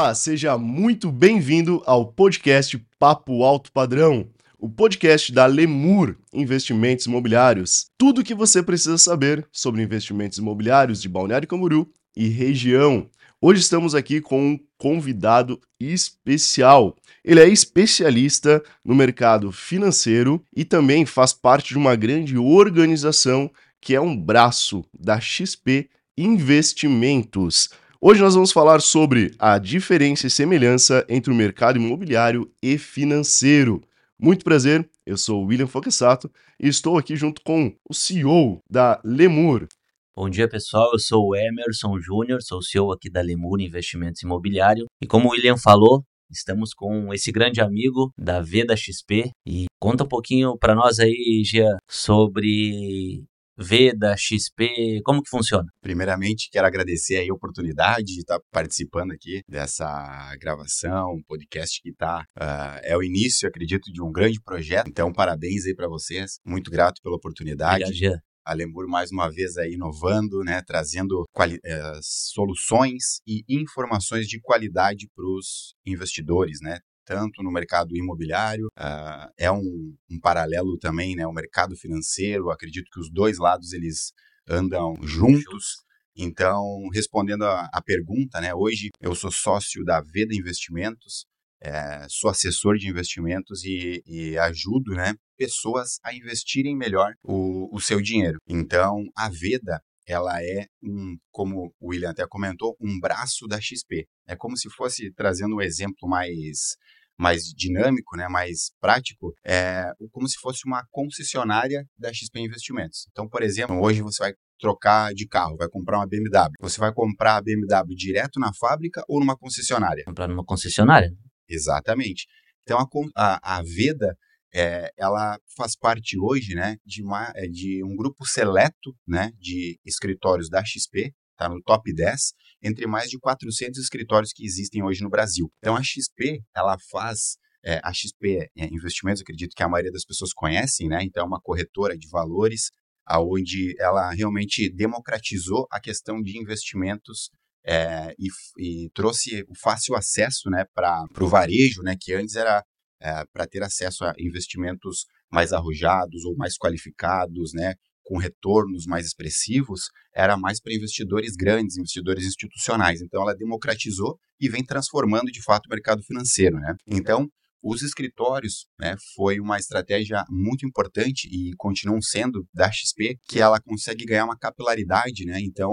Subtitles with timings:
[0.00, 4.26] Olá, seja muito bem-vindo ao podcast Papo Alto Padrão,
[4.58, 7.90] o podcast da Lemur Investimentos Imobiliários.
[7.98, 13.10] Tudo o que você precisa saber sobre investimentos imobiliários de Balneário Camboriú e região.
[13.42, 16.96] Hoje estamos aqui com um convidado especial.
[17.22, 23.94] Ele é especialista no mercado financeiro e também faz parte de uma grande organização que
[23.94, 27.68] é um braço da XP Investimentos.
[28.02, 33.82] Hoje nós vamos falar sobre a diferença e semelhança entre o mercado imobiliário e financeiro.
[34.18, 38.98] Muito prazer, eu sou o William Foquessato e estou aqui junto com o CEO da
[39.04, 39.68] Lemur.
[40.16, 44.22] Bom dia pessoal, eu sou o Emerson Júnior, sou o CEO aqui da Lemur Investimentos
[44.22, 49.66] Imobiliário e como o William falou, estamos com esse grande amigo da Veda XP e
[49.78, 53.26] conta um pouquinho para nós aí, Gia, sobre
[53.62, 55.66] Veda, XP, como que funciona?
[55.82, 62.80] Primeiramente, quero agradecer a oportunidade de estar participando aqui dessa gravação, podcast que está uh,
[62.82, 64.88] é o início, acredito, de um grande projeto.
[64.88, 66.38] Então, parabéns aí para vocês.
[66.42, 67.84] Muito grato pela oportunidade.
[67.84, 74.40] Obrigado, a Lemur mais uma vez aí inovando, né, trazendo eh, soluções e informações de
[74.40, 76.78] qualidade para os investidores, né,
[77.10, 82.88] tanto no mercado imobiliário, uh, é um, um, paralelo também, né, o mercado financeiro, acredito
[82.88, 84.12] que os dois lados eles
[84.48, 85.82] andam juntos.
[86.16, 91.26] Então, respondendo a, a pergunta, né, hoje eu sou sócio da Veda Investimentos,
[91.60, 97.80] é, sou assessor de investimentos e, e, ajudo né, pessoas a investirem melhor o, o
[97.80, 98.38] seu dinheiro.
[98.48, 104.06] Então, a Veda ela é um, como o William até comentou, um braço da XP.
[104.26, 106.76] É como se fosse trazendo um exemplo mais
[107.20, 113.06] mais dinâmico, né, mais prático, é como se fosse uma concessionária da XP Investimentos.
[113.10, 116.54] Então, por exemplo, hoje você vai trocar de carro, vai comprar uma BMW.
[116.60, 120.02] Você vai comprar a BMW direto na fábrica ou numa concessionária?
[120.06, 121.10] Comprar numa concessionária.
[121.46, 122.26] Exatamente.
[122.62, 124.16] Então, a, a, a Veda,
[124.54, 129.78] é, ela faz parte hoje né, de, uma, é, de um grupo seleto né, de
[129.84, 132.32] escritórios da XP, está no top 10,
[132.62, 135.50] entre mais de 400 escritórios que existem hoje no Brasil.
[135.58, 140.04] Então a XP, ela faz é, a XP é, Investimentos, acredito que a maioria das
[140.04, 141.02] pessoas conhecem, né?
[141.02, 142.70] Então é uma corretora de valores,
[143.06, 147.30] aonde ela realmente democratizou a questão de investimentos
[147.64, 148.28] é, e,
[148.58, 152.64] e, trouxe o fácil acesso, né, para o varejo, né, que antes era
[153.00, 157.74] é, para ter acesso a investimentos mais arrojados ou mais qualificados, né,
[158.10, 159.82] com retornos mais expressivos,
[160.12, 163.00] era mais para investidores grandes, investidores institucionais.
[163.00, 166.56] Então, ela democratizou e vem transformando de fato o mercado financeiro.
[166.56, 166.74] Né?
[166.88, 167.28] Então,
[167.62, 173.60] os escritórios né, foi uma estratégia muito importante e continuam sendo da XP, que ela
[173.60, 175.24] consegue ganhar uma capilaridade.
[175.24, 175.40] Né?
[175.40, 175.70] Então,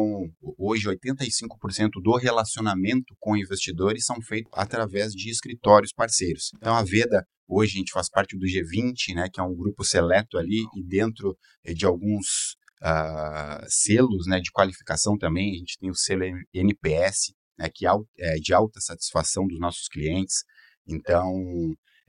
[0.58, 6.52] hoje, 85% do relacionamento com investidores são feitos através de escritórios parceiros.
[6.56, 9.82] Então, a Veda Hoje a gente faz parte do G20, né, que é um grupo
[9.82, 15.78] seleto ali, e dentro eh, de alguns uh, selos né, de qualificação também, a gente
[15.80, 16.24] tem o selo
[16.54, 20.44] NPS, né, que é de alta satisfação dos nossos clientes.
[20.88, 21.34] Então,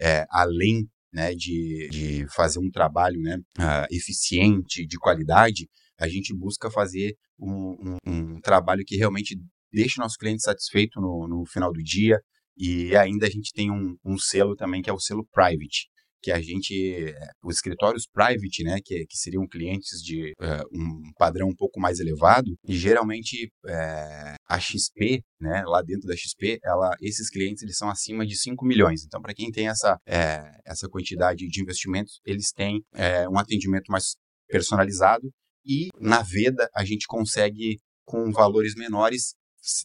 [0.01, 5.69] é, além né, de, de fazer um trabalho né, uh, eficiente, de qualidade,
[5.99, 9.37] a gente busca fazer um, um, um trabalho que realmente
[9.73, 12.21] deixe o nosso cliente satisfeito no, no final do dia,
[12.57, 15.89] e ainda a gente tem um, um selo também que é o selo Private,
[16.23, 21.13] que a gente, eh, os escritórios private, né, que, que seriam clientes de uh, um
[21.17, 26.59] padrão um pouco mais elevado, e geralmente uh, a XP, né, lá dentro da XP,
[26.65, 29.05] ela, esses clientes eles são acima de 5 milhões.
[29.05, 32.83] Então, para quem tem essa, uh, essa quantidade de investimentos, eles têm
[33.31, 34.17] um atendimento mais
[34.49, 35.31] personalizado
[35.65, 39.35] e na Veda a gente consegue com valores menores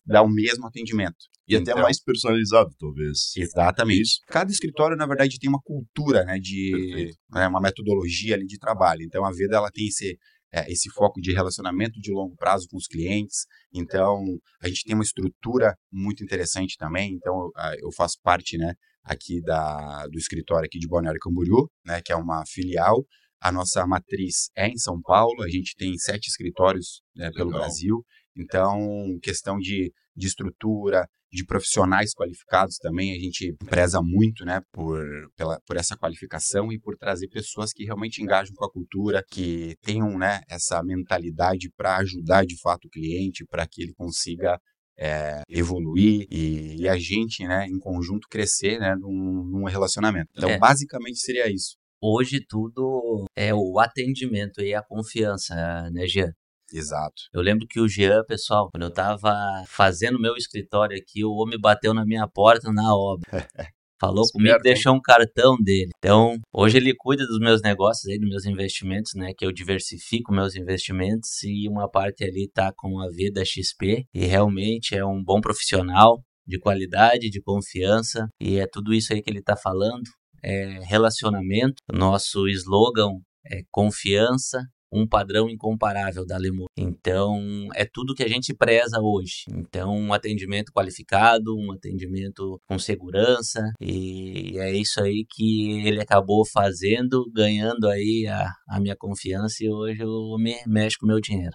[0.06, 1.33] dar o mesmo atendimento.
[1.48, 3.36] E então, até mais personalizado, talvez.
[3.36, 4.02] Exatamente.
[4.02, 4.20] Isso.
[4.28, 9.04] Cada escritório, na verdade, tem uma cultura, né, de né, uma metodologia ali de trabalho.
[9.04, 10.18] Então, a Veda ela tem esse
[10.54, 13.46] é, esse foco de relacionamento de longo prazo com os clientes.
[13.74, 14.24] Então,
[14.62, 17.14] a gente tem uma estrutura muito interessante também.
[17.14, 17.50] Então,
[17.80, 18.74] eu faço parte, né,
[19.04, 23.04] aqui da, do escritório aqui de Balneário Camboriú, né, que é uma filial.
[23.42, 25.42] A nossa matriz é em São Paulo.
[25.42, 28.06] A gente tem sete escritórios né, pelo Brasil.
[28.38, 35.04] Então, questão de, de estrutura, de profissionais qualificados também, a gente preza muito, né, por,
[35.36, 39.76] pela, por essa qualificação e por trazer pessoas que realmente engajam com a cultura, que
[39.82, 44.60] tenham, né, essa mentalidade para ajudar de fato o cliente, para que ele consiga
[44.96, 50.30] é, evoluir e, e, a gente, né, em conjunto crescer, né, num, num relacionamento.
[50.38, 50.60] Então, é.
[50.60, 51.78] basicamente seria isso.
[52.00, 55.56] Hoje tudo é o atendimento e a confiança,
[55.92, 56.32] né, Jean?
[56.74, 57.24] Exato.
[57.32, 59.32] Eu lembro que o Jean, pessoal, quando eu tava
[59.68, 63.30] fazendo meu escritório aqui, o homem bateu na minha porta na obra.
[64.02, 64.62] Falou Esperto, comigo, hein?
[64.64, 65.92] deixou um cartão dele.
[65.98, 69.34] Então, hoje ele cuida dos meus negócios aí, dos meus investimentos, né?
[69.38, 74.06] Que eu diversifico meus investimentos e uma parte ali tá com a Vida XP.
[74.14, 78.28] E realmente é um bom profissional, de qualidade, de confiança.
[78.42, 80.04] E é tudo isso aí que ele tá falando.
[80.44, 81.76] É relacionamento.
[81.90, 83.12] Nosso slogan
[83.50, 84.60] é confiança,
[84.94, 86.68] um padrão incomparável da Lemur.
[86.78, 89.46] Então, é tudo que a gente preza hoje.
[89.52, 96.46] Então, um atendimento qualificado, um atendimento com segurança, e é isso aí que ele acabou
[96.46, 101.20] fazendo, ganhando aí a, a minha confiança, e hoje eu me mexo com o meu
[101.20, 101.54] dinheiro.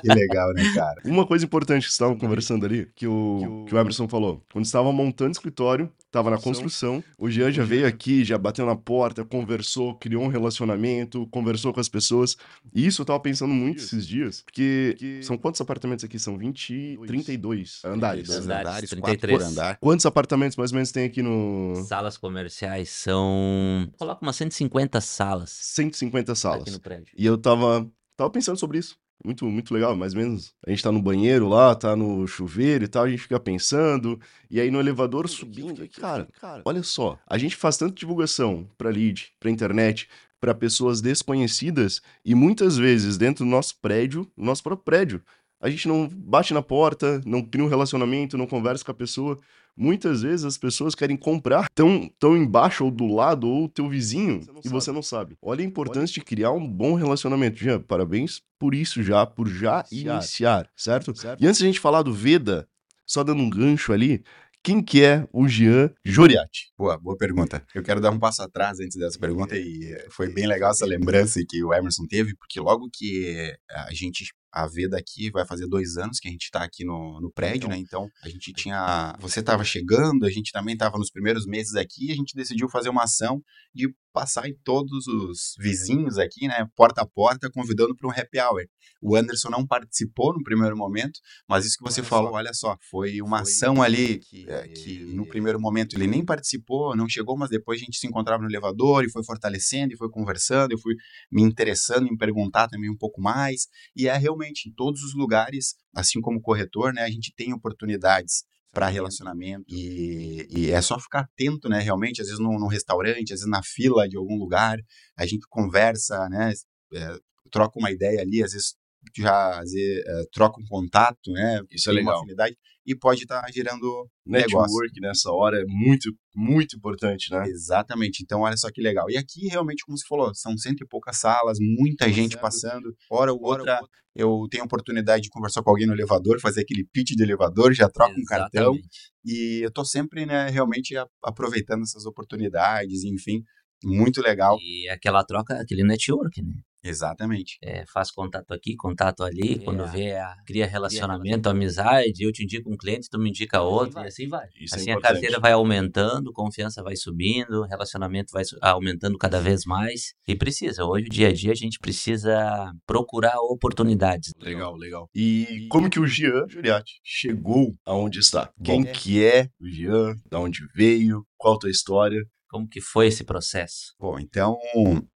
[0.00, 1.02] Que legal, né, cara?
[1.04, 4.42] Uma coisa importante que vocês estavam conversando ali, que o, que o Emerson falou.
[4.52, 8.66] Quando estava montando o escritório, estava na construção, o Jean já veio aqui, já bateu
[8.66, 12.36] na porta, conversou, criou um relacionamento, conversou com as pessoas.
[12.74, 16.18] E isso eu tava pensando muito esses dias, porque são quantos apartamentos aqui?
[16.18, 18.26] São 20, 32 andares.
[18.26, 19.00] Dois Andares, andares, 33.
[19.00, 19.78] quatro por andar.
[19.78, 23.88] Quantos apartamentos mais ou menos tem aqui no Salas comerciais são.
[23.96, 26.62] Coloca umas 150 salas 150 salas?
[26.62, 27.14] aqui no prédio.
[27.16, 28.98] E eu tava, tava pensando sobre isso.
[29.24, 30.54] Muito, muito legal, mais ou menos.
[30.66, 34.18] A gente tá no banheiro lá, tá no chuveiro e tal, a gente fica pensando.
[34.50, 35.84] E aí no elevador subindo.
[35.84, 36.26] e, Cara,
[36.64, 40.08] olha só, a gente faz tanta divulgação pra lead, pra internet,
[40.40, 45.22] pra pessoas desconhecidas e muitas vezes dentro do nosso prédio, no nosso próprio prédio,
[45.60, 49.38] a gente não bate na porta, não cria um relacionamento, não conversa com a pessoa.
[49.76, 54.40] Muitas vezes as pessoas querem comprar tão, tão embaixo ou do lado ou teu vizinho
[54.64, 55.36] e você não sabe.
[55.40, 57.58] Olha a importância de criar um bom relacionamento.
[57.58, 60.14] Jean, parabéns por isso já, por já Iniciar.
[60.14, 61.12] iniciar, certo?
[61.40, 62.68] E antes de a gente falar do Veda,
[63.06, 64.22] só dando um gancho ali,
[64.62, 66.70] quem que é o Jean Joriati?
[66.76, 67.64] Boa, boa pergunta.
[67.74, 70.84] Eu quero dar um passo atrás antes dessa pergunta e eh, foi bem legal essa
[70.84, 75.66] lembrança que o Emerson teve, porque logo que a gente a Veda aqui vai fazer
[75.66, 77.76] dois anos que a gente está aqui no, no prédio, né?
[77.78, 79.16] Então a gente tinha.
[79.20, 82.68] Você estava chegando, a gente também estava nos primeiros meses aqui e a gente decidiu
[82.68, 83.42] fazer uma ação
[83.74, 86.66] de passar em todos os vizinhos aqui, né?
[86.76, 88.64] Porta a porta, convidando para um happy hour.
[89.02, 91.18] O Anderson não participou no primeiro momento,
[91.48, 92.36] mas isso que você Olha falou, só.
[92.36, 96.24] olha só, foi uma Foi ação ali que- é, que no primeiro momento ele nem
[96.24, 99.96] participou, não chegou, mas depois a gente se encontrava no elevador e foi fortalecendo e
[99.96, 100.94] foi conversando, eu fui
[101.30, 103.68] me interessando em perguntar também um pouco mais.
[103.96, 108.44] E é realmente em todos os lugares, assim como corretor, né, a gente tem oportunidades
[108.72, 109.64] para relacionamento.
[109.68, 113.46] E, e é só ficar atento, né, realmente, às vezes num, num restaurante, às vezes
[113.46, 114.78] na fila de algum lugar,
[115.16, 116.52] a gente conversa, né,
[116.94, 117.16] é,
[117.50, 118.74] troca uma ideia ali, às vezes
[119.16, 122.22] já às vezes, é, troca um contato, né, Isso é tem uma legal.
[122.22, 122.56] afinidade
[122.90, 124.58] e pode estar gerando negócio.
[124.58, 127.44] Network nessa hora é muito, muito importante, né?
[127.46, 128.22] Exatamente.
[128.22, 129.08] Então, olha só que legal.
[129.08, 132.92] E aqui, realmente, como você falou, são cento e poucas salas, muita gente passando.
[133.08, 133.80] Hora ou outra,
[134.14, 137.72] eu tenho a oportunidade de conversar com alguém no elevador, fazer aquele pitch de elevador,
[137.72, 138.74] já troca um cartão.
[138.74, 138.88] Exatamente.
[139.24, 143.42] E eu tô sempre, né, realmente aproveitando essas oportunidades, enfim,
[143.84, 144.58] muito legal.
[144.60, 146.54] E aquela troca, aquele network, né?
[146.82, 147.58] Exatamente.
[147.62, 149.86] É, faz contato aqui, contato ali, quando É.
[149.86, 154.04] vê, a, cria relacionamento, amizade, eu te indico um cliente, tu me indica outro, vai.
[154.04, 154.46] e assim vai.
[154.60, 159.64] Isso é assim a carteira vai aumentando, confiança vai subindo, relacionamento vai aumentando cada vez
[159.64, 160.14] mais.
[160.26, 164.32] E precisa, hoje, dia a dia, a gente precisa procurar oportunidades.
[164.40, 165.08] Legal, legal.
[165.14, 168.50] E como que o Jean Joriati chegou aonde está?
[168.64, 168.92] Quem Bom.
[168.92, 170.14] que é o Jean?
[170.30, 171.24] Da onde veio?
[171.36, 172.20] Qual a tua história?
[172.50, 173.94] Como que foi esse processo?
[173.98, 174.58] Bom, então,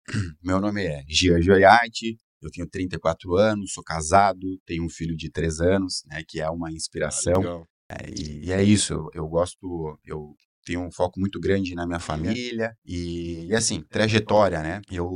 [0.43, 5.31] meu nome é Gia Gioiati, eu tenho 34 anos, sou casado, tenho um filho de
[5.31, 7.33] 3 anos, né, que é uma inspiração.
[7.37, 7.67] Legal.
[7.89, 11.87] É, e, e é isso, eu, eu gosto, eu tenho um foco muito grande na
[11.87, 14.81] minha família e, e assim, trajetória, né?
[14.89, 15.09] Eu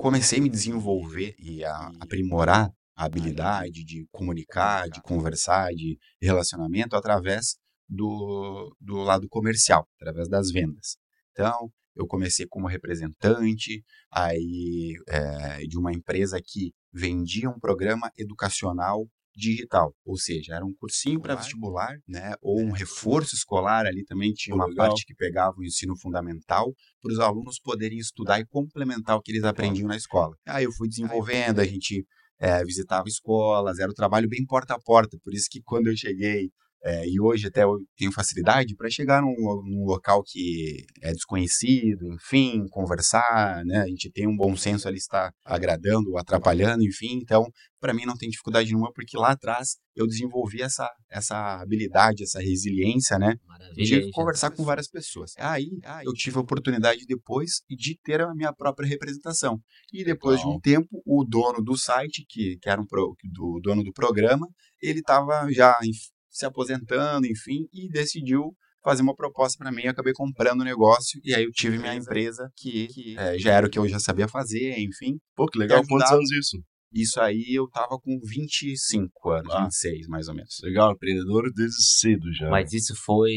[0.00, 6.96] comecei a me desenvolver e a aprimorar a habilidade de comunicar, de conversar, de relacionamento
[6.96, 7.56] através
[7.88, 10.96] do, do lado comercial, através das vendas.
[11.36, 19.06] Então, eu comecei como representante aí é, de uma empresa que vendia um programa educacional
[19.36, 24.32] digital, ou seja, era um cursinho para vestibular, né, ou um reforço escolar ali também
[24.32, 24.86] tinha uma legal.
[24.86, 29.32] parte que pegava o ensino fundamental para os alunos poderem estudar e complementar o que
[29.32, 30.34] eles aprendiam na escola.
[30.46, 32.06] Aí eu fui desenvolvendo, a gente
[32.40, 35.96] é, visitava escolas, era um trabalho bem porta a porta, por isso que quando eu
[35.96, 36.48] cheguei
[36.88, 42.14] É, e hoje até eu tenho facilidade para chegar num, num, local que é desconhecido,
[42.14, 43.78] enfim, conversar, né?
[43.80, 47.18] A gente tem um bom senso ali, está agradando, atrapalhando, enfim.
[47.20, 47.50] Então,
[47.80, 52.38] para mim não tem dificuldade nenhuma, porque lá atrás eu desenvolvi essa, essa habilidade, essa
[52.38, 53.34] resiliência, né?
[53.48, 55.32] Maravilha, de conversar com várias pessoas.
[55.38, 59.60] Aí, aí eu tive a oportunidade depois de ter a minha própria representação.
[59.92, 60.52] E depois Legal.
[60.52, 63.92] de um tempo, o dono do site, que, que era um pro, do dono do
[63.92, 64.46] programa,
[64.80, 65.76] ele estava já
[66.36, 71.20] se aposentando, enfim, e decidiu fazer uma proposta para mim, eu acabei comprando o negócio
[71.24, 73.98] e aí eu tive minha empresa que, que é, já era o que eu já
[73.98, 75.18] sabia fazer, enfim.
[75.34, 75.82] Pô, que legal.
[75.88, 76.62] Quantos anos isso?
[76.92, 79.64] Isso aí eu tava com 25 anos, ah.
[79.64, 80.56] 26 mais ou menos.
[80.62, 82.48] Legal, empreendedor desde cedo já.
[82.48, 83.34] Mas isso foi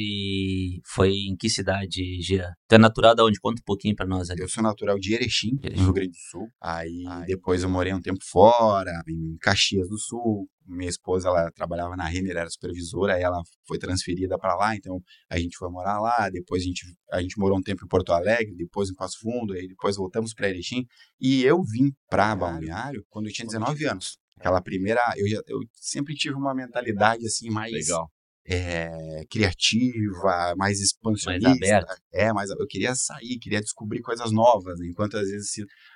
[0.86, 2.54] foi em que cidade, Gia?
[2.68, 3.40] Tu é natural de onde?
[3.40, 4.42] Conta um pouquinho pra nós ali.
[4.42, 5.80] Eu sou natural de Erechim, Erechim.
[5.80, 6.48] no Rio Grande do Sul.
[6.62, 11.52] Aí, aí depois eu morei um tempo fora, em Caxias do Sul, minha esposa ela
[11.52, 15.70] trabalhava na Renner, era supervisora, aí ela foi transferida para lá, então a gente foi
[15.70, 18.94] morar lá, depois a gente, a gente morou um tempo em Porto Alegre, depois em
[18.94, 20.86] Passo Fundo, aí depois voltamos para Erechim,
[21.20, 24.18] e eu vim para Balneário quando eu tinha 19 anos.
[24.38, 28.10] Aquela primeira, eu, já, eu sempre tive uma mentalidade assim mais Legal.
[28.52, 31.50] É, criativa, mais expansionista.
[31.50, 31.98] Mais aberta.
[32.12, 34.80] É, mas eu queria sair, queria descobrir coisas novas.
[34.80, 34.88] Né?
[34.88, 35.52] Enquanto às vezes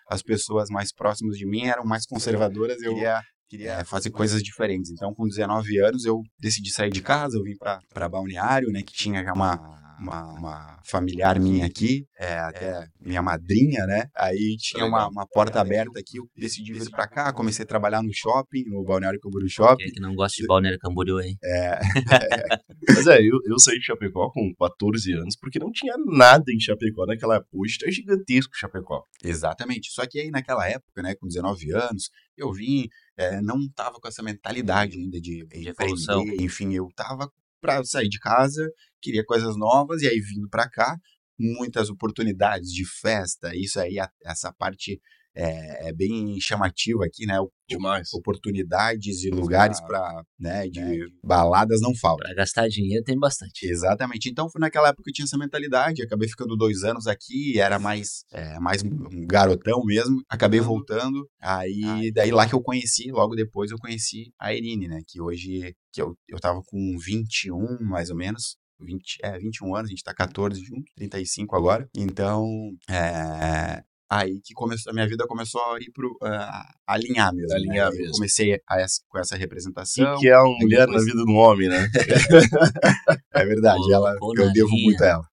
[0.08, 4.42] as pessoas mais próximas de mim eram mais conservadoras, eu queria queria é, fazer coisas
[4.42, 4.92] diferentes.
[4.92, 8.94] Então, com 19 anos, eu decidi sair de casa, eu vim para Balneário, né, que
[8.94, 9.60] tinha já uma,
[10.00, 14.06] uma, uma, familiar minha aqui, é, até minha madrinha, né?
[14.16, 18.02] Aí tinha uma, uma porta aberta aqui, eu decidi vir para cá, comecei a trabalhar
[18.02, 19.86] no shopping, no Balneário Camboriú Shopping.
[19.86, 21.38] Quem que não gosta de Balneário Camboriú, hein?
[21.44, 21.80] É.
[22.90, 26.60] Mas é, eu, eu saí de Chapecó com 14 anos, porque não tinha nada em
[26.60, 27.50] Chapecó naquela época.
[27.54, 29.04] Hoje tá gigantesco Chapecó.
[29.24, 29.92] Exatamente.
[29.92, 34.08] Só que aí naquela época, né, com 19 anos, eu vim, é, não tava com
[34.08, 38.70] essa mentalidade ainda de, de aprender, enfim, eu tava para sair de casa,
[39.01, 40.98] queria coisas novas, e aí vindo para cá,
[41.39, 45.00] muitas oportunidades de festa, isso aí, essa parte
[45.36, 47.38] é, é, bem chamativo aqui, né?
[47.68, 48.13] Demais.
[48.13, 51.06] Oportunidades e lugares para, né, de né?
[51.24, 52.25] baladas não faltam.
[52.28, 53.66] Para gastar dinheiro tem bastante.
[53.66, 54.30] Exatamente.
[54.30, 57.80] Então, foi naquela época que eu tinha essa mentalidade, acabei ficando dois anos aqui, era
[57.80, 60.68] mais, é, mais um garotão mesmo, acabei uhum.
[60.68, 65.22] voltando, aí daí lá que eu conheci, logo depois eu conheci a Irine, né, que
[65.22, 69.92] hoje, que eu, eu tava com 21, mais ou menos, 20, é, 21 anos, a
[69.92, 71.88] gente tá 14 junto, 35 agora.
[71.96, 72.46] Então,
[72.90, 73.84] é,
[74.20, 77.50] aí que começou, a minha vida começou a ir pro uh, alinhar mesmo.
[77.50, 77.55] Né?
[77.55, 77.98] Alinhar né?
[77.98, 78.13] mesmo.
[78.13, 80.15] comecei essa, com essa representação.
[80.15, 81.05] O que é uma mulher depois...
[81.05, 81.88] na vida do homem, né?
[83.34, 84.84] é verdade, ela, eu devo linha.
[84.84, 85.27] muito a ela.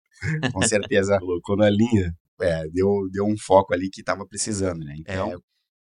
[0.53, 1.19] Com certeza.
[1.21, 2.15] Colocou na linha.
[2.41, 4.95] É, deu, deu um foco ali que estava precisando, né?
[4.99, 5.37] Então, é,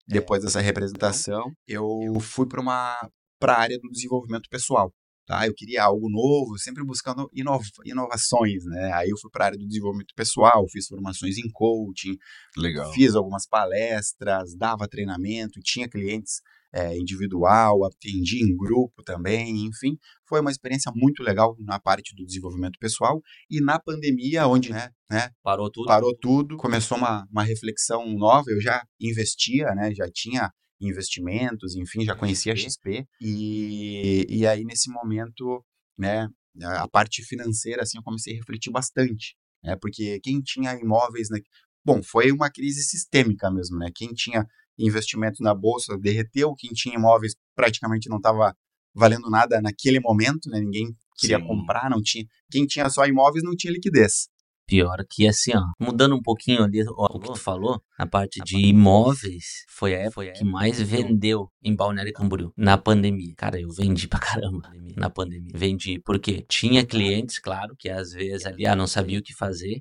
[0.09, 1.89] depois dessa representação, eu
[2.21, 2.97] fui para uma
[3.39, 4.93] para a área do desenvolvimento pessoal
[5.29, 5.47] tá?
[5.47, 8.91] Eu queria algo novo, sempre buscando inova inovações, né?
[8.95, 12.17] Aí eu fui para a área do desenvolvimento pessoal, fiz formações em coaching,
[12.57, 12.91] legal.
[12.95, 16.41] Fiz algumas palestras, dava treinamento, tinha clientes
[16.73, 22.25] é, individual, atendi em grupo também, enfim, foi uma experiência muito legal na parte do
[22.25, 23.21] desenvolvimento pessoal
[23.51, 28.45] e na pandemia, onde né, né, parou tudo, parou tudo, começou uma, uma reflexão nova,
[28.49, 33.07] eu já investia, né, já tinha investimentos, enfim, já conhecia a XP.
[33.21, 35.65] E, e aí, nesse momento,
[35.97, 36.29] né,
[36.63, 41.41] a parte financeira, assim, eu comecei a refletir bastante, né, porque quem tinha imóveis, né,
[41.85, 44.47] bom, foi uma crise sistêmica mesmo, né, quem tinha
[44.79, 48.55] investimentos na bolsa derreteu, quem tinha imóveis praticamente não estava
[48.95, 51.47] valendo nada naquele momento, né, ninguém queria Sim.
[51.47, 54.29] comprar, não tinha, quem tinha só imóveis não tinha liquidez.
[54.69, 58.59] Pior que assim, ó, mudando um pouquinho ali o que tu falou, na parte de
[58.59, 63.33] imóveis, foi a época que mais vendeu em Balneário Camboriú, na pandemia.
[63.35, 65.53] Cara, eu vendi pra caramba na pandemia.
[65.55, 69.81] Vendi porque tinha clientes, claro, que às vezes ali, ah, não sabia o que fazer,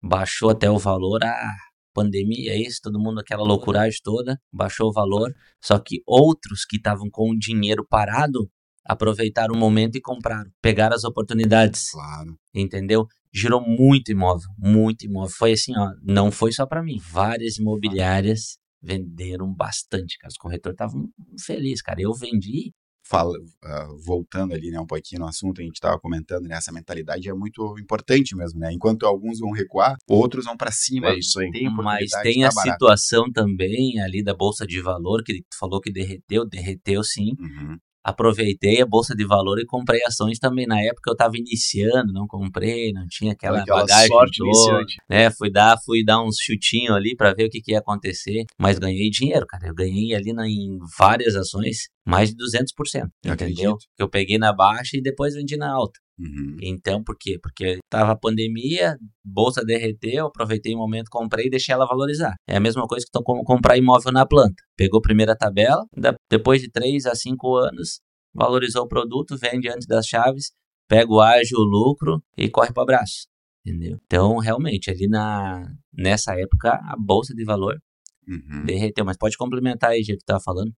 [0.00, 1.56] baixou até o valor, ah,
[1.92, 6.76] pandemia, é isso, todo mundo aquela loucuragem toda, baixou o valor, só que outros que
[6.76, 8.48] estavam com o dinheiro parado,
[8.86, 11.90] aproveitaram o momento e compraram, pegaram as oportunidades.
[11.90, 12.38] Claro.
[12.54, 13.06] Entendeu?
[13.32, 15.34] Girou muito imóvel, muito imóvel.
[15.36, 16.98] Foi assim, ó, não foi só para mim.
[17.10, 20.30] Várias imobiliárias venderam bastante, cara.
[20.30, 21.08] Os corretores estavam
[21.44, 22.00] felizes, cara.
[22.00, 22.72] Eu vendi.
[23.10, 26.70] Fala, uh, voltando ali, né, um pouquinho no assunto, a gente estava comentando, né, essa
[26.70, 28.70] mentalidade é muito importante mesmo, né?
[28.70, 31.08] Enquanto alguns vão recuar, outros vão para cima.
[31.08, 31.50] É isso aí.
[31.50, 32.70] Tem Mas tem a barato.
[32.70, 37.30] situação também ali da bolsa de valor que tu falou que derreteu, derreteu sim.
[37.40, 37.78] Uhum.
[38.04, 40.66] Aproveitei a bolsa de valor e comprei ações também.
[40.66, 44.96] Na época eu estava iniciando, não comprei, não tinha aquela, Aquela bagagem sorte toda, iniciante.
[45.08, 45.30] né?
[45.30, 48.78] Fui dar, fui dar uns chutinhos ali para ver o que, que ia acontecer, mas
[48.78, 49.68] ganhei dinheiro, cara.
[49.68, 53.32] Eu ganhei ali na, em várias ações mais de 200%, entendeu?
[53.34, 53.76] Acredito.
[53.96, 55.98] Que eu peguei na baixa e depois vendi na alta.
[56.18, 56.56] Uhum.
[56.60, 57.38] Então, por quê?
[57.40, 62.34] Porque tava a pandemia, bolsa derreteu, aproveitei o momento, comprei e deixei ela valorizar.
[62.48, 64.62] É a mesma coisa que tu com- comprar imóvel na planta.
[64.76, 65.84] Pegou a primeira tabela,
[66.30, 68.00] depois de 3 a 5 anos,
[68.34, 70.50] valorizou o produto, vende antes das chaves,
[70.88, 73.26] pega o ágio, o lucro e corre para o abraço.
[73.64, 73.98] Entendeu?
[74.06, 77.78] Então, realmente, ali na, nessa época, a bolsa de valor
[78.26, 78.64] Uhum.
[78.66, 79.04] derreteu.
[79.04, 80.72] Mas pode complementar aí, jeito que tu tava falando.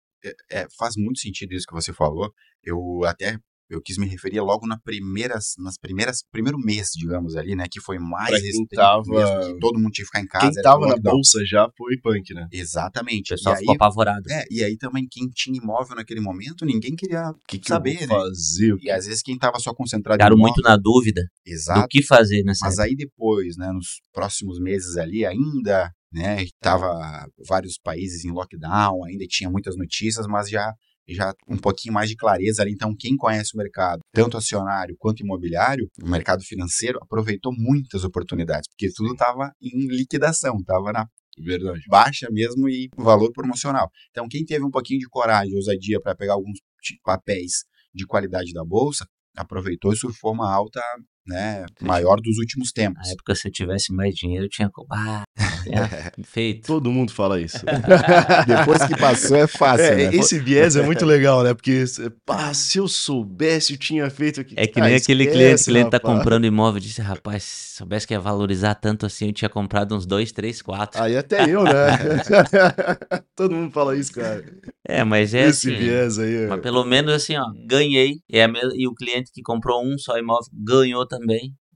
[0.51, 2.31] é, faz muito sentido isso que você falou.
[2.63, 3.38] Eu até
[3.70, 7.80] eu quis me referir logo na primeiras, nas primeiras primeiro mês, digamos ali, né, que
[7.80, 10.52] foi mais Pra quem restrito tava- mesmo, que todo mundo tinha que ficar em casa.
[10.54, 12.48] Quem tava na bolsa já foi punk, né?
[12.52, 13.34] Exatamente.
[13.34, 14.24] O pessoal e aí, ficou apavorado.
[14.32, 18.00] é, e aí também quem tinha imóvel naquele momento, ninguém queria O que, que saber,
[18.02, 18.08] né?
[18.08, 18.76] fazer?
[18.82, 21.82] E às vezes quem tava só concentrado Ficaram em muito imóvel, na dúvida exato.
[21.82, 27.28] do que fazer nessa Mas aí depois, né, nos próximos meses ali, ainda, né, tava
[27.48, 30.74] vários países em lockdown, ainda tinha muitas notícias, mas já
[31.10, 32.72] já um pouquinho mais de clareza ali.
[32.72, 38.68] Então, quem conhece o mercado, tanto acionário quanto imobiliário, o mercado financeiro, aproveitou muitas oportunidades,
[38.70, 41.82] porque tudo estava em liquidação, estava na Verdade.
[41.88, 43.89] baixa mesmo e valor promocional.
[44.12, 46.60] Então, quem teve um pouquinho de coragem, ousadia para pegar alguns
[47.04, 47.63] papéis
[47.94, 50.82] de qualidade da bolsa, aproveitou e surfou uma alta
[51.30, 53.02] né, maior dos últimos tempos.
[53.06, 54.70] Na época, se eu tivesse mais dinheiro, eu tinha.
[54.70, 55.24] co- Ah,
[55.68, 56.66] é, feito.
[56.68, 57.60] Todo mundo fala isso.
[58.48, 60.10] Depois que passou é fácil, É, né?
[60.14, 61.54] esse viés é muito legal, né?
[61.54, 61.84] Porque,
[62.26, 64.56] pá, se eu soubesse, eu tinha feito aqui.
[64.58, 66.18] É que Ah, nem aquele esquece, cliente, cliente tá rapaz.
[66.18, 69.96] comprando imóvel e disse, rapaz, se soubesse que ia valorizar tanto assim, eu tinha comprado
[69.96, 71.00] uns dois, três, quatro.
[71.02, 71.72] Aí até eu, né?
[73.36, 74.44] Todo mundo fala isso, cara.
[74.88, 75.78] É, mas é esse assim.
[75.78, 76.36] viés aí.
[76.36, 78.16] é- Mas pelo menos assim, ó, ganhei.
[78.30, 81.19] E, é e o cliente que comprou um só imóvel ganhou também.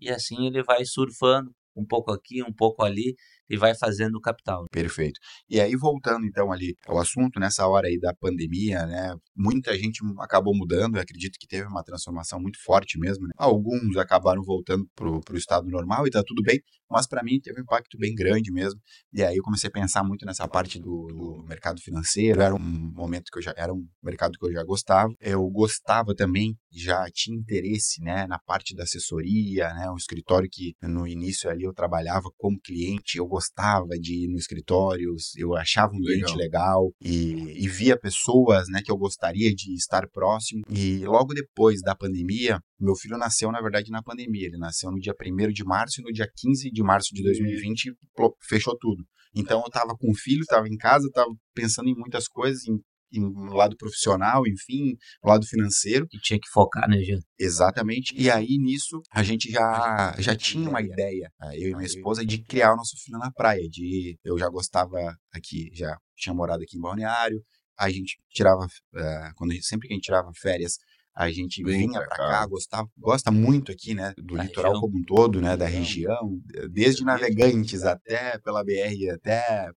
[0.01, 3.15] E assim ele vai surfando um pouco aqui, um pouco ali
[3.49, 4.65] e vai fazendo o capital.
[4.71, 5.19] Perfeito.
[5.49, 9.15] E aí, voltando então ali ao assunto, nessa hora aí da pandemia, né?
[9.35, 13.27] Muita gente acabou mudando, eu acredito que teve uma transformação muito forte mesmo.
[13.27, 13.33] Né?
[13.37, 16.59] Alguns acabaram voltando pro, pro estado normal e tá tudo bem,
[16.89, 18.79] mas para mim teve um impacto bem grande mesmo.
[19.11, 22.59] E aí eu comecei a pensar muito nessa parte do, do mercado financeiro, era um
[22.59, 25.13] momento que eu já era um mercado que eu já gostava.
[25.19, 30.75] Eu gostava também, já tinha interesse, né, na parte da assessoria, né, um escritório que
[30.81, 35.91] no início ali eu trabalhava como cliente, eu gostava de ir no escritório, eu achava
[35.93, 40.61] um ambiente legal, e, e via pessoas, né, que eu gostaria de estar próximo.
[40.69, 44.47] E logo depois da pandemia, meu filho nasceu, na verdade, na pandemia.
[44.47, 47.93] Ele nasceu no dia 1 de março e no dia 15 de março de 2020
[48.15, 49.03] plo- fechou tudo.
[49.35, 52.77] Então eu tava com o filho, tava em casa, tava pensando em muitas coisas, em
[53.19, 56.07] no lado profissional, enfim, no lado financeiro.
[56.13, 57.19] E tinha que focar, né, Jean?
[57.39, 58.13] Exatamente.
[58.17, 62.25] E aí, nisso, a gente já, já tinha uma ideia, eh, eu e minha esposa,
[62.25, 63.67] de criar o nosso filho na praia.
[63.69, 64.97] De, eu já gostava
[65.33, 67.41] aqui, já tinha morado aqui em Balneário.
[67.77, 70.77] A gente tirava, eh, quando a gente- sempre que a gente tirava férias,
[71.15, 72.27] a gente Vem vinha pra pra cá.
[72.29, 74.81] cá, gostava, gosta muito aqui, né, do Da litoral região.
[74.81, 76.39] como um todo, né, da região,
[76.71, 79.69] desde Navegantes até pela BR até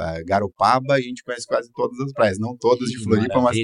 [0.00, 3.56] eh, Garopaba, a gente conhece quase todas as praias, não todas de Floripa, mas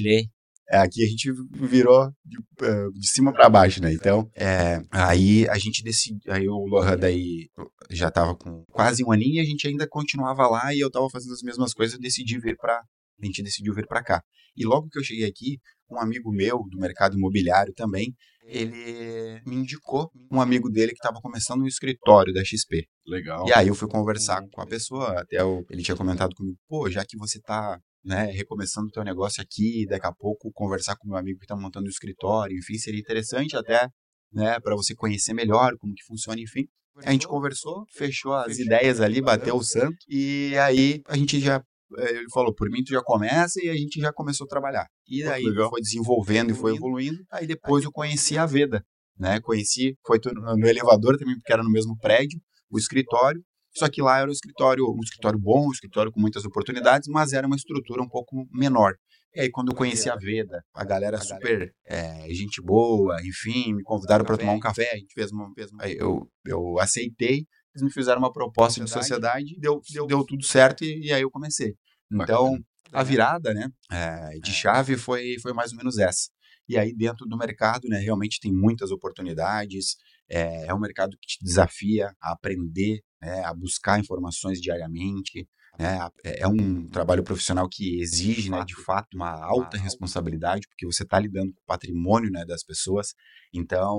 [0.72, 3.92] é, aqui a gente virou de, eh, de cima para baixo, né?
[3.92, 7.48] Então, é, aí a gente decidiu, aí o Lohan daí
[7.90, 11.10] já tava com quase um aninho e a gente ainda continuava lá e eu tava
[11.10, 12.80] fazendo as mesmas coisas, eu decidi vir para
[13.22, 14.22] a gente decidiu vir para cá.
[14.56, 15.58] E logo que eu cheguei aqui,
[15.90, 18.14] um amigo meu do mercado imobiliário também,
[18.50, 22.84] ele me indicou um amigo dele que estava começando um escritório da XP.
[23.06, 23.46] Legal.
[23.48, 26.88] E aí eu fui conversar com a pessoa, até o- ele tinha comentado comigo, pô,
[26.90, 31.08] já que você tá, né, recomeçando o teu negócio aqui, daqui a pouco conversar com
[31.08, 33.88] meu amigo que tá montando o escritório, enfim, seria interessante até,
[34.32, 36.66] né, para você conhecer melhor como que funciona, enfim.
[37.04, 41.62] A gente conversou, fechou as ideias ali, bateu o santo, e aí a gente já
[41.98, 44.86] ele falou, por mim tu já começa e a gente já começou a trabalhar.
[45.08, 45.70] E daí legal.
[45.70, 47.18] foi desenvolvendo e foi evoluindo.
[47.32, 48.84] Aí depois eu conheci a Veda,
[49.18, 49.40] né?
[49.40, 53.42] Conheci, foi no elevador também, porque era no mesmo prédio, o escritório.
[53.72, 57.32] Só que lá era um escritório, um escritório bom, um escritório com muitas oportunidades, mas
[57.32, 58.94] era uma estrutura um pouco menor.
[59.32, 63.82] E aí, quando eu conheci a Veda, a galera super é, gente boa, enfim, me
[63.84, 65.52] convidaram para tomar um café, a gente fez uma.
[65.54, 70.24] Fez uma eu, eu aceitei, eles me fizeram uma proposta de sociedade, deu, deu, deu
[70.24, 71.74] tudo certo e, e aí eu comecei.
[72.12, 72.58] Então,
[72.92, 76.28] a virada né, é, de chave foi, foi mais ou menos essa.
[76.68, 79.96] E aí, dentro do mercado, né, realmente tem muitas oportunidades.
[80.28, 85.98] É, é um mercado que te desafia a aprender, né, a buscar informações diariamente, né?
[86.24, 91.04] É, é um trabalho profissional que exige, né, de fato, uma alta responsabilidade, porque você
[91.04, 93.14] está lidando com o patrimônio, né, das pessoas.
[93.52, 93.98] Então,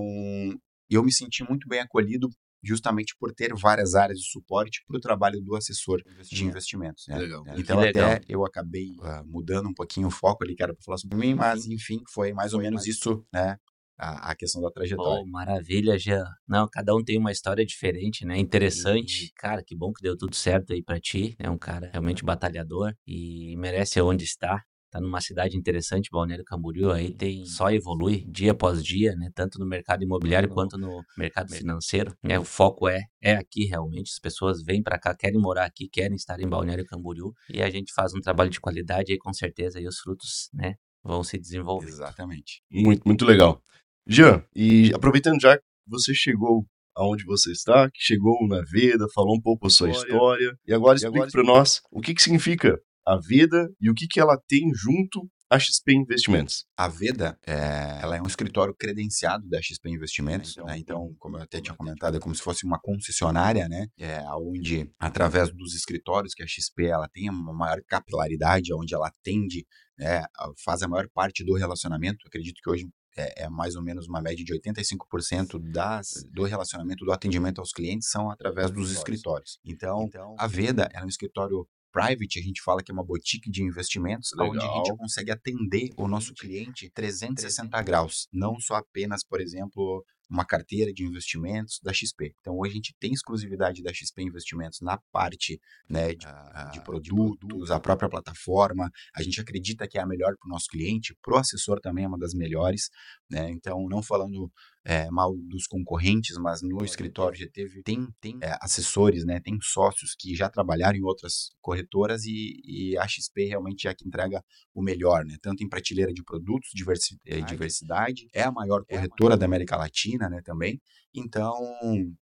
[0.90, 2.30] eu me senti muito bem acolhido
[2.64, 7.08] justamente por ter várias áreas de suporte para o trabalho do assessor de investimentos.
[7.08, 7.18] Né?
[7.18, 7.44] Legal.
[7.58, 8.12] Então, legal.
[8.12, 11.18] até eu acabei uh, mudando um pouquinho o foco ali, que era para falar sobre
[11.18, 13.58] mim, mas, enfim, foi mais ou menos isso, né?
[13.98, 15.22] A, a, questão da trajetória.
[15.22, 16.26] Oh, maravilha, Jean.
[16.48, 18.36] Não, cada um tem uma história diferente, né?
[18.36, 19.26] Interessante.
[19.26, 19.32] E...
[19.34, 21.36] Cara, que bom que deu tudo certo aí para ti.
[21.38, 26.92] É um cara realmente batalhador e merece onde está tá numa cidade interessante, Balneário Camboriú,
[26.92, 31.52] aí tem só evolui dia após dia, né, tanto no mercado imobiliário quanto no mercado
[31.54, 32.14] financeiro.
[32.22, 35.88] Né, o foco é é aqui realmente, as pessoas vêm para cá, querem morar aqui,
[35.88, 39.34] querem estar em Balneário Camboriú, e a gente faz um trabalho de qualidade aí com
[39.34, 41.88] certeza e os frutos, né, vão se desenvolver.
[41.88, 42.62] Exatamente.
[42.70, 43.64] Muito muito legal.
[44.06, 49.36] Jean, e aproveitando já que você chegou aonde você está, que chegou na Veda, falou
[49.36, 52.78] um pouco a sua história, história e agora explique para nós o que, que significa
[53.06, 56.66] a Veda e o que, que ela tem junto à XP Investimentos.
[56.78, 60.78] A Veda, é, ela é um escritório credenciado da XP Investimentos, então, né?
[60.78, 63.88] então como eu até tinha comentado, é como se fosse uma concessionária, né?
[63.98, 69.08] É, onde, através dos escritórios que a XP ela tem uma maior capilaridade, onde ela
[69.08, 69.66] atende,
[69.98, 70.24] né,
[70.64, 72.26] faz a maior parte do relacionamento.
[72.26, 72.88] acredito que hoje
[73.18, 77.74] é, é, mais ou menos uma média de 85% das, do relacionamento, do atendimento aos
[77.74, 79.60] clientes são através dos escritórios.
[79.66, 83.50] Então, então a Veda é um escritório private, a gente fala que é uma boutique
[83.50, 84.50] de investimentos, Legal.
[84.50, 90.04] onde a gente consegue atender o nosso cliente 360 graus, não só apenas, por exemplo,
[90.32, 92.34] uma carteira de investimentos da XP.
[92.40, 96.82] Então, hoje a gente tem exclusividade da XP Investimentos na parte né, de, ah, de,
[96.82, 98.90] produtos, a própria plataforma.
[99.14, 102.06] A gente acredita que é a melhor para o nosso cliente, para o assessor também
[102.06, 102.90] é uma das melhores.
[103.30, 103.52] Né?
[103.52, 104.50] Então, não falando
[104.84, 109.58] é, mal dos concorrentes, mas no escritório já teve, tem, tem é, assessores, né, tem
[109.62, 114.08] sócios que já trabalharam em outras corretoras e, e, a XP realmente é a que
[114.08, 118.84] entrega o melhor, né, tanto em prateleira de produtos, diversi, é, diversidade, é a maior
[118.86, 120.82] corretora da América Latina, né, também.
[121.14, 121.54] Então,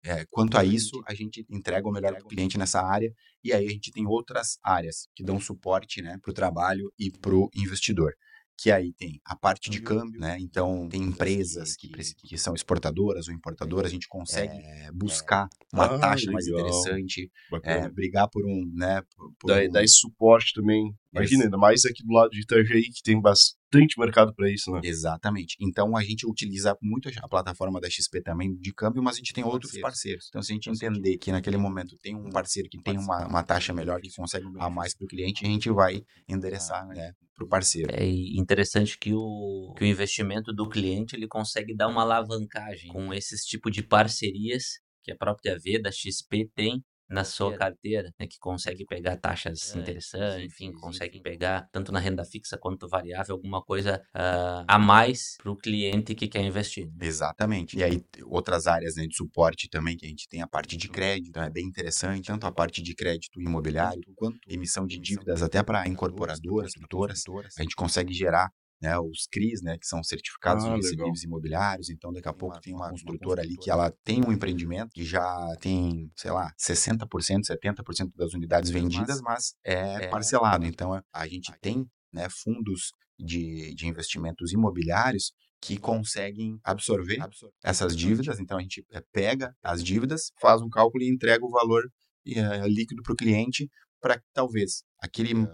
[0.03, 3.53] é, quanto a isso, a gente entrega o melhor para o cliente nessa área e
[3.53, 7.35] aí a gente tem outras áreas que dão suporte, né, para o trabalho e para
[7.35, 8.13] o investidor
[8.57, 10.37] que aí tem a parte de câmbio, né?
[10.39, 15.85] Então tem empresas que, que são exportadoras ou importadoras, a gente consegue é, buscar uma
[15.85, 16.33] ah, taxa legal.
[16.33, 17.31] mais interessante,
[17.63, 19.03] é, brigar por um, né?
[19.15, 19.69] Por, por dá, um...
[19.69, 20.91] dá esse suporte também.
[21.13, 24.81] Imagina, ainda mais aqui do lado de Itajaí, que tem bastante mercado para isso, né?
[24.83, 25.55] Exatamente.
[25.59, 29.33] Então a gente utiliza muito a plataforma da XP também de câmbio, mas a gente
[29.33, 30.27] tem outros parceiros.
[30.29, 33.43] Então se a gente entender que naquele momento tem um parceiro que tem uma, uma
[33.43, 37.13] taxa melhor, que consegue a mais para o cliente, a gente vai endereçar, né?
[37.37, 37.93] para o parceiro.
[37.93, 43.13] É interessante que o, que o investimento do cliente ele consegue dar uma alavancagem com
[43.13, 48.27] esses tipo de parcerias que a própria V da XP tem na sua carteira, né,
[48.27, 53.35] que consegue pegar taxas é, interessantes, enfim, consegue pegar tanto na renda fixa quanto variável
[53.35, 56.89] alguma coisa uh, a mais para o cliente que quer investir.
[56.99, 57.77] Exatamente.
[57.77, 60.89] E aí outras áreas né, de suporte também que a gente tem a parte de
[60.89, 65.41] crédito, então é bem interessante, tanto a parte de crédito imobiliário quanto emissão de dívidas
[65.41, 67.23] até para incorporadoras, produtoras,
[67.57, 71.89] a gente consegue gerar né, os CRIs, né, que são certificados ah, de recebíveis imobiliários.
[71.89, 74.31] Então, daqui a tem pouco uma, tem uma, uma construtora ali que ela tem um
[74.31, 80.65] empreendimento que já tem, sei lá, 60%, 70% das unidades vendidas, mas é, é parcelado.
[80.65, 87.17] Então, a gente tem né, fundos de, de investimentos imobiliários que conseguem absorver
[87.63, 88.39] essas dívidas.
[88.39, 91.83] Então, a gente eh, pega as dívidas, faz um cálculo e entrega o valor
[92.27, 95.47] é, líquido para o cliente para que talvez aquele uh,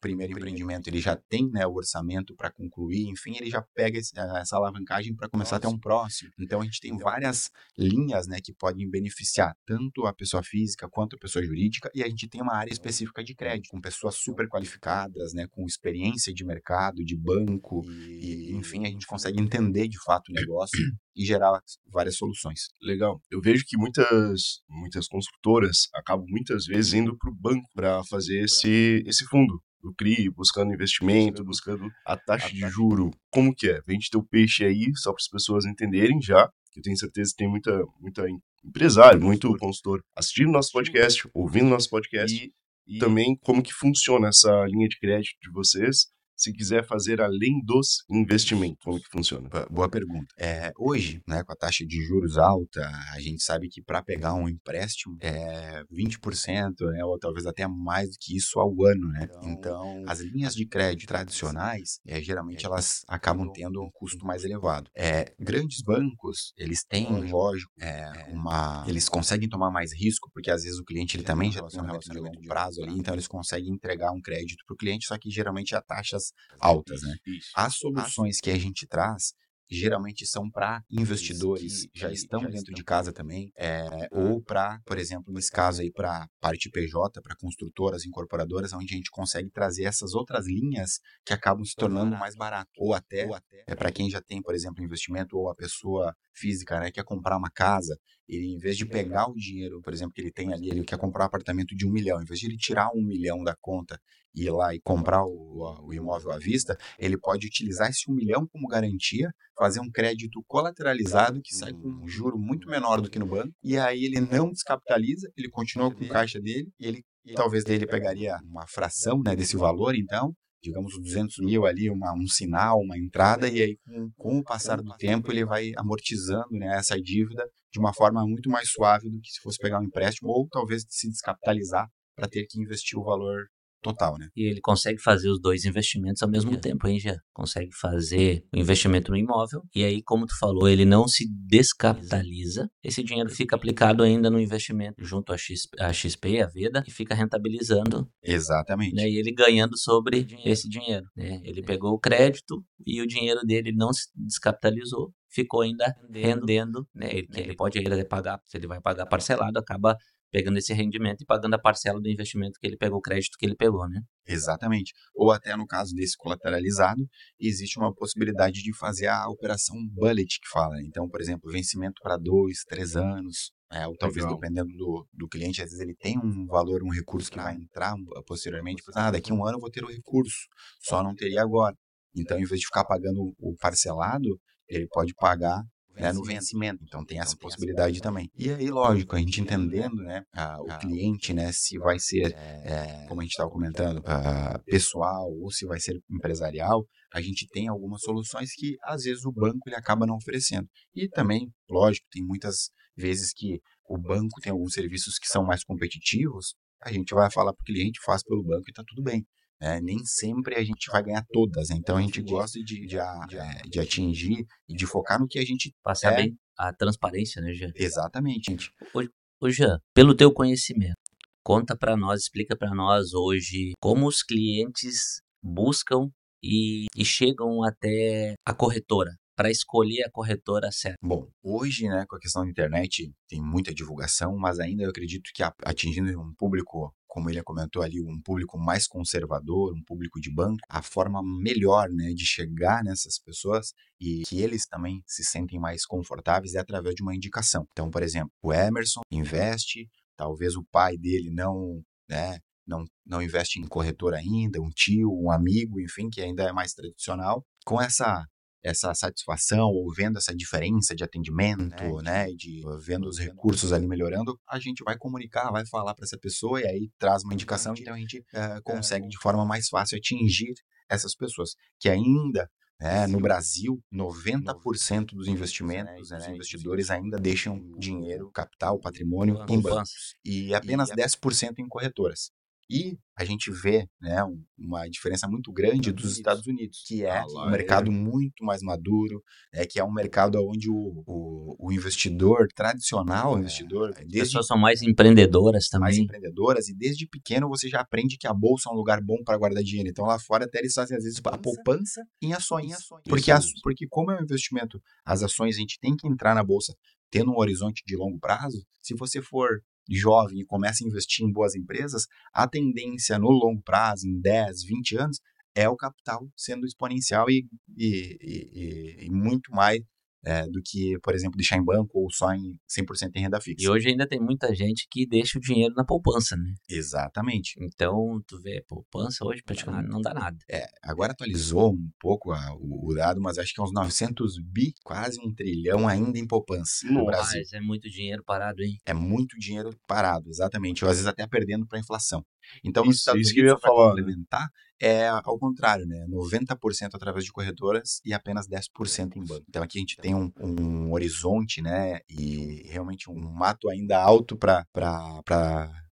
[0.00, 4.12] primeiro empreendimento ele já tem né, o orçamento para concluir, enfim, ele já pega esse,
[4.18, 5.68] eh, essa alavancagem para começar Nossa.
[5.68, 6.30] a ter um próximo.
[6.38, 11.16] Então a gente tem várias linhas né, que podem beneficiar tanto a pessoa física quanto
[11.16, 14.48] a pessoa jurídica e a gente tem uma área específica de crédito com pessoas super
[14.48, 20.02] qualificadas, né, com experiência de mercado, de banco e enfim a gente consegue entender de
[20.02, 20.78] fato o negócio
[21.14, 21.60] e gerar
[21.92, 22.68] várias soluções.
[22.80, 23.20] Legal.
[23.30, 28.44] Eu vejo que muitas muitas construtoras acabam muitas vezes indo para o banco para fazer
[28.44, 29.62] esse esse, esse fundo.
[29.82, 33.10] Do CRI, buscando investimento, buscando a taxa de juro.
[33.32, 33.80] Como que é?
[33.84, 37.38] Vende teu peixe aí, só para as pessoas entenderem já, que eu tenho certeza que
[37.38, 38.24] tem muita, muita
[38.64, 42.52] empresário, muito consultor assistindo nosso podcast, ouvindo nosso podcast, e,
[42.86, 46.06] e também como que funciona essa linha de crédito de vocês
[46.36, 48.82] se quiser fazer além dos investimentos?
[48.84, 49.48] Como que funciona?
[49.70, 50.26] Boa pergunta.
[50.38, 54.34] É, hoje, né, com a taxa de juros alta, a gente sabe que para pegar
[54.34, 59.28] um empréstimo é 20%, né, ou talvez até mais do que isso ao ano, né?
[59.44, 64.44] Então, então as linhas de crédito tradicionais, é, geralmente elas acabam tendo um custo mais
[64.44, 64.90] elevado.
[64.96, 70.62] É, grandes bancos, eles têm, lógico, é, uma, eles conseguem tomar mais risco, porque às
[70.62, 73.28] vezes o cliente ele também já tem um relacionamento de longo prazo ali, então eles
[73.28, 77.14] conseguem entregar um crédito para o cliente, só que geralmente a taxas altas, né?
[77.54, 79.34] As soluções que a gente traz
[79.72, 84.98] geralmente são para investidores que já estão dentro de casa também, é, ou para, por
[84.98, 89.84] exemplo, nesse caso aí, para parte PJ, para construtoras, incorporadoras, onde a gente consegue trazer
[89.84, 92.70] essas outras linhas que acabam se tornando mais barato.
[92.76, 96.14] Ou até, ou até é para quem já tem, por exemplo, investimento, ou a pessoa
[96.32, 100.12] física, né, quer comprar uma casa, ele, em vez de pegar o dinheiro, por exemplo,
[100.14, 102.46] que ele tem ali, ele quer comprar um apartamento de um milhão, em vez de
[102.46, 104.00] ele tirar um milhão da conta
[104.34, 108.14] e ir lá e comprar o, o imóvel à vista, ele pode utilizar esse um
[108.14, 113.10] milhão como garantia, fazer um crédito colateralizado que sai com um juro muito menor do
[113.10, 116.86] que no banco, e aí ele não descapitaliza, ele continua com o caixa dele, e
[116.86, 122.14] ele talvez dele pegaria uma fração né, desse valor, então, digamos, 200 mil ali, uma,
[122.14, 126.50] um sinal, uma entrada, e aí com, com o passar do tempo ele vai amortizando
[126.52, 129.84] né, essa dívida de uma forma muito mais suave do que se fosse pegar um
[129.84, 133.46] empréstimo, ou talvez se descapitalizar para ter que investir o valor
[133.82, 134.28] total, né?
[134.36, 136.56] E ele consegue fazer os dois investimentos ao mesmo é.
[136.56, 137.16] tempo, hein, já?
[137.32, 142.68] Consegue fazer o investimento no imóvel e aí, como tu falou, ele não se descapitaliza.
[142.82, 146.90] Esse dinheiro fica aplicado ainda no investimento junto à, X, à XP, à Veda, e
[146.90, 148.08] fica rentabilizando.
[148.22, 148.94] Exatamente.
[148.94, 149.08] Né?
[149.08, 151.06] E ele ganhando sobre esse dinheiro.
[151.16, 151.40] Né?
[151.44, 151.64] Ele é.
[151.64, 157.08] pegou o crédito e o dinheiro dele não se descapitalizou, ficou ainda rendendo, né?
[157.10, 159.96] Ele, ele pode ainda pagar, se ele vai pagar parcelado, acaba
[160.32, 163.44] pegando esse rendimento e pagando a parcela do investimento que ele pegou, o crédito que
[163.44, 164.00] ele pegou, né?
[164.26, 164.94] Exatamente.
[165.14, 167.06] Ou até no caso desse colateralizado,
[167.38, 170.80] existe uma possibilidade de fazer a operação bullet que fala.
[170.82, 174.38] Então, por exemplo, vencimento para dois, três anos, é, ou talvez Legal.
[174.38, 177.94] dependendo do, do cliente, às vezes ele tem um valor, um recurso que vai entrar
[178.26, 178.82] posteriormente.
[178.94, 180.48] Ah, daqui a um ano eu vou ter o recurso,
[180.80, 181.76] só não teria agora.
[182.16, 185.62] Então, em vez de ficar pagando o parcelado, ele pode pagar
[185.94, 186.82] né, no vencimento.
[186.84, 188.30] Então tem essa então, possibilidade também.
[188.36, 193.06] E aí, lógico, a gente entendendo, né, a, o cliente, né, se vai ser, é,
[193.08, 197.68] como a gente estava comentando, a, pessoal ou se vai ser empresarial, a gente tem
[197.68, 200.66] algumas soluções que às vezes o banco ele acaba não oferecendo.
[200.94, 205.64] E também, lógico, tem muitas vezes que o banco tem alguns serviços que são mais
[205.64, 209.24] competitivos, a gente vai falar para o cliente, faz pelo banco e está tudo bem.
[209.62, 211.76] É, nem sempre a gente vai ganhar todas, né?
[211.78, 212.96] então a gente gosta de, de,
[213.28, 216.16] de, de atingir e de focar no que a gente passar é.
[216.16, 217.70] bem a transparência, né, Jean?
[217.76, 218.72] Exatamente.
[218.92, 219.02] Ô,
[219.40, 220.96] ô Jean, pelo teu conhecimento,
[221.44, 226.10] conta para nós, explica para nós hoje como os clientes buscam
[226.42, 230.98] e, e chegam até a corretora para escolher a corretora certa?
[231.02, 235.32] Bom, hoje, né, com a questão da internet, tem muita divulgação, mas ainda eu acredito
[235.34, 240.32] que atingindo um público como ele comentou ali, um público mais conservador, um público de
[240.32, 245.58] banco, a forma melhor né, de chegar nessas pessoas e que eles também se sentem
[245.58, 247.66] mais confortáveis é através de uma indicação.
[247.72, 253.58] Então, por exemplo, o Emerson investe, talvez o pai dele não, né, não, não investe
[253.60, 257.44] em corretor ainda, um tio, um amigo, enfim, que ainda é mais tradicional.
[257.66, 258.24] Com essa
[258.62, 264.38] essa satisfação ou vendo essa diferença de atendimento, né, de vendo os recursos ali melhorando,
[264.48, 267.94] a gente vai comunicar, vai falar para essa pessoa e aí traz uma indicação, então
[267.94, 270.54] a gente uh, consegue de forma mais fácil atingir
[270.88, 272.48] essas pessoas que ainda
[272.82, 280.16] né, no Brasil, 90% dos investimentos, né, investidores ainda deixam dinheiro, capital, patrimônio em bancos.
[280.24, 282.32] E apenas 10% em corretoras.
[282.72, 284.24] E a gente vê né,
[284.58, 287.94] uma diferença muito grande dos Estados Unidos, que é um mercado é.
[287.94, 293.40] muito mais maduro, é, que é um mercado onde o, o, o investidor tradicional, é,
[293.40, 293.90] investidor...
[293.90, 295.82] As desde, pessoas são mais empreendedoras também.
[295.82, 299.22] Mais empreendedoras, e desde pequeno você já aprende que a bolsa é um lugar bom
[299.22, 299.90] para guardar dinheiro.
[299.90, 302.70] Então lá fora até eles fazem às vezes a poupança em ações.
[302.70, 303.02] Em ações.
[303.06, 306.42] Porque, as, porque como é um investimento, as ações a gente tem que entrar na
[306.42, 306.74] bolsa
[307.10, 311.32] tendo um horizonte de longo prazo, se você for jovem e começa a investir em
[311.32, 315.20] boas empresas, a tendência no longo prazo, em 10, 20 anos,
[315.54, 319.80] é o capital sendo exponencial e, e, e, e muito mais
[320.24, 323.64] é, do que, por exemplo, deixar em banco ou só em 100% em renda fixa.
[323.64, 326.54] E hoje ainda tem muita gente que deixa o dinheiro na poupança, né?
[326.68, 327.54] Exatamente.
[327.60, 330.36] Então, tu vê, poupança hoje praticamente não dá nada.
[330.50, 334.38] É, agora atualizou um pouco a, o, o, dado, mas acho que é uns 900
[334.38, 337.40] bi, quase um trilhão ainda em poupança no Brasil.
[337.40, 338.78] Mas é muito dinheiro parado, hein?
[338.86, 340.84] É muito dinheiro parado, exatamente.
[340.84, 342.24] Ou às vezes até perdendo para a inflação.
[342.64, 344.48] Então, Isso- Estados isso que eu ia falar, complementar,
[344.80, 346.04] é ao contrário, né?
[346.08, 349.44] 90% através de corretoras e apenas 10% em banco.
[349.48, 352.00] Então, aqui a gente tem um, um horizonte, né?
[352.10, 354.64] E realmente um mato ainda alto para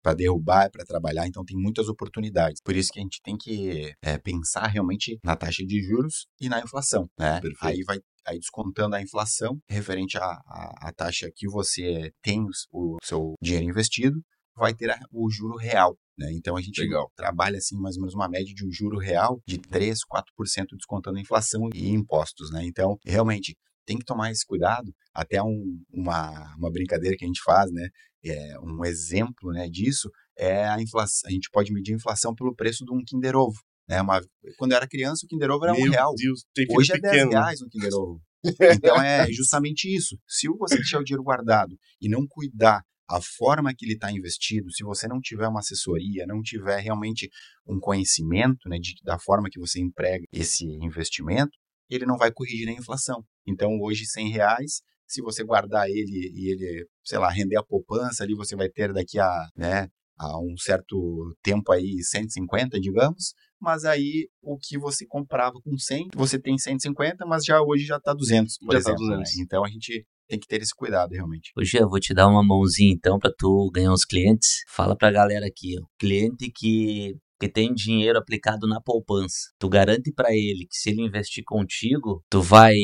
[0.00, 2.62] para derrubar, para trabalhar, então tem muitas oportunidades.
[2.62, 6.48] Por isso que a gente tem que é, pensar realmente na taxa de juros e
[6.48, 7.40] na inflação, né?
[7.40, 7.58] Perfeito.
[7.66, 12.66] Aí vai aí descontando a inflação referente à, à, à taxa que você tem os-
[12.70, 14.20] o seu dinheiro investido,
[14.59, 15.97] vai ter a- o juro real.
[16.18, 16.33] Né?
[16.33, 17.11] Então a gente Legal.
[17.16, 21.18] trabalha assim mais ou menos uma média de um juro real de 3, 4% descontando
[21.18, 22.51] a inflação e impostos.
[22.51, 22.64] Né?
[22.64, 24.92] Então, realmente, tem que tomar esse cuidado.
[25.14, 27.88] Até um- uma, uma brincadeira que a gente faz, né?
[28.25, 31.29] É, um exemplo né, disso é a inflação.
[31.29, 33.59] A gente pode medir a inflação pelo preço de um Kinder Ovo.
[33.88, 34.03] Né?
[34.03, 34.21] Uma,
[34.59, 36.12] quando eu era criança, o Kinder Ovo era um Meu real.
[36.16, 37.31] Deus, tem filho Hoje é 10 pequeno.
[37.31, 38.21] reais um Kinder Ovo.
[38.44, 40.18] Então é justamente isso.
[40.29, 44.71] Se você deixar o dinheiro guardado e não cuidar a forma que ele está investido,
[44.71, 47.29] se você não tiver uma assessoria, não tiver realmente
[47.66, 51.53] um conhecimento né, de, da forma que você emprega esse investimento,
[51.88, 53.25] ele não vai corrigir a inflação.
[53.47, 58.23] Então hoje 100 reais, se você guardar ele e ele, sei lá, render a poupança
[58.23, 63.85] ali, você vai ter daqui a, né, a um certo tempo aí 150, digamos, mas
[63.85, 68.12] aí o que você comprava com 100, você tem 150, mas já hoje já está
[68.12, 69.07] 200, por Já tá exemplo.
[69.07, 69.16] né?
[69.16, 69.38] 200.
[69.38, 71.50] Então a gente tem que ter esse cuidado realmente.
[71.56, 74.58] Ô Gia, eu vou te dar uma mãozinha então pra tu ganhar uns clientes.
[74.68, 75.86] Fala pra galera aqui, ó.
[75.98, 79.50] Cliente que, que tem dinheiro aplicado na poupança.
[79.58, 82.76] Tu garante pra ele que se ele investir contigo, tu vai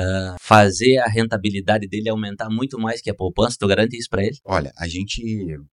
[0.00, 3.56] ah, fazer a rentabilidade dele aumentar muito mais que a poupança.
[3.60, 4.38] Tu garante isso pra ele?
[4.46, 5.20] Olha, a gente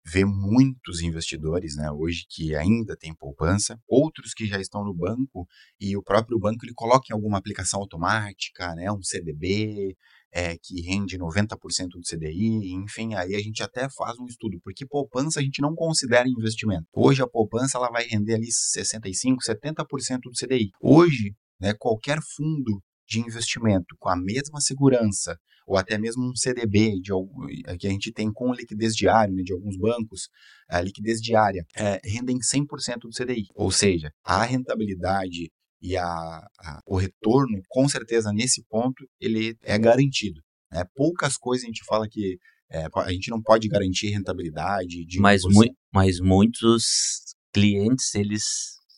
[0.04, 5.48] vê muitos investidores, né, hoje que ainda tem poupança, outros que já estão no banco
[5.80, 9.96] e o próprio banco ele coloca em alguma aplicação automática, né, um CDB,
[10.36, 14.86] é, que rende 90% do CDI, enfim, aí a gente até faz um estudo, porque
[14.86, 16.86] poupança a gente não considera investimento.
[16.94, 20.72] Hoje a poupança ela vai render ali 65, 70% do CDI.
[20.82, 27.00] Hoje, né, qualquer fundo de investimento com a mesma segurança ou até mesmo um CDB
[27.00, 27.12] de
[27.80, 30.28] que a gente tem com liquidez diária né, de alguns bancos,
[30.70, 33.48] a liquidez diária é, rendem 100% do CDI.
[33.56, 35.50] Ou seja, a rentabilidade
[35.88, 40.42] e a, a- o retorno, com certeza nesse ponto, ele é garantido.
[40.72, 40.84] né?
[40.96, 42.38] Poucas coisas a gente fala que
[42.72, 45.54] é, a gente não pode garantir rentabilidade de Mas, 1%.
[45.54, 46.84] mui- mas muitos
[47.54, 48.44] clientes, eles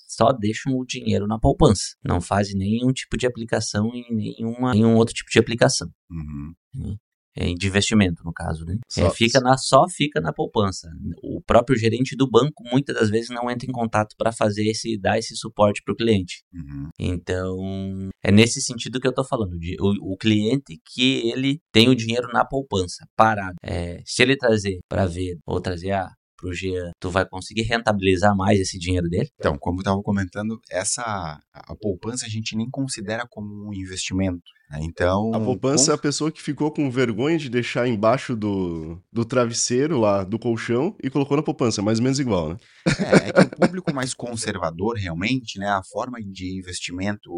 [0.07, 1.83] só deixam o dinheiro na poupança.
[2.03, 5.89] Não fazem nenhum tipo de aplicação em nenhuma, nenhum outro tipo de aplicação.
[6.09, 6.95] Uhum.
[7.39, 8.75] É, de investimento, no caso, né?
[8.89, 10.89] Só- É, fica na, só fica na poupança.
[11.21, 14.97] O próprio gerente do banco muitas das vezes não entra em contato para fazer esse,
[14.99, 16.43] dar esse suporte para o cliente.
[16.53, 16.89] Uhum.
[16.99, 21.89] Então, é nesse sentido que eu tô falando, de, o, o cliente que ele tem
[21.89, 23.55] o dinheiro na poupança, parado.
[23.61, 28.35] É, se ele trazer para ver, ou trazer ah, pro Jean, tu vai conseguir rentabilizar
[28.35, 29.27] mais esse dinheiro dele?
[29.39, 33.73] Então, como eu estava comentando, essa a a poupança a gente nem considera como um
[33.73, 34.43] investimento.
[34.69, 34.79] Né?
[34.81, 39.23] Então, A poupança é a pessoa que ficou com vergonha de deixar embaixo do, do
[39.23, 42.57] travesseiro lá, do colchão, e colocou na poupança, mais ou menos igual, né?
[42.99, 47.29] é, é que o público mais conservador realmente, né, a forma de investimento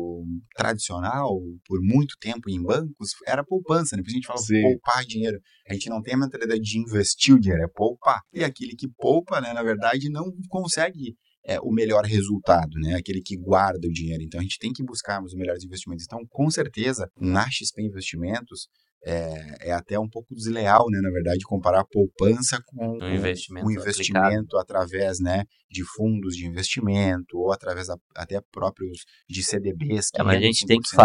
[0.56, 4.02] tradicional por muito tempo em bancos era poupança, né?
[4.02, 4.62] Por isso a gente fala Sim.
[4.62, 5.40] poupar dinheiro.
[5.68, 8.22] A gente não tem a mentalidade de investir o dinheiro, é poupar.
[8.34, 11.16] E aquele que poupa, né, na verdade, não consegue
[11.46, 12.96] é, o melhor resultado, né?
[12.96, 14.22] Aquele que guarda o dinheiro.
[14.24, 16.06] Então a gente tem que buscar os melhores investimentos.
[16.06, 18.68] Então, com certeza, na XP Investimentos
[19.06, 21.00] é, é até um pouco desleal, né?
[21.02, 26.46] Na verdade, comparar a poupança com Um investimento um investimento através, né, de fundos de
[26.46, 30.10] investimento ou através da- até próprios de CDBs.
[30.12, 30.98] que É, mas a gente tem que 5%.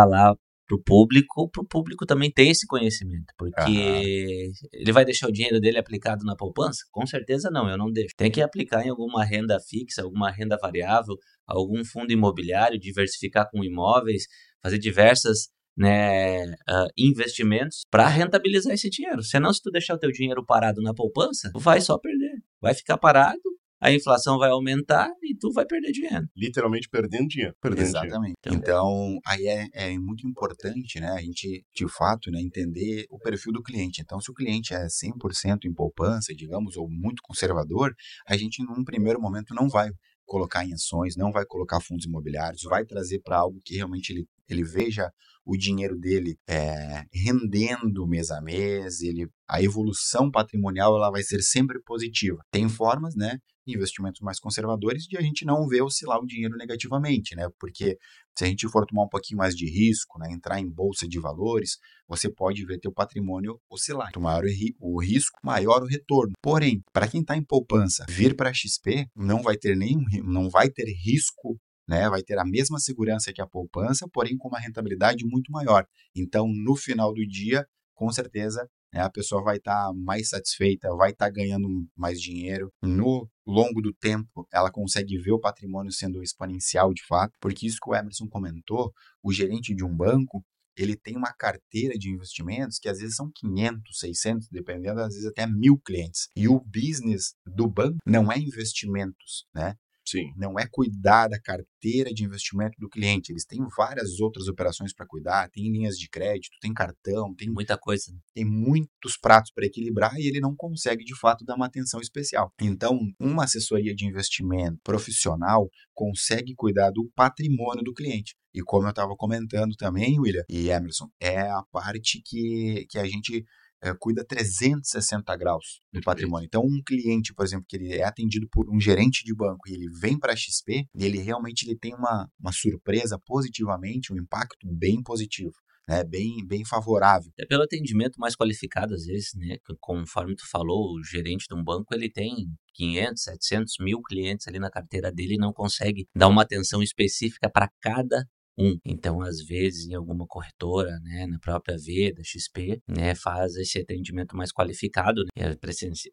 [0.65, 5.61] Falar pro público, pro público também ter esse conhecimento, porque ele vai deixar o dinheiro
[5.61, 6.83] dele aplicado na poupança?
[6.91, 8.15] Com certeza não, eu não deixo.
[8.17, 13.63] Tem que aplicar em alguma renda fixa, alguma renda variável, algum fundo imobiliário, diversificar com
[13.63, 14.25] imóveis,
[14.63, 19.23] fazer diversas né, ah, investimentos para rentabilizar esse dinheiro.
[19.23, 22.39] Senão, se tu deixar o teu dinheiro parado na poupança, vai só perder.
[22.61, 23.41] Vai ficar parado,
[23.85, 26.27] a inflação vai aumentar e tu vai perder dinheiro.
[26.35, 27.55] Literalmente perdendo dinheiro.
[27.61, 28.07] Perdendo dinheiro.
[28.07, 28.35] Exatamente.
[28.47, 33.19] Então- Então, aí é, é muito importante, né, a gente, de fato, né, entender o
[33.19, 34.01] perfil do cliente.
[34.01, 37.95] Então, se o cliente é 100% em poupança, digamos, ou muito conservador,
[38.27, 39.91] a gente, num primeiro momento, não vai
[40.25, 44.27] colocar em ações, não vai colocar fundos imobiliários, vai trazer para algo que realmente ele,
[44.49, 45.11] ele veja
[45.45, 51.43] o dinheiro dele é, rendendo mês a mês, ele, a evolução patrimonial ela vai ser
[51.43, 52.39] sempre positiva.
[52.51, 57.35] Tem formas, né, investimentos mais conservadores de a gente não ver oscilar o dinheiro negativamente,
[57.35, 57.49] né?
[57.59, 57.99] Porque
[58.37, 61.21] se a gente for tomar um pouquinho mais de risco, né, entrar em bolsa de
[61.21, 64.09] valores, você pode ver teu patrimônio oscilar.
[64.09, 64.45] Quanto maior
[64.81, 66.33] o risco, maior o retorno.
[66.43, 70.69] Porém, para quem está em poupança, vir para XP não vai ter nenhum, não vai
[70.69, 75.25] ter risco né, vai ter a mesma segurança que a poupança, porém com uma rentabilidade
[75.27, 75.87] muito maior.
[76.17, 80.95] Então, no final do dia, com certeza, né, a pessoa vai estar tá mais satisfeita,
[80.95, 82.73] vai estar tá ganhando mais dinheiro.
[82.81, 87.79] No longo do tempo, ela consegue ver o patrimônio sendo exponencial de fato, porque isso
[87.83, 90.45] que o Emerson comentou, o gerente de um banco,
[90.77, 95.27] ele tem uma carteira de investimentos que às vezes são 500, 600, dependendo, às vezes
[95.27, 96.29] até mil clientes.
[96.37, 99.75] E o business do banco não é investimentos, né?
[100.15, 100.33] Sim.
[100.37, 103.33] Não é cuidar da carteira de investimento do cliente.
[103.33, 107.77] Eles têm várias outras operações para cuidar, tem linhas de crédito, tem cartão, tem muita
[107.77, 108.13] coisa.
[108.33, 112.53] Tem muitos pratos para equilibrar e ele não consegue de fato dar uma atenção especial.
[112.61, 118.37] Então, uma assessoria de investimento profissional consegue cuidar do patrimônio do cliente.
[118.55, 123.05] E como eu estava comentando também, William e Emerson, é a parte que, que a
[123.05, 123.45] gente
[123.85, 126.47] é, cuida 360 graus do patrimônio.
[126.47, 129.75] Então, um cliente, por exemplo, que ele é atendido por um gerente de banco e
[129.75, 134.67] ele vem para a XP, ele realmente ele tem uma, uma surpresa positivamente, um impacto
[134.73, 135.53] bem positivo.
[135.87, 137.31] Né, bem, bem favorável.
[137.39, 139.59] É pelo atendimento mais qualificado, às vezes, né?
[139.79, 144.59] Conforme tu falou, o gerente de um banco ele tem 500, 700 mil clientes ali
[144.59, 148.27] na carteira dele e não consegue dar uma atenção específica para cada
[148.59, 148.79] um.
[148.85, 154.37] Então, às vezes, em alguma corretora, né, na própria Veda, XP, né, faz esse atendimento
[154.37, 155.57] mais qualificado, né,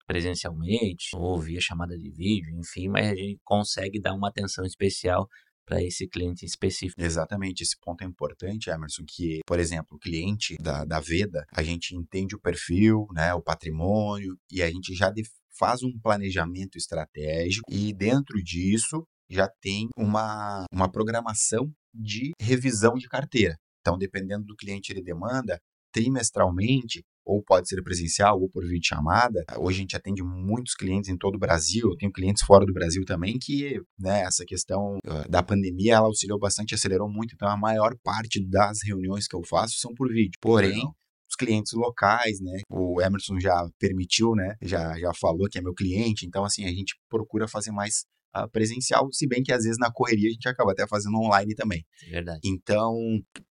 [0.08, 5.28] presencialmente ou via chamada de vídeo, enfim, mas a gente consegue dar uma atenção especial
[5.66, 7.02] para esse cliente específico.
[7.02, 11.64] Exatamente, esse ponto é importante, Emerson, que, por exemplo, o cliente da, da Veda, a
[11.64, 15.14] gente entende o perfil, né, o patrimônio, e a gente já
[15.58, 23.08] faz um planejamento estratégico e dentro disso já tem uma, uma programação de revisão de
[23.08, 23.56] carteira.
[23.80, 25.60] Então, dependendo do cliente ele demanda,
[25.92, 29.44] trimestralmente, ou pode ser presencial ou por videochamada.
[29.58, 32.74] Hoje a gente atende muitos clientes em todo o Brasil, eu tenho clientes fora do
[32.74, 34.98] Brasil também que, né, essa questão
[35.30, 39.44] da pandemia, ela auxiliou bastante, acelerou muito, então a maior parte das reuniões que eu
[39.44, 40.38] faço são por vídeo.
[40.42, 40.82] Porém,
[41.30, 42.62] os clientes locais, né?
[42.70, 44.56] O Emerson já permitiu, né?
[44.62, 48.04] Já, já falou que é meu cliente, então assim, a gente procura fazer mais
[48.36, 51.56] uh, presencial, se bem que às vezes na correria a gente acaba até fazendo online
[51.56, 51.86] também.
[52.10, 52.40] Verdade.
[52.44, 52.96] Então,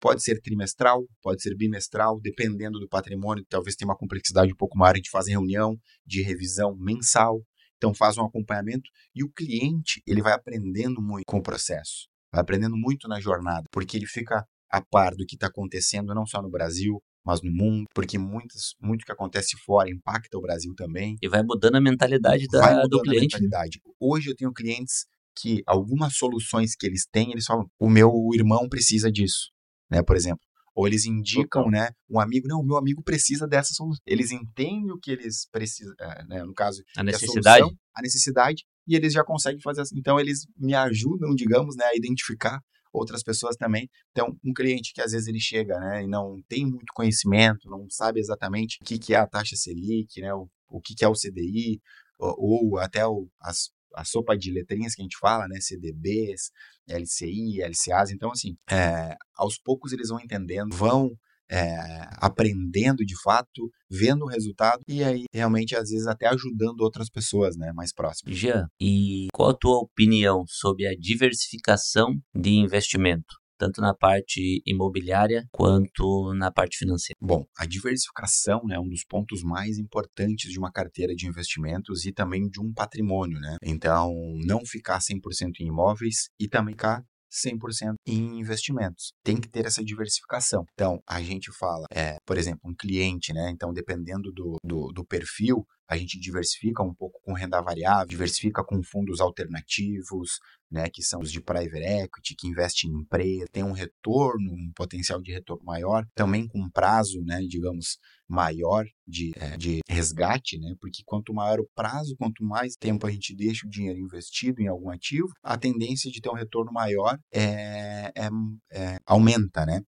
[0.00, 4.76] pode ser trimestral, pode ser bimestral, dependendo do patrimônio, talvez tenha uma complexidade um pouco
[4.76, 7.40] maior, a gente faz reunião de revisão mensal,
[7.76, 12.40] então faz um acompanhamento e o cliente, ele vai aprendendo muito com o processo, vai
[12.40, 16.42] aprendendo muito na jornada, porque ele fica a par do que está acontecendo não só
[16.42, 21.16] no Brasil, mas no mundo, porque muitas, muito que acontece fora impacta o Brasil também.
[21.22, 23.36] E vai mudando a mentalidade da, vai do cliente.
[23.36, 23.44] A né?
[23.44, 23.80] mentalidade.
[23.98, 25.06] Hoje eu tenho clientes
[25.36, 29.50] que algumas soluções que eles têm, eles falam, o meu irmão precisa disso,
[29.90, 30.44] né, por exemplo.
[30.76, 34.02] Ou eles indicam, né, um amigo, não, o meu amigo precisa dessa solução.
[34.06, 37.62] Eles entendem o que eles precisam, é, né, no caso, a necessidade.
[37.62, 39.96] A, solução, a necessidade, e eles já conseguem fazer assim.
[39.96, 42.60] Então, eles me ajudam, digamos, né, a identificar
[42.94, 43.90] outras pessoas também.
[44.12, 47.90] Então, um cliente que às vezes ele chega, né, e não tem muito conhecimento, não
[47.90, 51.08] sabe exatamente o que, que é a taxa Selic, né, o, o que, que é
[51.08, 51.82] o CDI,
[52.18, 56.52] ou, ou até o, as, a sopa de letrinhas que a gente fala, né, CDBs,
[56.88, 58.10] LCI, LCAs.
[58.12, 61.10] Então, assim, é, aos poucos eles vão entendendo, vão
[61.50, 61.76] é,
[62.18, 67.56] aprendendo de fato, vendo o resultado e aí realmente às vezes até ajudando outras pessoas,
[67.56, 68.36] né, mais próximas.
[68.36, 73.34] Jean, e qual a tua opinião sobre a diversificação de investimento?
[73.56, 77.16] tanto na parte imobiliária quanto na parte financeira?
[77.20, 82.04] Bom, a diversificação né, é um dos pontos mais importantes de uma carteira de investimentos
[82.04, 83.56] e também de um patrimônio, né?
[83.62, 84.12] Então,
[84.44, 87.04] não ficar 100% em imóveis e também ficar
[87.34, 89.12] 100% em investimentos.
[89.22, 90.64] Tem que ter essa diversificação.
[90.74, 93.50] Então, a gente fala, é, por exemplo, um cliente, né?
[93.50, 98.64] Então, dependendo do, do, do perfil, a gente diversifica um pouco com renda variável, diversifica
[98.64, 100.38] com fundos alternativos,
[100.70, 104.72] né, que são os de private equity, que investem em empresa, tem um retorno, um
[104.74, 110.58] potencial de retorno maior, também com um prazo, né, digamos, maior de, é, de resgate,
[110.58, 114.60] né, porque quanto maior o prazo, quanto mais tempo a gente deixa o dinheiro investido
[114.60, 118.28] em algum ativo, a tendência de ter um retorno maior é, é,
[118.72, 119.82] é aumenta, né?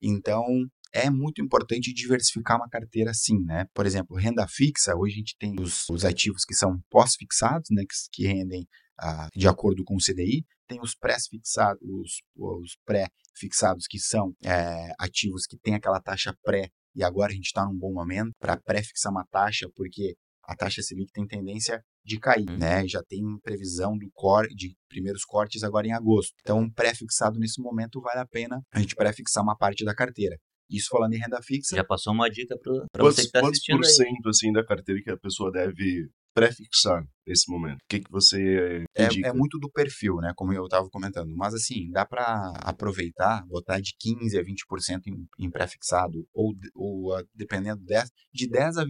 [0.00, 0.44] Então,
[0.92, 3.66] é muito importante diversificar uma carteira assim, né?
[3.74, 7.82] Por exemplo, renda fixa, hoje a gente tem os, os ativos que são pós-fixados, né?
[7.82, 8.66] Que, que rendem
[8.98, 14.92] ah, de acordo com o CDI, tem os pré-fixados, os, os pré-fixados que são é,
[14.98, 18.56] ativos que têm aquela taxa pré e agora a gente está num bom momento para
[18.56, 20.14] pré-fixar uma taxa, porque
[20.44, 22.58] a taxa Selic tem tendência de cair, uhum.
[22.58, 22.86] né?
[22.86, 26.34] Já tem previsão do cor, de primeiros cortes agora em agosto.
[26.40, 30.36] Então, pré-fixado nesse momento vale a pena a gente pré-fixar uma parte da carteira.
[30.72, 31.76] Isso falando em renda fixa.
[31.76, 35.02] Já passou uma dica para você que está assistindo Quantos por cento assim, da carteira
[35.02, 37.78] que a pessoa deve pré-fixar nesse momento?
[37.78, 40.32] O que, que você é, é, muito do perfil, né?
[40.36, 41.34] Como eu estava comentando.
[41.36, 47.22] Mas assim, dá para aproveitar, botar de 15% a 20% em, em pré-fixado, ou, ou
[47.34, 48.88] dependendo de 10%, de 10% a 20%.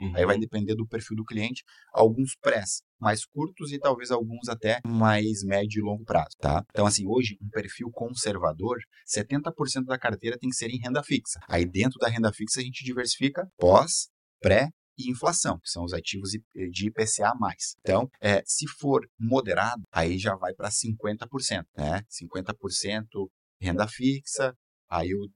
[0.00, 0.16] Uhum.
[0.16, 1.62] Aí vai depender do perfil do cliente.
[1.92, 6.64] Alguns prés mais curtos e talvez alguns até mais médio e longo prazo, tá?
[6.70, 11.38] Então, assim, hoje, um perfil conservador, 70% da carteira tem que ser em renda fixa.
[11.48, 14.08] Aí, dentro da renda fixa, a gente diversifica pós,
[14.40, 17.32] pré e inflação, que são os ativos de IPCA+.
[17.80, 22.02] Então, é, se for moderado, aí já vai para 50%, né?
[22.10, 23.04] 50%
[23.60, 24.54] renda fixa,
[24.88, 25.28] aí o,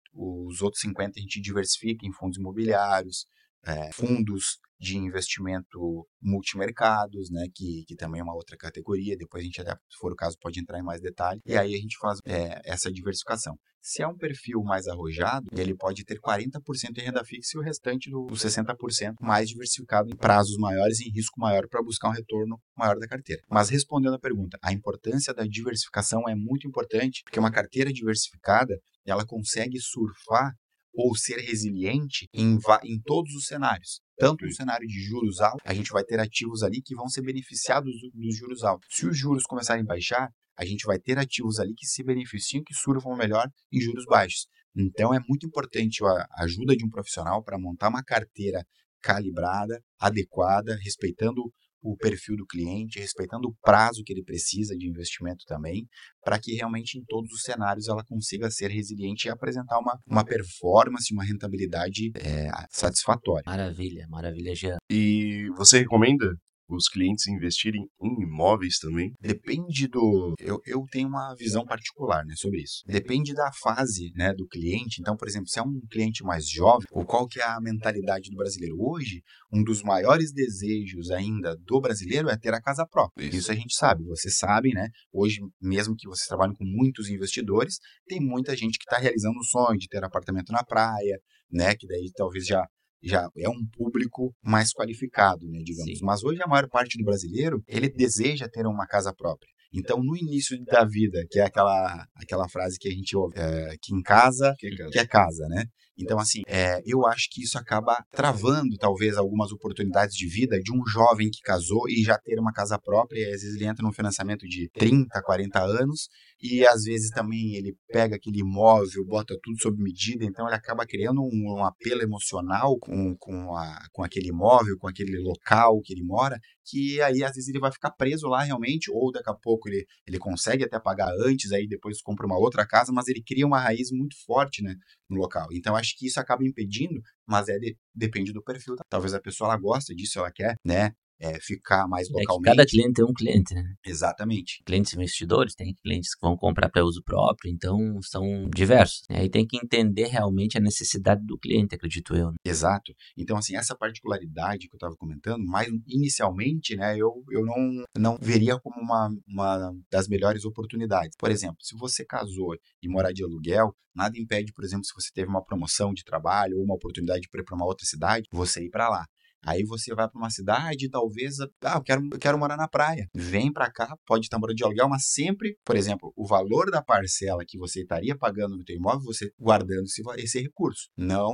[0.48, 3.26] os outros 50% a gente diversifica em fundos imobiliários,
[3.66, 9.16] é, fundos de investimento multimercados, né, que, que também é uma outra categoria.
[9.16, 11.40] Depois a gente até, se for o caso, pode entrar em mais detalhe.
[11.44, 13.58] E aí a gente faz é, essa diversificação.
[13.80, 17.62] Se é um perfil mais arrojado, ele pode ter 40% em renda fixa e o
[17.62, 22.12] restante dos 60% mais diversificado em prazos maiores e em risco maior para buscar um
[22.12, 23.42] retorno maior da carteira.
[23.48, 28.78] Mas respondendo à pergunta, a importância da diversificação é muito importante, porque uma carteira diversificada,
[29.06, 30.52] ela consegue surfar
[30.98, 34.00] ou ser resiliente em, em todos os cenários.
[34.18, 37.22] Tanto no cenário de juros altos, a gente vai ter ativos ali que vão ser
[37.22, 38.88] beneficiados dos juros altos.
[38.90, 40.28] Se os juros começarem a baixar,
[40.58, 44.48] a gente vai ter ativos ali que se beneficiam, que surfam melhor em juros baixos.
[44.76, 48.66] Então é muito importante a ajuda de um profissional para montar uma carteira
[49.00, 51.44] calibrada, adequada, respeitando
[51.82, 55.86] o perfil do cliente, respeitando o prazo que ele precisa de investimento também,
[56.22, 60.24] para que realmente em todos os cenários ela consiga ser resiliente e apresentar uma, uma
[60.24, 63.44] performance, uma rentabilidade é, satisfatória.
[63.46, 64.76] Maravilha, maravilha, Jean.
[64.90, 66.36] E você recomenda
[66.68, 69.12] os clientes investirem em imóveis também?
[69.20, 70.34] Depende do.
[70.38, 72.82] Eu, eu tenho uma visão particular né, sobre isso.
[72.86, 75.00] Depende da fase né, do cliente.
[75.00, 78.30] Então, por exemplo, se é um cliente mais jovem, ou qual que é a mentalidade
[78.30, 78.76] do brasileiro?
[78.78, 83.24] Hoje, um dos maiores desejos ainda do brasileiro é ter a casa própria.
[83.24, 84.88] Isso, isso a gente sabe, você sabe, né?
[85.12, 89.44] Hoje, mesmo que vocês trabalhem com muitos investidores, tem muita gente que está realizando o
[89.44, 91.18] sonho de ter apartamento na praia,
[91.50, 91.74] né?
[91.74, 92.66] Que daí talvez já
[93.02, 95.98] já é um público mais qualificado, né, digamos.
[95.98, 96.04] Sim.
[96.04, 99.48] Mas hoje a maior parte do brasileiro, ele deseja ter uma casa própria.
[99.72, 103.76] Então, no início da vida, que é aquela, aquela frase que a gente ouve, é,
[103.82, 105.64] que em casa, que é casa, que é casa né?
[105.98, 110.72] Então, assim, é, eu acho que isso acaba travando, talvez, algumas oportunidades de vida de
[110.72, 113.20] um jovem que casou e já ter uma casa própria.
[113.20, 116.08] E às vezes ele entra num financiamento de 30, 40 anos
[116.40, 120.86] e às vezes também ele pega aquele imóvel, bota tudo sob medida, então ele acaba
[120.86, 125.92] criando um, um apelo emocional com, com, a, com aquele imóvel, com aquele local que
[125.92, 129.34] ele mora, que aí às vezes ele vai ficar preso lá realmente, ou daqui a
[129.34, 133.22] pouco ele, ele consegue até pagar antes, aí depois compra uma outra casa, mas ele
[133.22, 134.74] cria uma raiz muito forte né,
[135.08, 135.48] no local.
[135.52, 138.76] Então acho que isso acaba impedindo, mas é de, depende do perfil.
[138.88, 140.92] Talvez a pessoa ela gosta disso, ela quer, né?
[141.20, 142.48] É, ficar mais localmente.
[142.48, 143.62] É cada cliente é um cliente, né?
[143.84, 144.62] Exatamente.
[144.64, 149.02] Clientes investidores, tem clientes que vão comprar para uso próprio, então são diversos.
[149.10, 152.30] Aí tem que entender realmente a necessidade do cliente, acredito eu.
[152.30, 152.36] Né?
[152.44, 152.92] Exato.
[153.16, 158.18] Então, assim, essa particularidade que eu estava comentando, mais inicialmente, né, eu, eu não, não
[158.20, 161.16] veria como uma, uma das melhores oportunidades.
[161.18, 165.10] Por exemplo, se você casou e morar de aluguel, nada impede, por exemplo, se você
[165.12, 168.64] teve uma promoção de trabalho ou uma oportunidade para ir para uma outra cidade, você
[168.64, 169.04] ir para lá.
[169.48, 173.08] Aí você vai para uma cidade, talvez, ah, eu quero, eu quero morar na praia.
[173.14, 176.82] Vem para cá, pode estar morando de aluguel, mas sempre, por exemplo, o valor da
[176.82, 180.88] parcela que você estaria pagando no teu imóvel, você guardando esse, esse recurso.
[180.94, 181.32] Não,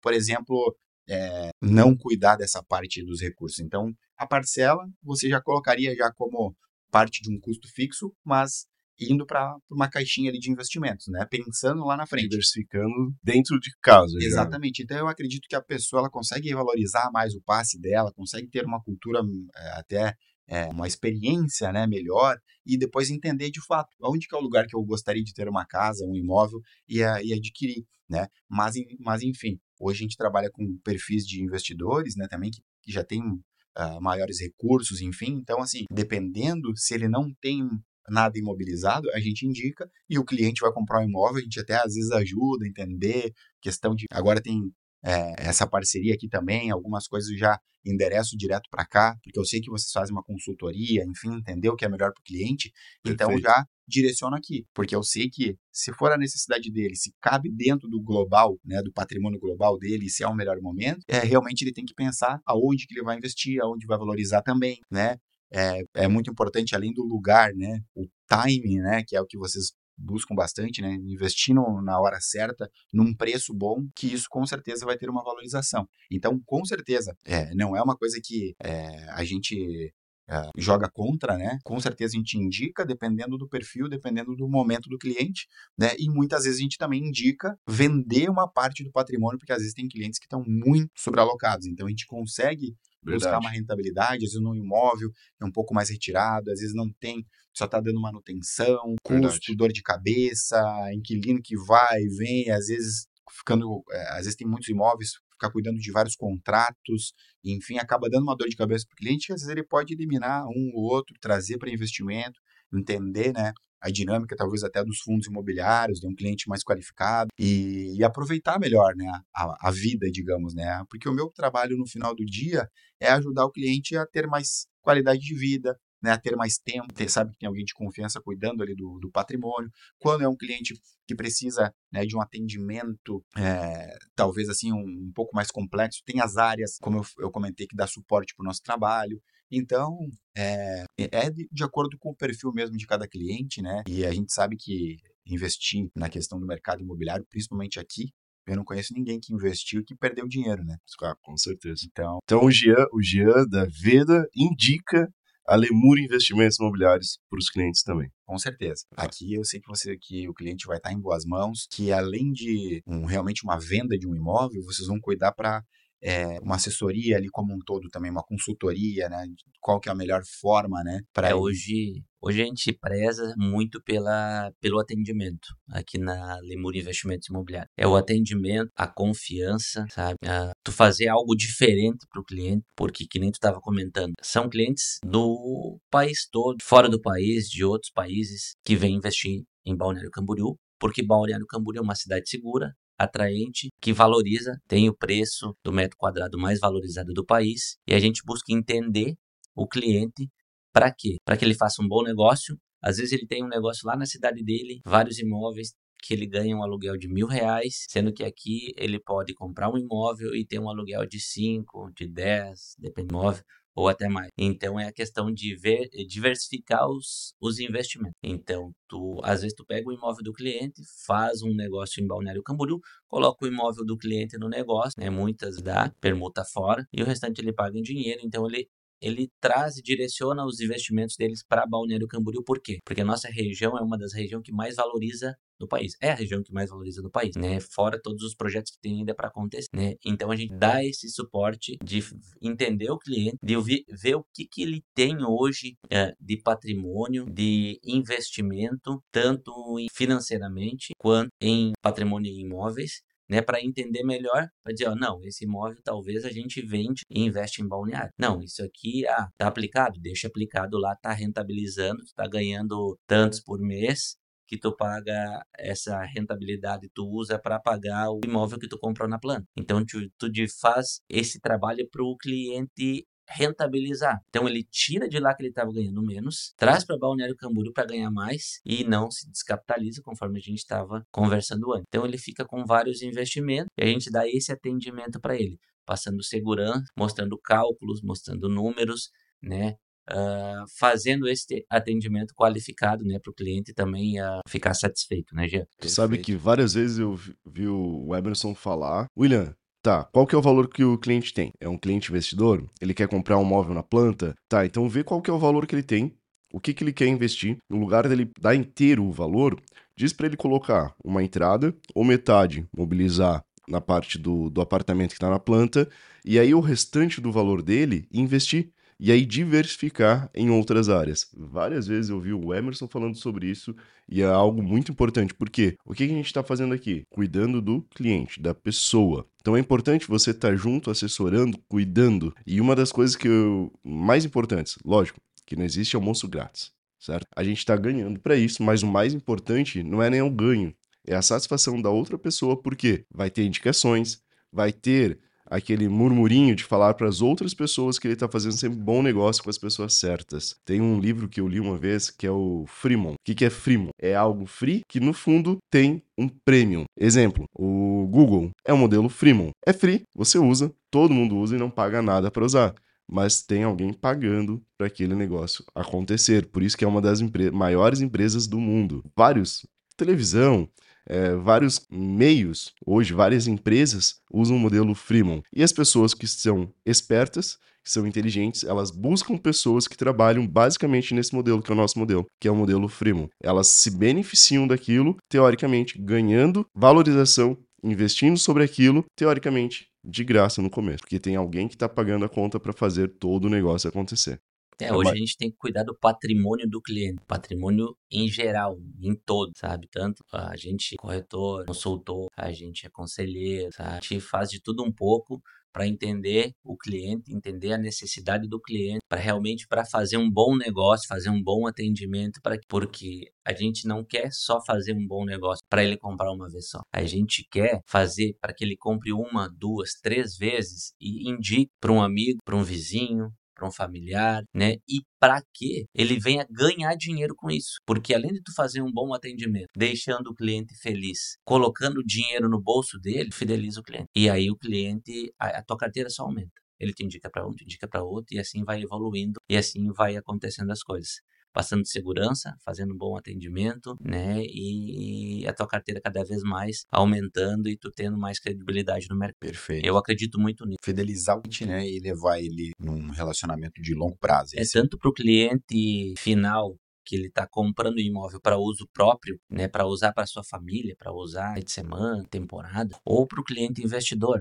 [0.00, 0.76] por exemplo,
[1.08, 3.58] é, não cuidar dessa parte dos recursos.
[3.58, 6.54] Então, a parcela você já colocaria já como
[6.88, 8.66] parte de um custo fixo, mas
[9.00, 11.26] indo para uma caixinha ali de investimentos, né?
[11.28, 12.28] Pensando lá na frente.
[12.28, 14.16] Diversificando dentro de casa.
[14.20, 14.78] Exatamente.
[14.78, 14.84] Já.
[14.84, 18.64] Então eu acredito que a pessoa ela consegue valorizar mais o passe dela, consegue ter
[18.64, 19.20] uma cultura
[19.56, 20.14] é, até
[20.46, 22.36] é, uma experiência né, melhor
[22.66, 25.48] e depois entender de fato onde que é o lugar que eu gostaria de ter
[25.48, 28.28] uma casa, um imóvel e, e adquirir, né?
[28.48, 32.92] Mas, mas enfim, hoje a gente trabalha com perfis de investidores, né, também que, que
[32.92, 35.32] já tem uh, maiores recursos, enfim.
[35.32, 37.68] Então, assim, dependendo se ele não tem
[38.08, 41.74] nada imobilizado, a gente indica e o cliente vai comprar um imóvel, a gente até
[41.76, 44.60] às vezes ajuda a entender questão de agora tem
[45.04, 49.44] é, essa parceria aqui também, algumas coisas eu já endereço direto para cá, porque eu
[49.44, 52.72] sei que vocês fazem uma consultoria, enfim, entendeu o que é melhor para o cliente,
[53.04, 53.42] então Perfeito.
[53.42, 57.86] já direciono aqui, porque eu sei que se for a necessidade dele, se cabe dentro
[57.88, 61.72] do global, né, do patrimônio global dele, se é o melhor momento, é realmente ele
[61.72, 65.18] tem que pensar aonde que ele vai investir, aonde vai valorizar também, né?
[65.54, 69.38] É, é muito importante além do lugar, né, o timing, né, que é o que
[69.38, 74.44] vocês buscam bastante, né, investir no, na hora certa, num preço bom, que isso com
[74.44, 75.88] certeza vai ter uma valorização.
[76.10, 79.94] Então, com certeza, é, não é uma coisa que é, a gente
[80.28, 81.58] é, joga contra, né?
[81.62, 85.46] Com certeza a gente indica, dependendo do perfil, dependendo do momento do cliente,
[85.78, 85.90] né?
[85.98, 89.74] E muitas vezes a gente também indica vender uma parte do patrimônio, porque às vezes
[89.74, 91.66] tem clientes que estão muito sobrealocados.
[91.66, 92.74] Então a gente consegue
[93.04, 93.46] buscar Verdade.
[93.46, 97.26] uma rentabilidade, às vezes no imóvel é um pouco mais retirado, às vezes não tem,
[97.52, 99.56] só está dando manutenção, custo, Verdade.
[99.56, 100.60] dor de cabeça,
[100.92, 105.50] inquilino que vai e vem, às vezes ficando, é, às vezes tem muitos imóveis, ficar
[105.50, 107.12] cuidando de vários contratos,
[107.44, 109.92] enfim, acaba dando uma dor de cabeça para o cliente, que às vezes ele pode
[109.92, 112.40] eliminar um ou outro, trazer para investimento,
[112.78, 117.94] entender, né, a dinâmica talvez até dos fundos imobiliários, de um cliente mais qualificado e,
[117.98, 122.14] e aproveitar melhor, né, a, a vida, digamos, né, porque o meu trabalho no final
[122.14, 122.68] do dia
[122.98, 126.92] é ajudar o cliente a ter mais qualidade de vida, né, a ter mais tempo,
[126.92, 129.70] ter, sabe que tem alguém de confiança cuidando ali do, do patrimônio.
[129.98, 130.74] Quando é um cliente
[131.06, 136.20] que precisa né, de um atendimento, é, talvez assim, um, um, pouco mais complexo, tem
[136.20, 139.18] as áreas, como eu, eu comentei, que dá suporte para o nosso trabalho.
[139.50, 139.96] Então,
[140.36, 143.82] é, é de, de acordo com o perfil mesmo de cada cliente, né?
[143.88, 148.10] E a gente sabe que investir na questão do mercado imobiliário, principalmente aqui,
[148.46, 150.76] eu não conheço ninguém que investiu e que perdeu dinheiro, né?
[151.02, 151.82] Ah, com certeza.
[151.86, 155.08] Então, Então o Jean, o Jean da Veda indica
[155.46, 158.10] a Lemur Investimentos Imobiliários para os clientes também.
[158.24, 158.84] Com certeza.
[158.96, 162.32] Aqui eu sei que você que o cliente vai estar em boas mãos, que além
[162.32, 165.62] de um, realmente uma venda de um imóvel, vocês vão cuidar para
[166.04, 169.24] é, uma assessoria ali como um todo também, uma consultoria, né?
[169.58, 171.00] Qual que é a melhor forma, né?
[171.14, 177.28] Para é, hoje, hoje a gente preza muito pela, pelo atendimento aqui na Lemur Investimentos
[177.28, 177.70] Imobiliários.
[177.76, 180.18] É o atendimento, a confiança, sabe?
[180.26, 184.48] A, tu fazer algo diferente para o cliente, porque que nem tu estava comentando, são
[184.48, 190.10] clientes do país todo, fora do país, de outros países que vêm investir em Balneário
[190.10, 195.72] Camboriú, porque Balneário Camboriú é uma cidade segura, atraente, que valoriza, tem o preço do
[195.72, 199.14] metro quadrado mais valorizado do país, e a gente busca entender
[199.54, 200.28] o cliente
[200.72, 201.16] para quê?
[201.24, 202.56] Para que ele faça um bom negócio.
[202.82, 205.72] Às vezes ele tem um negócio lá na cidade dele, vários imóveis
[206.02, 209.78] que ele ganha um aluguel de mil reais, sendo que aqui ele pode comprar um
[209.78, 213.42] imóvel e ter um aluguel de cinco, de dez, depende do imóvel,
[213.74, 214.28] ou até mais.
[214.38, 218.14] Então é a questão de ver, diversificar os, os investimentos.
[218.22, 222.42] Então, tu, às vezes tu pega o imóvel do cliente, faz um negócio em Balneário
[222.42, 225.10] Camboriú, coloca o imóvel do cliente no negócio, né?
[225.10, 228.20] Muitas dá, permuta fora, e o restante ele paga em dinheiro.
[228.24, 228.68] Então ele
[229.00, 232.42] ele traz e direciona os investimentos deles para Balneário Camboriú.
[232.42, 232.78] Por quê?
[232.84, 235.96] Porque a nossa região é uma das regiões que mais valoriza no país.
[236.00, 237.60] É a região que mais valoriza no país, né?
[237.60, 239.94] Fora todos os projetos que tem ainda para acontecer, né?
[240.04, 242.00] Então a gente dá esse suporte de
[242.42, 243.56] entender o cliente, de
[243.88, 249.52] ver o que, que ele tem hoje é, de patrimônio, de investimento, tanto
[249.92, 255.44] financeiramente quanto em patrimônio em imóveis, né, para entender melhor, para dizer, ó, não, esse
[255.44, 258.12] imóvel talvez a gente vende e investe em balneário.
[258.18, 263.58] Não, isso aqui, ah, tá aplicado, deixa aplicado lá, tá rentabilizando, tá ganhando tantos por
[263.60, 264.16] mês,
[264.46, 269.18] que tu paga essa rentabilidade, tu usa para pagar o imóvel que tu comprou na
[269.18, 269.46] planta.
[269.56, 270.28] Então, tu, tu
[270.60, 274.20] faz esse trabalho para o cliente rentabilizar.
[274.28, 277.86] Então ele tira de lá que ele estava ganhando menos, traz para Balneário Camboriú para
[277.86, 281.84] ganhar mais e não se descapitaliza conforme a gente estava conversando antes.
[281.88, 286.22] Então ele fica com vários investimentos e a gente dá esse atendimento para ele, passando
[286.22, 289.10] segurança, mostrando cálculos, mostrando números,
[289.42, 289.76] né?
[290.10, 295.64] Uh, fazendo esse atendimento qualificado né, para o cliente também uh, ficar satisfeito, né, Jean?
[295.80, 300.34] Tu sabe que várias vezes eu vi, vi o Emerson falar, William, Tá, qual que
[300.34, 301.52] é o valor que o cliente tem?
[301.60, 302.64] É um cliente investidor?
[302.80, 304.34] Ele quer comprar um móvel na planta?
[304.48, 306.16] Tá, então vê qual que é o valor que ele tem,
[306.50, 307.58] o que, que ele quer investir.
[307.68, 309.60] No lugar dele dar inteiro o valor,
[309.94, 315.16] diz para ele colocar uma entrada ou metade, mobilizar na parte do, do apartamento que
[315.16, 315.86] está na planta,
[316.24, 321.28] e aí o restante do valor dele investir e aí diversificar em outras áreas.
[321.36, 323.74] Várias vezes eu vi o Emerson falando sobre isso
[324.08, 327.04] e é algo muito importante, porque o que a gente está fazendo aqui?
[327.10, 329.26] Cuidando do cliente, da pessoa.
[329.40, 332.34] Então é importante você estar tá junto, assessorando, cuidando.
[332.46, 337.26] E uma das coisas que eu mais importantes, lógico, que não existe almoço grátis, certo?
[337.34, 340.74] A gente está ganhando para isso, mas o mais importante não é nem o ganho,
[341.06, 345.18] é a satisfação da outra pessoa, porque vai ter indicações, vai ter
[345.50, 349.42] aquele murmurinho de falar para as outras pessoas que ele está fazendo sempre bom negócio
[349.42, 350.56] com as pessoas certas.
[350.64, 353.12] Tem um livro que eu li uma vez que é o Freemon.
[353.12, 353.90] O que, que é Freemon?
[354.00, 356.84] É algo free que no fundo tem um premium.
[356.98, 359.50] Exemplo, o Google é um modelo Freemon.
[359.66, 362.74] É free, você usa, todo mundo usa e não paga nada para usar
[363.06, 366.46] mas tem alguém pagando para aquele negócio acontecer.
[366.46, 369.04] Por isso que é uma das empre maiores empresas do mundo.
[369.14, 369.66] Vários
[369.96, 370.68] televisão,
[371.08, 375.40] é, vários meios, hoje várias empresas usam o modelo Freemon.
[375.54, 381.12] E as pessoas que são espertas, que são inteligentes, elas buscam pessoas que trabalham basicamente
[381.14, 383.28] nesse modelo, que é o nosso modelo, que é o modelo Freemon.
[383.42, 391.00] Elas se beneficiam daquilo, teoricamente, ganhando valorização, investindo sobre aquilo, teoricamente, de graça no começo,
[391.00, 394.40] porque tem alguém que está pagando a conta para fazer todo o negócio acontecer.
[394.80, 399.14] É, hoje a gente tem que cuidar do patrimônio do cliente, patrimônio em geral, em
[399.14, 399.88] todo, sabe?
[399.90, 403.90] Tanto a gente corretor, consultor, a gente é conselheiro, sabe?
[403.90, 405.42] a gente faz de tudo um pouco
[405.74, 410.56] para entender o cliente, entender a necessidade do cliente, para realmente para fazer um bom
[410.56, 415.24] negócio, fazer um bom atendimento, para porque a gente não quer só fazer um bom
[415.24, 416.80] negócio para ele comprar uma vez só.
[416.92, 421.90] A gente quer fazer para que ele compre uma, duas, três vezes e indique para
[421.90, 424.74] um amigo, para um vizinho, para um familiar, né?
[424.88, 427.78] E para que ele venha ganhar dinheiro com isso.
[427.86, 432.60] Porque além de tu fazer um bom atendimento, deixando o cliente feliz, colocando dinheiro no
[432.60, 434.08] bolso dele, fideliza o cliente.
[434.14, 436.52] E aí o cliente, a, a tua carteira só aumenta.
[436.78, 439.90] Ele te indica para um, te indica para outro, e assim vai evoluindo, e assim
[439.92, 441.20] vai acontecendo as coisas
[441.54, 444.42] passando segurança, fazendo um bom atendimento, né?
[444.44, 449.38] E a tua carteira cada vez mais aumentando e tu tendo mais credibilidade no mercado.
[449.38, 449.86] Perfeito.
[449.86, 450.78] Eu acredito muito nisso.
[450.84, 451.88] Fidelizar o cliente, né?
[451.88, 454.56] E levar ele num relacionamento de longo prazo.
[454.56, 454.72] É Esse...
[454.72, 456.76] tanto para o cliente final
[457.06, 460.96] que ele está comprando o imóvel para uso próprio, né, para usar para sua família,
[460.98, 464.40] para usar de semana, temporada, ou para o cliente investidor,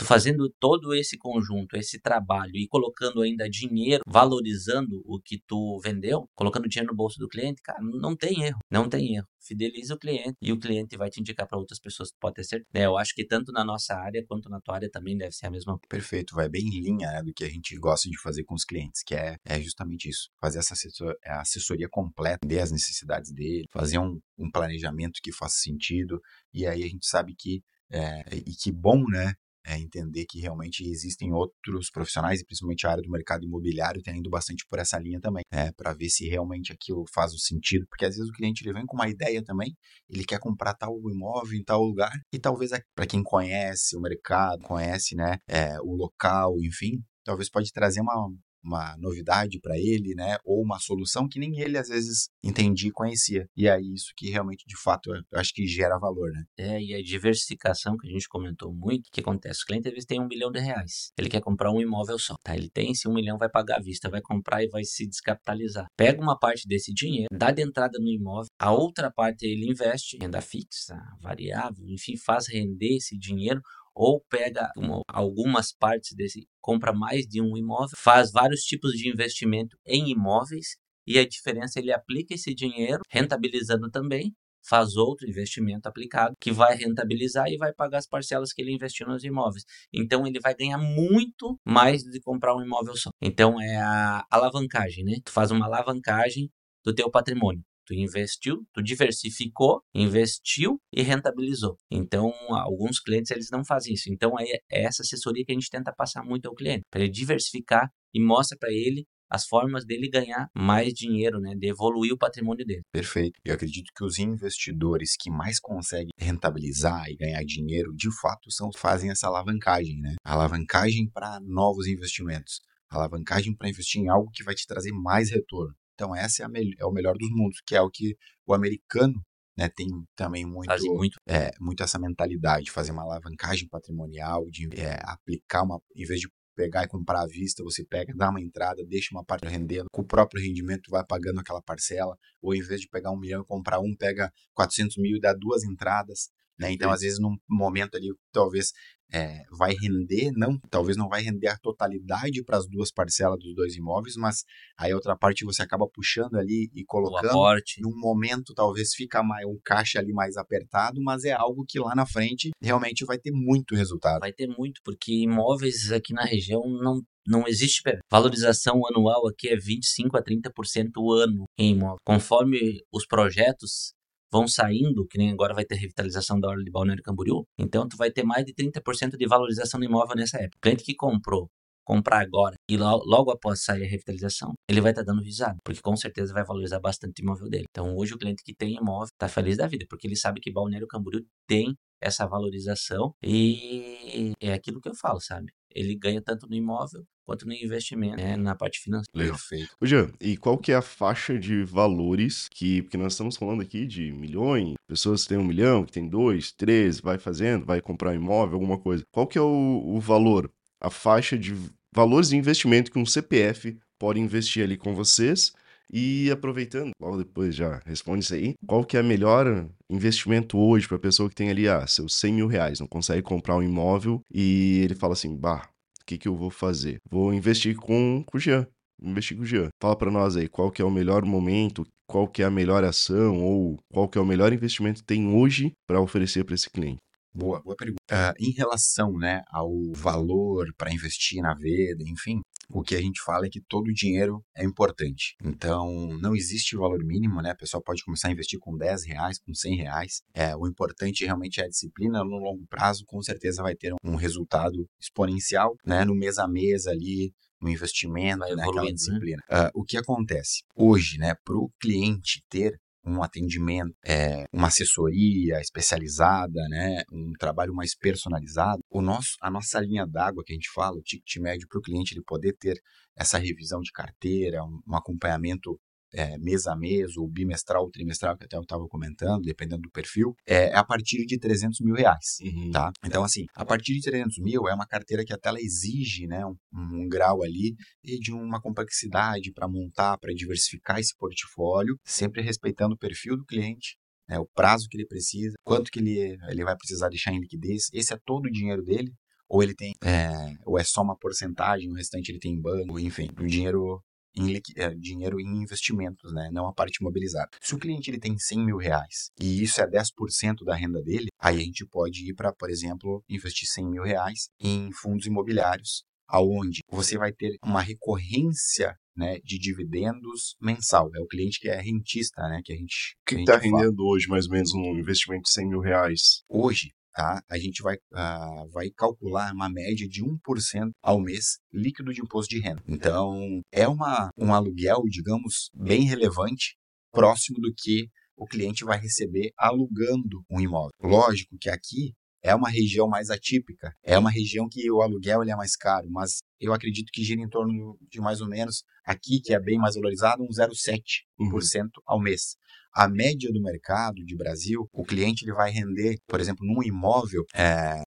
[0.00, 6.28] fazendo todo esse conjunto, esse trabalho e colocando ainda dinheiro, valorizando o que tu vendeu,
[6.34, 9.26] colocando dinheiro no bolso do cliente, cara, não tem erro, não tem erro.
[9.40, 12.70] Fideliza o cliente e o cliente vai te indicar para outras pessoas, pode ter certeza.
[12.74, 15.46] É, eu acho que tanto na nossa área quanto na tua área também deve ser
[15.46, 15.78] a mesma.
[15.88, 18.64] Perfeito, vai bem em linha né, do que a gente gosta de fazer com os
[18.64, 23.66] clientes, que é, é justamente isso, fazer essa assessor, assessoria completa, entender as necessidades dele,
[23.72, 26.20] fazer um, um planejamento que faça sentido,
[26.54, 27.62] e aí a gente sabe que
[27.92, 29.34] é, e que bom, né?
[29.66, 34.18] É, entender que realmente existem outros profissionais, e principalmente a área do mercado imobiliário, tem
[34.18, 37.86] indo bastante por essa linha também, né, para ver se realmente aquilo faz o sentido,
[37.88, 39.74] porque às vezes o cliente ele vem com uma ideia também,
[40.08, 44.62] ele quer comprar tal imóvel em tal lugar, e talvez para quem conhece o mercado,
[44.62, 48.30] conhece né, é, o local, enfim, talvez pode trazer uma,
[48.62, 50.36] uma novidade para ele, né?
[50.44, 53.48] Ou uma solução que nem ele às vezes entendia e conhecia.
[53.56, 56.44] E aí isso que realmente, de fato, eu acho que gera valor, né?
[56.56, 59.62] É, e a diversificação que a gente comentou muito, o que acontece?
[59.62, 61.12] O cliente às vezes tem um milhão de reais.
[61.18, 62.56] Ele quer comprar um imóvel só, tá?
[62.56, 65.86] Ele tem esse um milhão, vai pagar à vista, vai comprar e vai se descapitalizar.
[65.96, 70.16] Pega uma parte desse dinheiro, dá de entrada no imóvel, a outra parte ele investe,
[70.20, 73.60] renda fixa, variável, enfim, faz render esse dinheiro
[73.94, 79.08] ou pega uma, algumas partes desse, compra mais de um imóvel, faz vários tipos de
[79.08, 80.76] investimento em imóveis
[81.06, 84.34] e a diferença ele aplica esse dinheiro, rentabilizando também,
[84.64, 89.06] faz outro investimento aplicado que vai rentabilizar e vai pagar as parcelas que ele investiu
[89.06, 89.64] nos imóveis.
[89.92, 93.10] Então ele vai ganhar muito mais de comprar um imóvel só.
[93.20, 95.16] Então é a alavancagem, né?
[95.24, 96.50] Tu faz uma alavancagem
[96.84, 97.62] do teu patrimônio.
[97.86, 101.78] Tu investiu, tu diversificou, investiu e rentabilizou.
[101.90, 104.10] Então, alguns clientes eles não fazem isso.
[104.12, 107.90] Então, é essa assessoria que a gente tenta passar muito ao cliente, para ele diversificar
[108.14, 112.66] e mostra para ele as formas dele ganhar mais dinheiro, né, de evoluir o patrimônio
[112.66, 112.82] dele.
[112.92, 113.40] Perfeito.
[113.42, 118.70] Eu acredito que os investidores que mais conseguem rentabilizar e ganhar dinheiro, de fato, são
[118.76, 120.16] fazem essa alavancagem, né?
[120.22, 122.60] alavancagem para novos investimentos,
[122.90, 125.74] alavancagem para investir em algo que vai te trazer mais retorno.
[126.02, 126.46] Então, essa é,
[126.80, 129.24] é, o melhor dos mundos, que é o que o americano
[129.56, 129.86] né, tem
[130.16, 131.20] também muito, muito.
[131.28, 136.20] É, muito essa mentalidade de fazer uma alavancagem patrimonial, de é, aplicar uma, em vez
[136.20, 139.86] de pegar e comprar à vista, você pega, dá uma entrada, deixa uma parte rendendo,
[139.92, 143.42] com o próprio rendimento vai pagando aquela parcela, ou em vez de pegar um milhão
[143.42, 146.72] e comprar um, pega 400 mil e dá duas entradas, né?
[146.72, 148.72] Então, às vezes, num momento ali, talvez
[149.12, 153.54] é, vai render, não, talvez não vai render a totalidade para as duas parcelas dos
[153.54, 154.42] dois imóveis, mas
[154.76, 159.46] aí a outra parte você acaba puxando ali e colocando num momento talvez fica mais
[159.46, 163.32] um caixa ali mais apertado, mas é algo que lá na frente realmente vai ter
[163.32, 164.20] muito resultado.
[164.20, 169.56] Vai ter muito, porque imóveis aqui na região não não existe valorização anual aqui é
[169.56, 171.98] 25 a 30% o ano em imóvel.
[172.04, 173.94] Conforme os projetos
[174.32, 177.96] vão saindo, que nem agora vai ter revitalização da Orla de Balneário Camboriú, então tu
[177.96, 180.56] vai ter mais de 30% de valorização do imóvel nessa época.
[180.56, 181.50] O cliente que comprou
[181.84, 185.58] comprar agora e logo, logo após sair a revitalização, ele vai estar tá dando risada,
[185.64, 187.64] porque com certeza vai valorizar bastante o imóvel dele.
[187.70, 190.52] Então hoje o cliente que tem imóvel está feliz da vida, porque ele sabe que
[190.52, 195.52] Balneário Camboriú tem essa valorização e é aquilo que eu falo, sabe?
[195.74, 199.30] Ele ganha tanto no imóvel quanto no investimento, né, na parte financeira.
[199.30, 199.74] Perfeito.
[199.80, 203.62] Ô Jean, e qual que é a faixa de valores que, porque nós estamos falando
[203.62, 207.80] aqui de milhões, pessoas que têm um milhão, que tem dois, três, vai fazendo, vai
[207.80, 209.04] comprar imóvel, alguma coisa.
[209.10, 211.54] Qual que é o, o valor a faixa de
[211.94, 215.52] valores de investimento que um CPF pode investir ali com vocês.
[215.92, 220.88] E aproveitando, logo depois já responde isso aí, qual que é o melhor investimento hoje
[220.88, 223.62] para a pessoa que tem ali ah, seus 100 mil reais, não consegue comprar um
[223.62, 225.68] imóvel e ele fala assim, bah,
[226.00, 226.98] o que, que eu vou fazer?
[227.10, 228.66] Vou investir com, com o Jean,
[229.02, 229.68] investir com o Jean.
[229.80, 232.84] Fala para nós aí, qual que é o melhor momento, qual que é a melhor
[232.84, 236.70] ação ou qual que é o melhor investimento que tem hoje para oferecer para esse
[236.70, 237.00] cliente.
[237.34, 238.02] Boa, boa pergunta.
[238.10, 242.42] Uh, em relação né, ao valor para investir na Veda, enfim,
[242.72, 245.36] o que a gente fala é que todo o dinheiro é importante.
[245.44, 247.50] Então, não existe valor mínimo, né?
[247.50, 250.22] A pessoa pode começar a investir com 10 reais, com 100 reais.
[250.32, 252.24] É, o importante realmente é a disciplina.
[252.24, 256.04] No longo prazo, com certeza vai ter um resultado exponencial, né?
[256.04, 258.92] No mês a mês ali, no investimento, né, aquela né?
[258.92, 259.42] disciplina.
[259.50, 259.66] Né?
[259.66, 260.62] Uh, o que acontece?
[260.74, 267.74] Hoje, né, para o cliente ter um atendimento, é, uma assessoria especializada, né, um trabalho
[267.74, 271.66] mais personalizado, o nosso, a nossa linha d'água que a gente fala, o ticket médio
[271.68, 272.80] para o cliente ele poder ter
[273.16, 275.78] essa revisão de carteira, um, um acompanhamento
[276.12, 279.90] é, mês a mês, ou bimestral, ou trimestral, que até eu estava comentando, dependendo do
[279.90, 282.70] perfil, é, é a partir de 300 mil reais, uhum.
[282.70, 282.92] tá?
[283.04, 286.44] Então, assim, a partir de 300 mil é uma carteira que até ela exige, né,
[286.44, 292.42] um, um grau ali e de uma complexidade para montar, para diversificar esse portfólio, sempre
[292.42, 293.96] respeitando o perfil do cliente,
[294.28, 297.88] né, o prazo que ele precisa, quanto que ele, ele vai precisar deixar em liquidez,
[297.92, 299.12] esse é todo o dinheiro dele,
[299.48, 300.30] ou ele tem, é,
[300.64, 304.02] ou é só uma porcentagem, o restante ele tem em banco, enfim, o dinheiro
[304.34, 306.48] em é, dinheiro em investimentos, né?
[306.52, 307.50] não a parte imobilizada.
[307.60, 311.28] Se o cliente ele tem 100 mil reais e isso é 10% da renda dele,
[311.38, 316.04] aí a gente pode ir para, por exemplo, investir 100 mil reais em fundos imobiliários,
[316.26, 321.10] aonde você vai ter uma recorrência né, de dividendos mensal.
[321.14, 322.60] É o cliente que é rentista, né?
[322.64, 323.16] Que a gente.
[323.26, 326.42] Que está rendendo hoje, mais ou menos, um investimento de 100 mil reais?
[326.48, 327.42] Hoje, tá?
[327.48, 332.54] a gente vai, uh, vai calcular uma média de 1% ao mês líquido de imposto
[332.54, 332.82] de renda.
[332.86, 336.76] Então, é uma, um aluguel, digamos, bem relevante,
[337.12, 340.92] próximo do que o cliente vai receber alugando um imóvel.
[341.00, 345.52] Lógico que aqui é uma região mais atípica, é uma região que o aluguel ele
[345.52, 349.40] é mais caro, mas eu acredito que gira em torno de mais ou menos, aqui
[349.40, 351.02] que é bem mais valorizado, um 0,7%
[351.38, 351.88] uhum.
[352.04, 352.56] ao mês.
[352.94, 357.44] A média do mercado de Brasil, o cliente ele vai render, por exemplo, num imóvel,
[357.54, 358.02] é,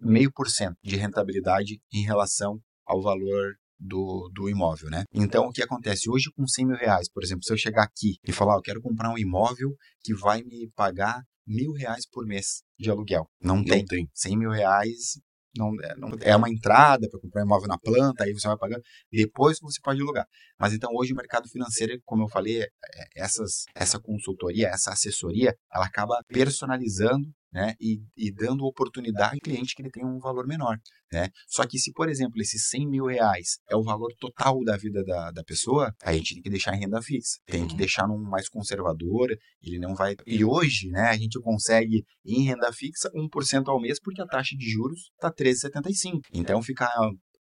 [0.00, 5.04] meio por cento de rentabilidade em relação ao valor do, do imóvel, né?
[5.12, 6.10] Então, o que acontece?
[6.10, 8.80] Hoje, com 100 mil reais, por exemplo, se eu chegar aqui e falar, eu quero
[8.82, 9.70] comprar um imóvel
[10.02, 13.26] que vai me pagar mil reais por mês de aluguel.
[13.42, 13.84] Não, não tem.
[13.84, 14.08] tem.
[14.14, 15.18] 100 mil reais
[15.56, 18.82] não, é, não, é uma entrada para comprar imóvel na planta, aí você vai pagando,
[19.10, 20.26] depois você pode alugar.
[20.58, 22.68] Mas então hoje o mercado financeiro, como eu falei, é,
[23.16, 29.74] essas, essa consultoria, essa assessoria, ela acaba personalizando né, e, e, dando oportunidade ao cliente
[29.74, 30.78] que ele tenha um valor menor.
[31.12, 31.28] Né?
[31.48, 35.02] Só que se, por exemplo, esses 100 mil reais é o valor total da vida
[35.04, 37.38] da, da pessoa, a gente tem que deixar em renda fixa.
[37.46, 39.30] Tem que deixar num mais conservador,
[39.62, 40.14] ele não vai...
[40.26, 44.56] E hoje, né, a gente consegue em renda fixa 1% ao mês porque a taxa
[44.56, 46.20] de juros está 13,75.
[46.32, 46.92] Então, ficar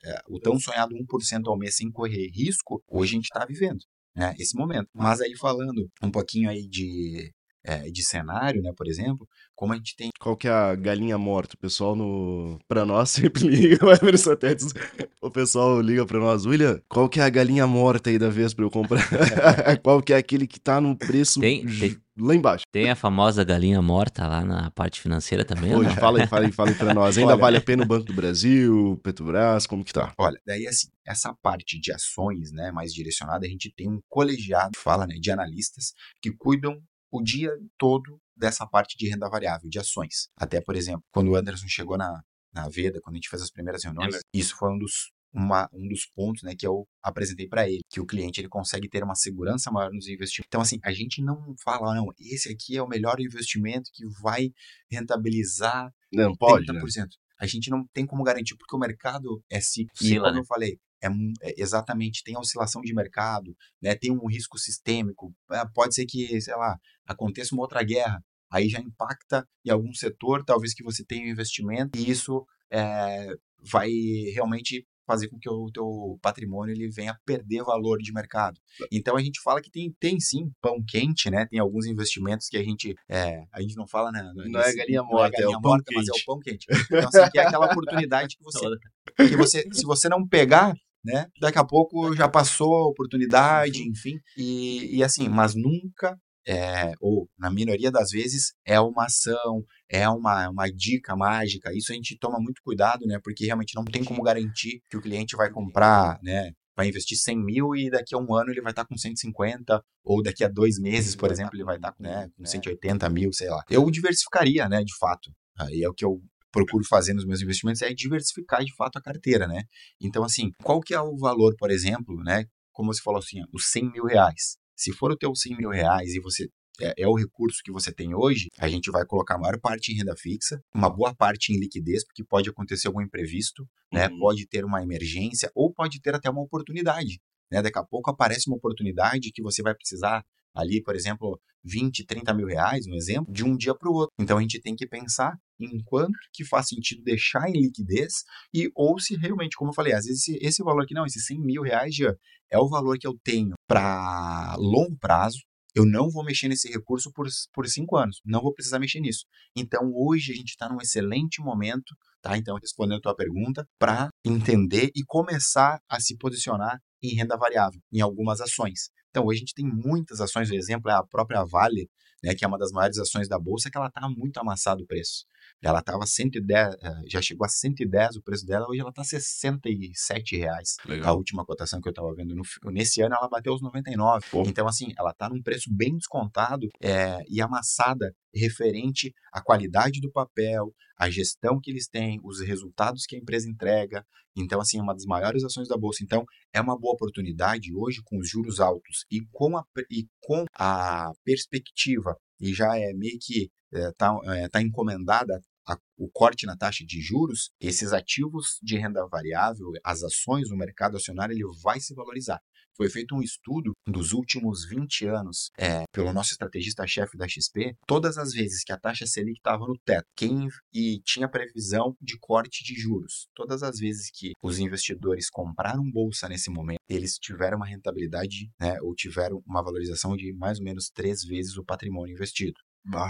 [0.05, 3.81] é, o tão sonhado 1% ao mês sem correr risco, hoje a gente está vivendo.
[4.17, 4.89] Né, esse momento.
[4.93, 7.31] Mas aí falando um pouquinho aí de
[7.65, 10.11] é, de cenário, né, por exemplo, como a gente tem.
[10.21, 11.55] Qual que é a galinha morta?
[11.55, 12.59] O pessoal no.
[12.69, 14.73] Pra nós sempre liga, vai ver satélites.
[15.21, 18.55] O pessoal liga pra nós, William, qual que é a galinha morta aí da vez
[18.55, 19.03] pra eu comprar?
[19.83, 22.65] qual que é aquele que tá no preço tem, tem, lá embaixo?
[22.71, 26.53] Tem a famosa galinha morta lá na parte financeira também, Hoje, fala aí, fala aí,
[26.53, 27.19] fala aí pra nós.
[27.19, 30.13] Ainda Olha, vale a pena o Banco do Brasil, Petrobras, como que tá?
[30.19, 34.79] Olha, daí assim, essa parte de ações, né, mais direcionada, a gente tem um colegiado,
[34.79, 35.93] fala, né, de analistas
[36.23, 36.81] que cuidam
[37.11, 40.29] o dia todo dessa parte de renda variável, de ações.
[40.37, 43.51] Até, por exemplo, quando o Anderson chegou na, na Veda, quando a gente fez as
[43.51, 47.49] primeiras reuniões, é isso foi um dos, uma, um dos pontos né, que eu apresentei
[47.49, 50.47] para ele, que o cliente ele consegue ter uma segurança maior nos investimentos.
[50.49, 54.51] Então, assim, a gente não fala, não, esse aqui é o melhor investimento que vai
[54.91, 56.97] rentabilizar não, pode, 30%.
[56.97, 57.07] Né?
[57.41, 60.05] A gente não tem como garantir, porque o mercado é cíclico.
[60.05, 60.41] E como né?
[60.41, 61.09] eu falei, é,
[61.43, 65.35] é, exatamente tem oscilação de mercado, né, tem um risco sistêmico.
[65.51, 69.93] É, pode ser que, sei lá, aconteça uma outra guerra aí já impacta em algum
[69.93, 73.29] setor, talvez que você tenha um investimento, e isso é,
[73.63, 73.91] vai
[74.35, 78.61] realmente fazer com que o teu patrimônio ele venha perder valor de mercado.
[78.93, 81.47] Então a gente fala que tem, tem sim pão quente, né?
[81.47, 85.03] Tem alguns investimentos que a gente é, a gente não fala né, não é galinha
[85.03, 85.97] morta, é, galinha é o pão morta, quente.
[85.97, 86.67] mas é o pão quente.
[86.69, 88.69] Então assim, que é aquela oportunidade que você
[89.17, 90.75] que você se você não pegar
[91.05, 91.27] né?
[91.41, 94.19] Daqui a pouco já passou a oportunidade, enfim.
[94.37, 96.17] E, e assim, mas nunca
[96.49, 101.71] é, ou na minoria das vezes, é uma ação, é uma, uma dica mágica.
[101.75, 103.21] Isso a gente toma muito cuidado, né?
[103.23, 106.53] Porque realmente não tem como garantir que o cliente vai comprar, né?
[106.75, 110.23] Vai investir 100 mil e daqui a um ano ele vai estar com 150, ou
[110.23, 113.09] daqui a dois meses, por exemplo, ele vai estar com, né, com 180 é.
[113.11, 113.63] mil, sei lá.
[113.69, 115.31] Eu diversificaria, né, de fato.
[115.59, 116.23] Aí é o que eu
[116.53, 119.63] procuro fazer nos meus investimentos, é diversificar de fato a carteira, né?
[120.01, 122.45] Então, assim, qual que é o valor, por exemplo, né?
[122.73, 124.57] Como você falou assim, os 100 mil reais.
[124.77, 126.49] Se for o teu 100 mil reais e você
[126.81, 129.93] é, é, o recurso que você tem hoje, a gente vai colocar a maior parte
[129.93, 134.09] em renda fixa, uma boa parte em liquidez, porque pode acontecer algum imprevisto, né?
[134.09, 134.19] Uhum.
[134.21, 137.21] Pode ter uma emergência ou pode ter até uma oportunidade.
[137.51, 137.63] Né?
[137.63, 140.25] Daqui a pouco aparece uma oportunidade que você vai precisar
[140.55, 144.15] ali, por exemplo, 20, 30 mil reais, um exemplo, de um dia para o outro.
[144.19, 148.71] Então a gente tem que pensar em quanto que faz sentido deixar em liquidez e
[148.75, 151.41] ou se realmente, como eu falei, às vezes esse, esse valor aqui não, esses 100
[151.41, 152.15] mil reais já
[152.51, 155.39] é o valor que eu tenho para longo prazo,
[155.75, 159.25] eu não vou mexer nesse recurso por, por cinco anos, não vou precisar mexer nisso.
[159.55, 162.37] Então, hoje a gente está num excelente momento, tá?
[162.37, 167.81] Então, respondendo a tua pergunta, para entender e começar a se posicionar em renda variável,
[167.93, 168.91] em algumas ações.
[169.11, 171.89] Então, hoje a gente tem muitas ações, o exemplo é a própria Vale,
[172.23, 174.87] né, que é uma das maiores ações da bolsa, que ela está muito amassado o
[174.87, 175.25] preço.
[175.63, 180.37] Ela estava 110, eh, já chegou a 110 o preço dela, hoje ela está 67
[180.37, 180.77] reais.
[180.85, 181.11] Legal.
[181.11, 184.27] A última cotação que eu estava vendo no, nesse ano ela bateu os 99.
[184.31, 184.43] Pô.
[184.47, 190.13] Então assim, ela está num preço bem descontado é, e amassada referente à qualidade do
[190.13, 194.05] papel, à gestão que eles têm, os resultados que a empresa entrega.
[194.37, 196.05] Então assim, é uma das maiores ações da bolsa.
[196.05, 200.45] Então é uma boa oportunidade hoje com os juros altos e com a, e com
[200.55, 206.47] a perspectiva e já é meio que está é, é, tá encomendada a, o corte
[206.47, 211.45] na taxa de juros, esses ativos de renda variável, as ações no mercado acionário, ele
[211.63, 212.41] vai se valorizar.
[212.79, 218.17] Foi feito um estudo dos últimos 20 anos é, pelo nosso estrategista-chefe da XP, todas
[218.17, 222.63] as vezes que a taxa Selic estava no teto quem, e tinha previsão de corte
[222.63, 227.67] de juros, todas as vezes que os investidores compraram bolsa nesse momento, eles tiveram uma
[227.67, 232.61] rentabilidade né, ou tiveram uma valorização de mais ou menos três vezes o patrimônio investido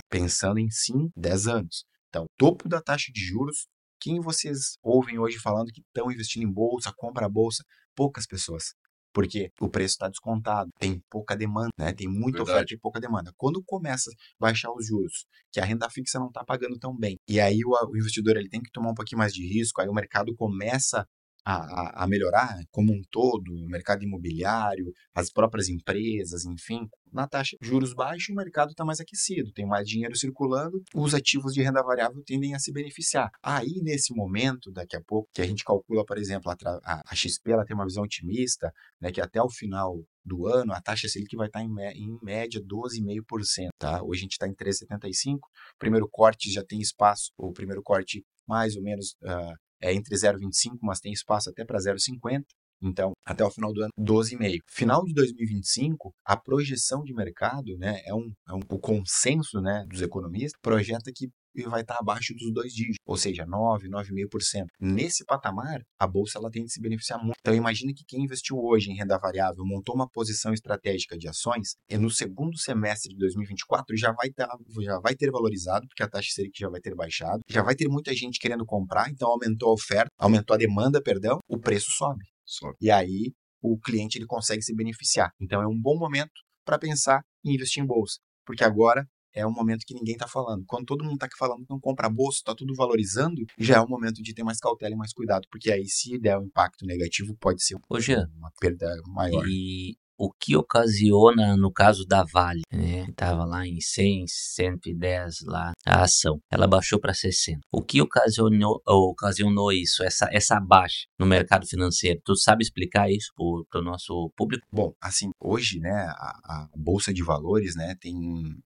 [0.09, 1.85] pensando em sim 10 anos.
[2.09, 3.67] Então, topo da taxa de juros,
[4.01, 7.65] quem vocês ouvem hoje falando que estão investindo em bolsa, compra a bolsa?
[7.95, 8.75] Poucas pessoas.
[9.13, 11.93] Porque o preço está descontado, tem pouca demanda, né?
[11.93, 12.51] tem muita Verdade.
[12.51, 13.33] oferta e pouca demanda.
[13.37, 17.19] Quando começa a baixar os juros, que a renda fixa não está pagando tão bem,
[17.27, 19.89] e aí o, o investidor ele tem que tomar um pouquinho mais de risco, aí
[19.89, 21.07] o mercado começa
[21.51, 26.87] a, a, melhorar como um todo, o mercado imobiliário, as próprias empresas, enfim.
[27.11, 31.15] Na taxa de juros baixos, o mercado está mais aquecido, tem mais dinheiro circulando, os
[31.15, 33.31] ativos de renda variável tendem a se beneficiar.
[33.43, 37.51] Aí, nesse momento, daqui a pouco, que a gente calcula, por exemplo, a, a, XP
[37.51, 38.71] ela tem uma visão otimista,
[39.01, 42.19] né, que até o final do ano, a taxa Selic vai estar tá em, em
[42.23, 43.69] média 12,5%.
[43.79, 44.03] Tá?
[44.03, 45.37] Hoje a gente está em 3,75%.
[45.37, 45.41] O
[45.79, 50.79] primeiro corte já tem espaço, o primeiro corte mais ou menos uh, é entre 0,25,
[50.83, 52.45] mas tem espaço até para 0,50.
[52.81, 54.61] Então, até o final do ano, 12,5.
[54.69, 59.85] Final de 2025, a projeção de mercado, né, é um, é um o consenso, né,
[59.89, 61.29] dos economistas, projeta que
[61.65, 64.67] vai estar abaixo dos dois dígitos, ou seja, 9, 9,5%.
[64.81, 67.37] Nesse patamar, a bolsa ela tem de se beneficiar muito.
[67.41, 71.75] Então, imagine que quem investiu hoje em renda variável, montou uma posição estratégica de ações,
[71.89, 74.47] e no segundo semestre de 2024 já vai, ter,
[74.83, 77.89] já vai ter valorizado, porque a taxa Selic já vai ter baixado, já vai ter
[77.89, 82.25] muita gente querendo comprar, então aumentou a oferta, aumentou a demanda, perdão, o preço sobe.
[82.45, 82.77] sobe.
[82.81, 83.33] E aí
[83.63, 85.31] o cliente ele consegue se beneficiar.
[85.41, 86.33] Então é um bom momento
[86.65, 89.07] para pensar em investir em bolsa, porque agora
[89.39, 90.65] é um momento que ninguém está falando.
[90.67, 93.89] Quando todo mundo está falando que não compra bolsa, está tudo valorizando, já é o
[93.89, 97.37] momento de ter mais cautela e mais cuidado, porque aí se der um impacto negativo,
[97.37, 99.45] pode ser Ô, Jean, uma perda maior.
[99.47, 103.07] E o que ocasiona, no caso da Vale, né?
[103.09, 106.41] Estava lá em 100, 110 lá a ação.
[106.51, 107.61] Ela baixou para 60.
[107.71, 112.21] O que ocasionou, ocasionou isso, essa, essa baixa no mercado financeiro?
[112.25, 113.33] Tu sabe explicar isso
[113.71, 114.67] para o nosso público?
[114.73, 118.15] Bom, assim, hoje, né, a, a, Bolsa de Valores, né, tem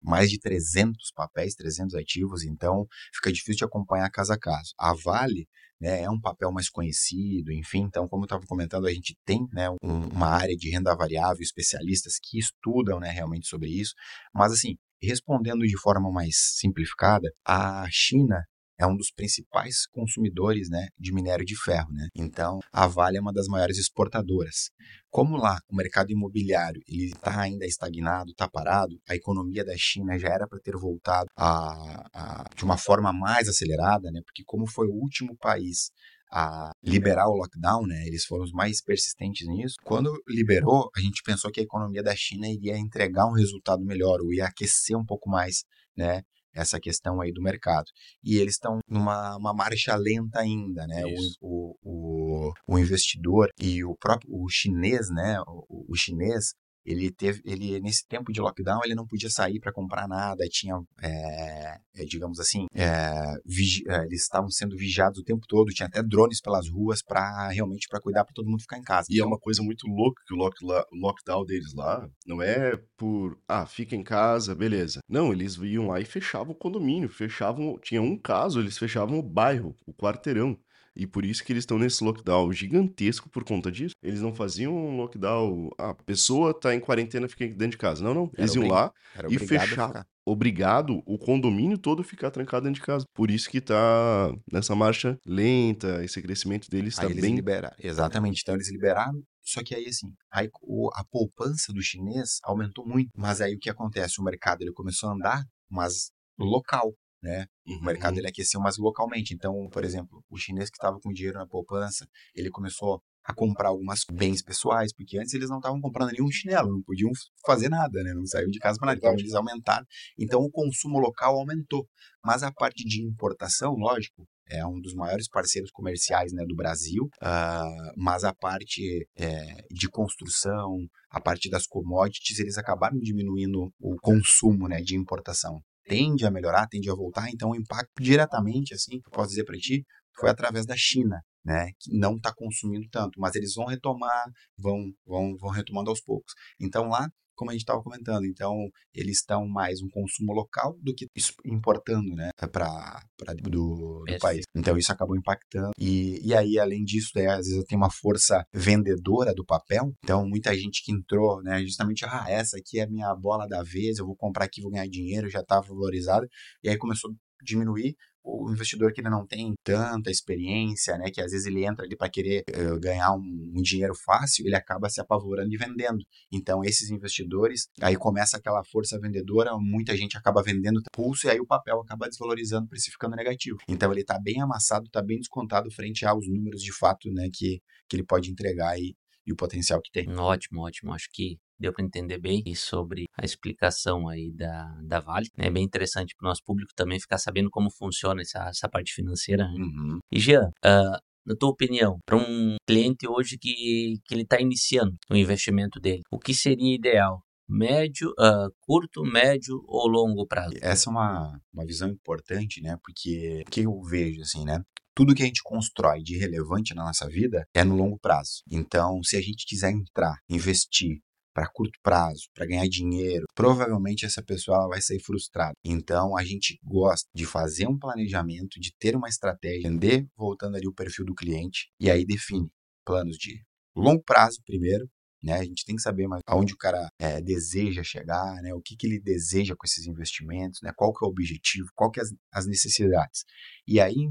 [0.03, 4.72] mais de 300 papéis, 300 ativos, então fica difícil de acompanhar caso a caso.
[4.78, 5.46] A Vale
[5.83, 7.80] né, é um papel mais conhecido, enfim.
[7.80, 11.43] Então, como eu estava comentando, a gente tem né, um, uma área de renda variável,
[11.43, 13.93] especialistas que estudam né, realmente sobre isso.
[14.33, 18.45] Mas, assim, Respondendo de forma mais simplificada, a China
[18.83, 21.93] é um dos principais consumidores né, de minério de ferro.
[21.93, 22.09] Né?
[22.14, 24.70] Então, a Vale é uma das maiores exportadoras.
[25.11, 30.18] Como lá o mercado imobiliário ele está ainda estagnado, está parado, a economia da China
[30.18, 34.20] já era para ter voltado a, a, de uma forma mais acelerada, né?
[34.24, 35.91] porque como foi o último país
[36.35, 38.07] a liberar o lockdown, né?
[38.07, 39.74] Eles foram os mais persistentes nisso.
[39.85, 44.18] Quando liberou, a gente pensou que a economia da China iria entregar um resultado melhor,
[44.22, 45.62] ou ia aquecer um pouco mais,
[45.95, 46.22] né?
[46.55, 47.86] Essa questão aí do mercado.
[48.22, 51.03] E eles estão numa uma marcha lenta ainda, né?
[51.40, 55.40] O, o, o, investidor e o próprio o chinês, né?
[55.46, 56.55] O, o chinês
[56.85, 60.74] ele teve, ele nesse tempo de lockdown ele não podia sair para comprar nada, tinha,
[61.03, 63.12] é, é, digamos assim, é,
[63.45, 67.87] vigi, eles estavam sendo vigiados o tempo todo, tinha até drones pelas ruas para realmente
[67.89, 69.07] para cuidar para todo mundo ficar em casa.
[69.11, 70.57] E é então, é uma coisa muito louca que o lock,
[70.93, 75.01] lockdown deles lá não é por ah fica em casa, beleza.
[75.09, 79.22] Não, eles iam lá e fechavam o condomínio, fechavam, tinha um caso eles fechavam o
[79.22, 80.59] bairro, o quarteirão.
[80.95, 83.95] E por isso que eles estão nesse lockdown gigantesco por conta disso.
[84.03, 85.70] Eles não faziam um lockdown.
[85.78, 88.05] Ah, a pessoa tá em quarentena, fica dentro de casa.
[88.05, 88.30] Não, não.
[88.36, 88.93] Eles iam lá
[89.28, 90.05] e fechavam.
[90.24, 93.05] Obrigado o condomínio todo ficar trancado dentro de casa.
[93.12, 97.34] Por isso que tá nessa marcha lenta, esse crescimento deles está bem.
[97.34, 97.74] Liberaram.
[97.78, 98.43] Exatamente.
[98.43, 100.49] Então eles liberaram só que aí, assim, aí,
[100.95, 103.11] a poupança do chinês aumentou muito.
[103.16, 104.20] Mas aí o que acontece?
[104.20, 107.46] O mercado ele começou a andar, mas local né?
[107.66, 107.78] Uhum.
[107.78, 109.32] O mercado ele aqueceu mais localmente.
[109.32, 113.68] Então, por exemplo, o chinês que estava com dinheiro na poupança, ele começou a comprar
[113.68, 117.10] algumas bens pessoais, porque antes eles não estavam comprando nenhum chinelo, não podiam
[117.46, 118.12] fazer nada, né?
[118.12, 118.98] Não saíam de casa para nada.
[118.98, 119.86] Então eles aumentaram.
[120.18, 121.86] Então o consumo local aumentou.
[122.24, 127.04] Mas a parte de importação, lógico, é um dos maiores parceiros comerciais né, do Brasil,
[127.22, 133.96] uh, mas a parte é, de construção, a parte das commodities, eles acabaram diminuindo o
[134.02, 138.97] consumo né, de importação tende a melhorar, tende a voltar, então o impacto diretamente, assim,
[138.97, 139.85] eu posso dizer para ti,
[140.18, 144.24] foi através da China, né, que não está consumindo tanto, mas eles vão retomar,
[144.57, 146.33] vão, vão, vão retomando aos poucos.
[146.61, 148.24] Então lá como a gente estava comentando.
[148.24, 151.07] Então, eles estão mais um consumo local do que
[151.45, 153.03] importando, né, para
[153.43, 154.45] do, do país.
[154.55, 155.70] Então, isso acabou impactando.
[155.78, 159.93] E, e aí, além disso, né, às vezes tem uma força vendedora do papel.
[160.05, 163.62] Então, muita gente que entrou, né, justamente, ah, essa aqui é a minha bola da
[163.62, 166.26] vez, eu vou comprar aqui, vou ganhar dinheiro, já estava valorizado.
[166.62, 167.14] E aí começou a
[167.45, 171.96] diminuir o investidor que não tem tanta experiência, né, que às vezes ele entra ali
[171.96, 175.98] para querer uh, ganhar um, um, dinheiro fácil, ele acaba se apavorando e vendendo.
[176.30, 181.40] Então, esses investidores, aí começa aquela força vendedora, muita gente acaba vendendo pulso e aí
[181.40, 183.58] o papel acaba desvalorizando, precificando negativo.
[183.68, 187.60] Então, ele está bem amassado, está bem descontado frente aos números de fato né, que,
[187.88, 188.96] que ele pode entregar e,
[189.26, 190.08] e o potencial que tem.
[190.16, 190.92] Ótimo, ótimo.
[190.92, 195.28] Acho que deu para entender bem e sobre a explicação aí da, da Vale.
[195.38, 198.92] É bem interessante para o nosso público também ficar sabendo como funciona essa, essa parte
[198.92, 199.44] financeira.
[199.44, 199.54] Né?
[199.54, 199.98] Uhum.
[200.12, 204.96] E Jean, uh, na tua opinião, para um cliente hoje que, que ele está iniciando
[205.10, 207.22] o investimento dele, o que seria ideal?
[207.48, 210.54] Médio, uh, curto, médio ou longo prazo?
[210.62, 212.78] Essa é uma, uma visão importante, né?
[212.82, 214.62] Porque o que eu vejo, assim, né?
[214.94, 218.42] tudo que a gente constrói de relevante na nossa vida é no longo prazo.
[218.50, 221.00] Então, se a gente quiser entrar, investir
[221.35, 225.55] para curto prazo, para ganhar dinheiro, provavelmente essa pessoa vai sair frustrada.
[225.64, 230.66] Então a gente gosta de fazer um planejamento, de ter uma estratégia, entender, voltando ali
[230.66, 232.49] o perfil do cliente e aí define
[232.85, 233.43] planos de
[233.76, 234.89] longo prazo primeiro,
[235.22, 235.35] né?
[235.35, 238.53] A gente tem que saber mais aonde o cara é, deseja chegar, né?
[238.55, 240.72] O que, que ele deseja com esses investimentos, né?
[240.76, 243.24] Qual que é o objetivo, qual que é as, as necessidades.
[243.66, 244.09] E aí,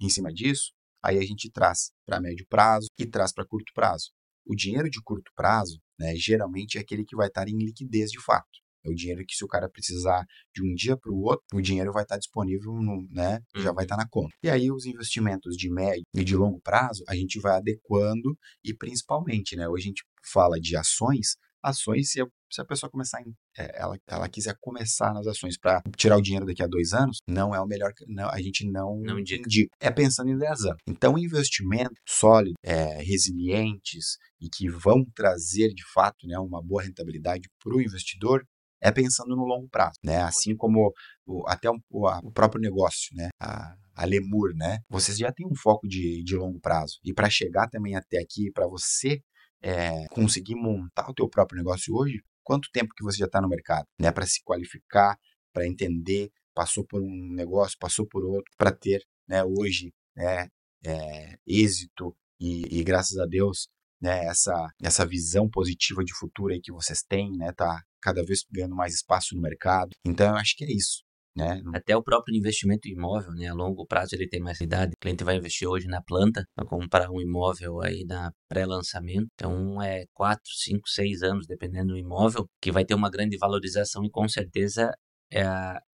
[0.00, 4.10] em cima disso, aí a gente traz para médio prazo e traz para curto prazo.
[4.50, 8.20] O dinheiro de curto prazo, né, geralmente é aquele que vai estar em liquidez de
[8.20, 8.48] fato.
[8.84, 11.62] É o dinheiro que se o cara precisar de um dia para o outro, o
[11.62, 13.38] dinheiro vai estar disponível, no, né?
[13.54, 14.00] Já vai estar uhum.
[14.00, 14.34] na conta.
[14.42, 18.74] E aí os investimentos de médio e de longo prazo, a gente vai adequando e
[18.74, 19.68] principalmente, né?
[19.68, 22.26] Hoje a gente fala de ações, ações, se a,
[22.58, 26.46] a pessoa começar, em, é, ela, ela quiser começar nas ações para tirar o dinheiro
[26.46, 29.42] daqui a dois anos, não é o melhor, não, a gente não, não indica.
[29.42, 29.70] indica.
[29.80, 30.82] É pensando em 10 anos.
[30.86, 37.48] Então, investimentos sólidos, é, resilientes e que vão trazer, de fato, né, uma boa rentabilidade
[37.62, 38.44] para o investidor,
[38.82, 40.22] é pensando no longo prazo, né?
[40.22, 40.92] Assim como
[41.26, 43.28] o, até o, o, próprio negócio, né?
[43.38, 44.78] A, a Lemur, né?
[44.88, 46.98] Vocês já têm um foco de, de longo prazo.
[47.04, 49.20] E para chegar também até aqui, para você
[49.62, 53.48] é, conseguir montar o teu próprio negócio hoje, quanto tempo que você já está no
[53.48, 54.10] mercado, né?
[54.10, 55.18] Para se qualificar,
[55.52, 59.44] para entender, passou por um negócio, passou por outro, para ter, né?
[59.44, 60.48] Hoje, né?
[60.84, 63.68] É, êxito e, e, graças a Deus,
[64.00, 64.24] né?
[64.24, 67.52] Essa essa visão positiva de futuro aí que vocês têm, né?
[67.52, 69.90] Tá cada vez ganhando mais espaço no mercado.
[70.04, 71.02] Então, eu acho que é isso.
[71.36, 71.62] Né?
[71.74, 73.48] Até o próprio investimento imóvel, né?
[73.48, 74.92] A longo prazo ele tem mais idade.
[74.94, 79.28] O cliente vai investir hoje na planta, para comprar um imóvel aí na pré-lançamento.
[79.34, 84.04] Então é 4, 5, 6 anos, dependendo do imóvel, que vai ter uma grande valorização
[84.04, 84.92] e com certeza
[85.32, 85.44] é,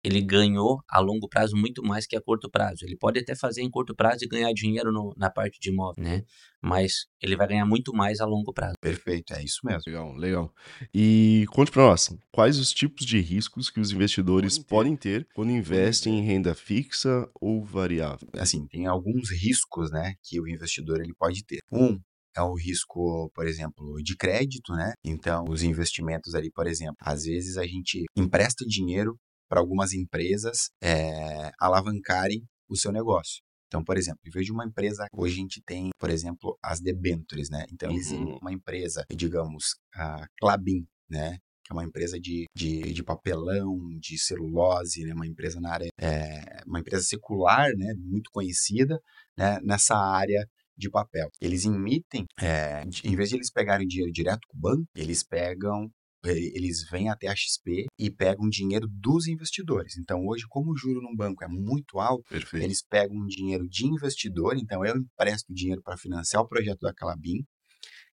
[0.02, 2.84] ele ganhou a longo prazo muito mais que a curto prazo.
[2.84, 6.02] Ele pode até fazer em curto prazo e ganhar dinheiro no, na parte de imóvel,
[6.02, 6.22] né?
[6.62, 8.74] Mas ele vai ganhar muito mais a longo prazo.
[8.80, 9.82] Perfeito, é isso mesmo.
[9.86, 10.54] Legal, legal.
[10.92, 15.24] E conte para nós, quais os tipos de riscos que os investidores podem ter, podem
[15.24, 18.28] ter quando investem em renda fixa ou variável?
[18.38, 21.60] Assim, tem alguns riscos, né, que o investidor ele pode ter.
[21.70, 22.00] Um
[22.36, 24.92] é o risco, por exemplo, de crédito, né?
[25.02, 29.18] Então, os investimentos ali, por exemplo, às vezes a gente empresta dinheiro
[29.48, 33.42] para algumas empresas é, alavancarem o seu negócio.
[33.66, 36.80] Então, por exemplo, em vez de uma empresa, hoje a gente tem, por exemplo, as
[36.80, 37.66] debentures, né?
[37.72, 38.38] Então, uhum.
[38.40, 41.38] uma empresa, digamos, a Clabin, né?
[41.64, 45.12] Que é uma empresa de, de, de, papelão, de celulose, né?
[45.12, 47.92] Uma empresa na área, é, uma empresa secular, né?
[47.98, 49.00] Muito conhecida,
[49.36, 49.58] né?
[49.64, 51.28] Nessa área de papel.
[51.40, 55.90] Eles emitem, é, em vez de eles pegarem dinheiro direto com o banco, eles pegam
[56.32, 59.96] eles vêm até a XP e pegam dinheiro dos investidores.
[59.96, 62.64] Então, hoje, como o juro num banco é muito alto, Perfeito.
[62.64, 64.56] eles pegam dinheiro de investidor.
[64.56, 67.44] Então, eu empresto dinheiro para financiar o projeto da Calabim.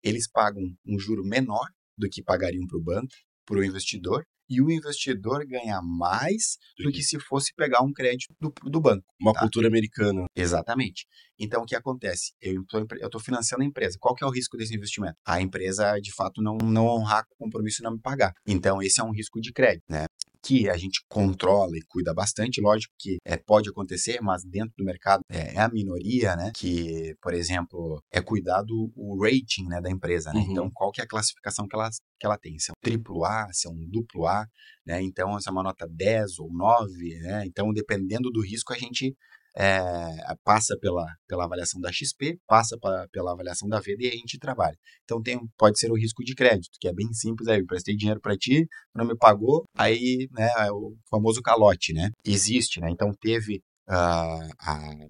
[0.02, 1.66] Eles pagam um juro menor
[1.96, 3.12] do que pagariam para o banco,
[3.44, 8.34] para o investidor, e o investidor ganha mais do que se fosse pegar um crédito
[8.40, 9.04] do, do banco.
[9.20, 9.40] Uma tá?
[9.40, 10.26] cultura americana.
[10.34, 11.06] Exatamente.
[11.38, 12.32] Então, o que acontece?
[12.40, 13.96] Eu estou financiando a empresa.
[14.00, 15.16] Qual que é o risco desse investimento?
[15.24, 18.32] A empresa, de fato, não, não honrar o compromisso e não me pagar.
[18.46, 20.06] Então, esse é um risco de crédito, né?
[20.42, 22.60] Que a gente controla e cuida bastante.
[22.60, 26.50] Lógico que é, pode acontecer, mas dentro do mercado é, é, a minoria, né?
[26.54, 30.40] Que, por exemplo, é cuidado o rating né, da empresa, né?
[30.40, 30.50] Uhum.
[30.50, 32.58] Então, qual que é a classificação que ela, que ela tem?
[32.58, 34.46] Se é um triplo A, se é um duplo A,
[34.86, 35.02] né?
[35.02, 37.44] Então, se é uma nota 10 ou 9, né?
[37.46, 39.16] Então, dependendo do risco, a gente
[39.56, 44.16] é, passa pela, pela avaliação da XP, passa pra, pela avaliação da VD e a
[44.16, 44.76] gente trabalha.
[45.04, 47.96] Então tem, pode ser o risco de crédito, que é bem simples, aí eu prestei
[47.96, 52.10] dinheiro para ti, não me pagou, aí né, é o famoso calote, né?
[52.24, 52.90] Existe, né?
[52.90, 54.48] Então teve uh,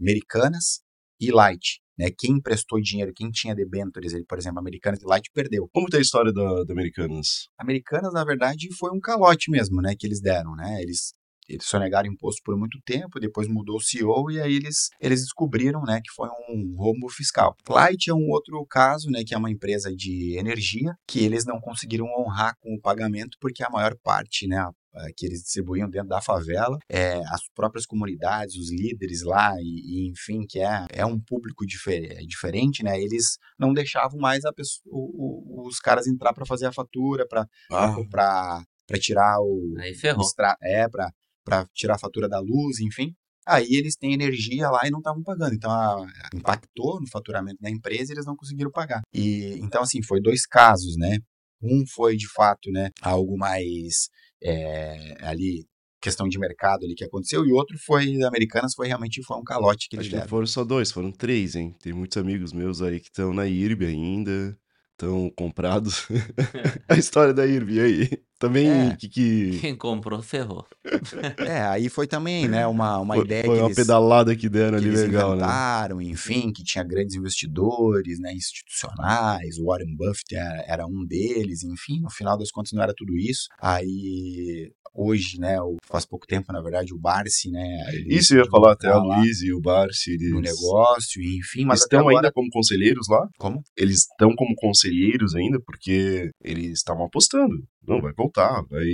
[0.00, 0.80] Americanas
[1.20, 2.10] e Light, né?
[2.16, 5.68] Quem emprestou dinheiro, quem tinha debentures, ele, por exemplo, Americanas e Light perdeu.
[5.72, 7.48] Como tem a história da, da Americanas?
[7.58, 9.94] Americanas, na verdade, foi um calote mesmo, né?
[9.98, 10.80] Que eles deram, né?
[10.80, 11.12] Eles
[11.48, 15.82] eles sonegaram imposto por muito tempo, depois mudou o CEO e aí eles, eles descobriram
[15.82, 17.56] né, que foi um rombo fiscal.
[17.68, 21.60] Light é um outro caso, né, que é uma empresa de energia, que eles não
[21.60, 24.70] conseguiram honrar com o pagamento porque a maior parte, né,
[25.16, 30.08] que eles distribuíam dentro da favela, é, as próprias comunidades, os líderes lá, e, e
[30.08, 33.00] enfim, que é, é um público difer diferente, né?
[33.00, 37.26] Eles não deixavam mais a pessoa, o, o, os caras entrar para fazer a fatura,
[37.26, 37.94] para ah.
[38.98, 39.74] tirar o.
[39.78, 40.24] Aí ferrou.
[40.62, 41.10] é, para
[41.48, 43.14] para tirar a fatura da luz, enfim.
[43.46, 45.54] Aí eles têm energia lá e não estavam pagando.
[45.54, 49.00] Então a, impactou no faturamento da empresa e eles não conseguiram pagar.
[49.12, 51.18] E então assim foi dois casos, né?
[51.62, 54.08] Um foi de fato, né, algo mais
[54.40, 55.66] é, ali
[56.00, 59.88] questão de mercado ali que aconteceu e outro foi Americanas foi realmente foi um calote
[59.88, 60.24] que eles Acho deram.
[60.24, 61.74] que foram só dois, foram três, hein?
[61.82, 64.56] Tem muitos amigos meus aí que estão na IRB ainda,
[64.92, 66.06] estão comprados.
[66.88, 68.22] a história da IRB aí.
[68.38, 68.96] Também é.
[68.96, 69.58] que, que...
[69.60, 70.64] Quem comprou ferrou.
[71.38, 74.48] é, aí foi também, né, uma, uma foi, ideia foi que uma eles, pedalada que
[74.48, 76.04] deram que ali legal, inventaram, né?
[76.04, 82.10] enfim, que tinha grandes investidores, né, institucionais, Warren Buffett era, era, um deles, enfim, no
[82.10, 83.48] final das contas não era tudo isso.
[83.60, 87.66] Aí hoje, né, faz pouco tempo, na verdade, o Barsi, né,
[88.06, 90.30] isso eu ia falar até a Luiz e o Barsi eles...
[90.30, 92.16] no negócio, enfim, mas estão agora...
[92.16, 93.28] ainda como conselheiros lá?
[93.38, 93.62] Como?
[93.76, 97.66] Eles estão como conselheiros ainda porque eles estavam apostando.
[97.88, 98.84] Não, vai voltar, vai,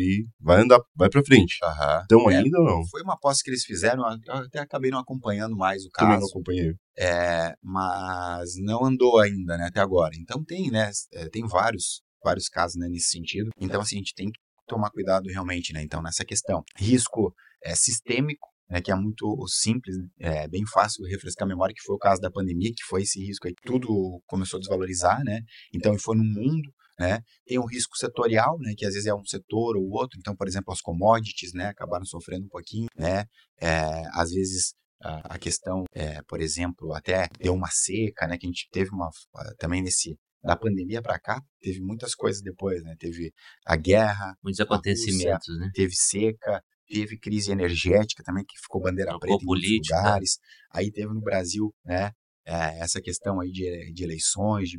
[0.41, 1.59] vai andar, vai pra frente.
[1.63, 2.03] Uhum.
[2.05, 2.87] Então é, ainda não?
[2.87, 6.07] Foi uma aposta que eles fizeram, eu até acabei não acompanhando mais o caso.
[6.07, 6.75] Também não acompanhei.
[6.97, 10.13] É, mas não andou ainda, né, até agora.
[10.19, 13.51] Então tem, né, é, tem vários, vários casos, né, nesse sentido.
[13.61, 16.63] Então, assim, a gente tem que tomar cuidado realmente, né, então, nessa questão.
[16.77, 17.35] Risco
[17.65, 21.97] é, sistêmico, né, que é muito simples, é bem fácil refrescar a memória, que foi
[21.97, 25.41] o caso da pandemia, que foi esse risco aí, tudo começou a desvalorizar, né,
[25.73, 27.21] então foi no mundo, né?
[27.47, 30.19] Tem o risco setorial, né, que às vezes é um setor ou outro.
[30.19, 33.25] Então, por exemplo, as commodities, né, acabaram sofrendo um pouquinho, né?
[33.61, 38.47] É, às vezes a, a questão, é, por exemplo, até deu uma seca, né, que
[38.47, 39.11] a gente teve uma
[39.59, 42.95] também nesse da pandemia para cá, teve muitas coisas depois, né?
[42.99, 43.33] Teve
[43.65, 45.71] a guerra, muitos acontecimentos, Rússia, né?
[45.75, 50.39] Teve seca, teve crise energética também que ficou bandeira Trocou preta em muitos lugares.
[50.71, 52.13] Aí teve no Brasil, né,
[52.47, 54.79] é, essa questão aí de, de eleições, de,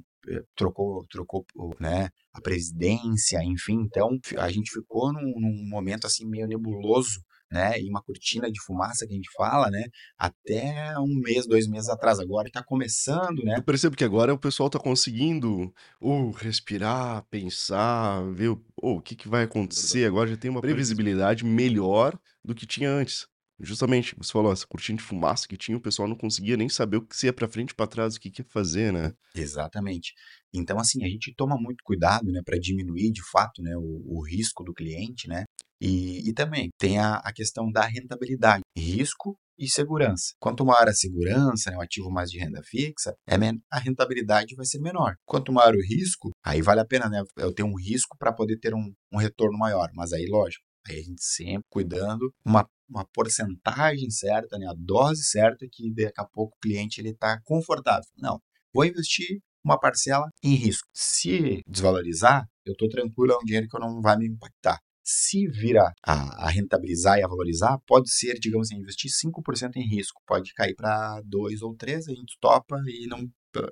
[0.56, 1.46] trocou, trocou
[1.80, 3.82] né, a presidência, enfim.
[3.82, 7.20] Então, a gente ficou num, num momento assim meio nebuloso
[7.52, 9.84] né, e uma cortina de fumaça que a gente fala, né,
[10.18, 12.20] até um mês, dois meses atrás.
[12.20, 13.56] Agora está começando, né?
[13.58, 19.16] Eu percebo que agora o pessoal está conseguindo uh, respirar, pensar, ver oh, o que,
[19.16, 20.06] que vai acontecer.
[20.06, 23.28] Agora já tem uma previsibilidade melhor do que tinha antes.
[23.60, 26.98] Justamente, você falou, essa cortina de fumaça que tinha, o pessoal não conseguia nem saber
[26.98, 29.14] o que se ia para frente para trás, o que, que ia fazer, né?
[29.34, 30.14] Exatamente.
[30.54, 34.26] Então, assim, a gente toma muito cuidado, né, para diminuir, de fato, né, o, o
[34.26, 35.46] risco do cliente, né,
[35.82, 40.34] e, e também tem a, a, questão da rentabilidade, risco e segurança.
[40.40, 43.36] Quanto maior a segurança, né, um ativo mais de renda fixa, é
[43.72, 45.16] a rentabilidade vai ser menor.
[45.26, 48.58] Quanto maior o risco, aí vale a pena né, eu ter um risco para poder
[48.60, 49.90] ter um, um retorno maior.
[49.94, 55.24] Mas aí, lógico, aí a gente sempre cuidando uma, uma porcentagem certa, né, a dose
[55.24, 58.10] certa que daqui a pouco o cliente está confortável.
[58.18, 58.42] Não,
[58.74, 60.88] vou investir uma parcela em risco.
[60.94, 65.94] Se desvalorizar, eu estou tranquilo, é um dinheiro que não vai me impactar se virar
[66.04, 70.52] a, a, rentabilizar e a valorizar, pode ser, digamos assim, investir 5% em risco, pode
[70.56, 73.20] cair para 2 ou 3, a gente topa e não,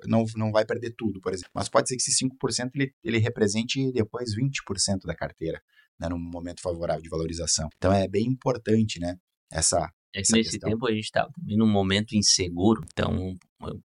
[0.06, 1.50] não, não vai perder tudo, por exemplo.
[1.52, 5.60] Mas pode ser que esse 5% ele, ele represente depois 20% da carteira,
[6.00, 7.68] né, num momento favorável de valorização.
[7.76, 9.16] Então é bem importante, né,
[9.50, 10.70] essa é que nesse questão.
[10.70, 13.34] tempo a gente estava também num momento inseguro, então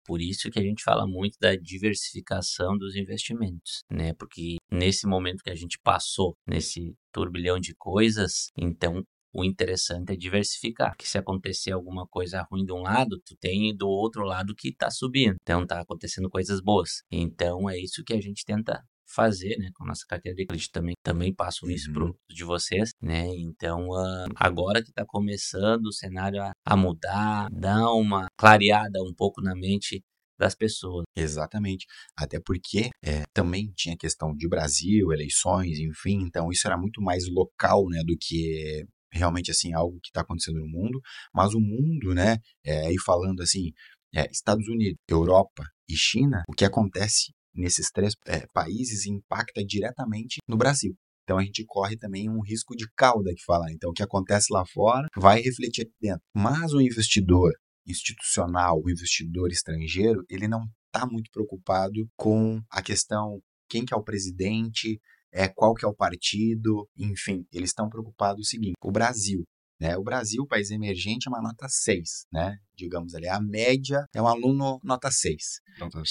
[0.06, 4.14] por isso que a gente fala muito da diversificação dos investimentos, né?
[4.14, 9.02] Porque nesse momento que a gente passou, nesse turbilhão de coisas, então
[9.34, 13.76] o interessante é diversificar, que se acontecer alguma coisa ruim de um lado, tu tem
[13.76, 15.34] do outro lado que está subindo.
[15.42, 17.02] Então tá acontecendo coisas boas.
[17.10, 20.72] Então é isso que a gente tenta fazer, né, com a nossa carteira de crédito
[20.72, 21.94] também, também passo isso uhum.
[21.94, 27.48] pro de vocês, né, então uh, agora que está começando o cenário a, a mudar,
[27.50, 30.02] dar uma clareada um pouco na mente
[30.38, 31.04] das pessoas.
[31.16, 31.86] Exatamente.
[32.16, 37.28] Até porque é, também tinha questão de Brasil, eleições, enfim, então isso era muito mais
[37.28, 41.00] local, né, do que realmente assim algo que está acontecendo no mundo.
[41.32, 43.72] Mas o mundo, né, é, aí falando assim,
[44.14, 50.40] é, Estados Unidos, Europa e China, o que acontece nesses três é, países impacta diretamente
[50.48, 50.96] no Brasil.
[51.22, 53.70] Então a gente corre também um risco de cauda que fala.
[53.72, 56.22] Então o que acontece lá fora vai refletir aqui dentro.
[56.34, 57.52] Mas o investidor
[57.86, 63.96] institucional, o investidor estrangeiro, ele não está muito preocupado com a questão quem que é
[63.96, 65.00] o presidente,
[65.32, 69.42] é qual que é o partido, enfim, eles estão preocupados o seguinte: o Brasil
[69.80, 69.96] né?
[69.96, 72.58] O Brasil, país emergente, é uma nota 6, né?
[72.76, 73.28] digamos ali.
[73.28, 75.60] A média é um aluno nota 6.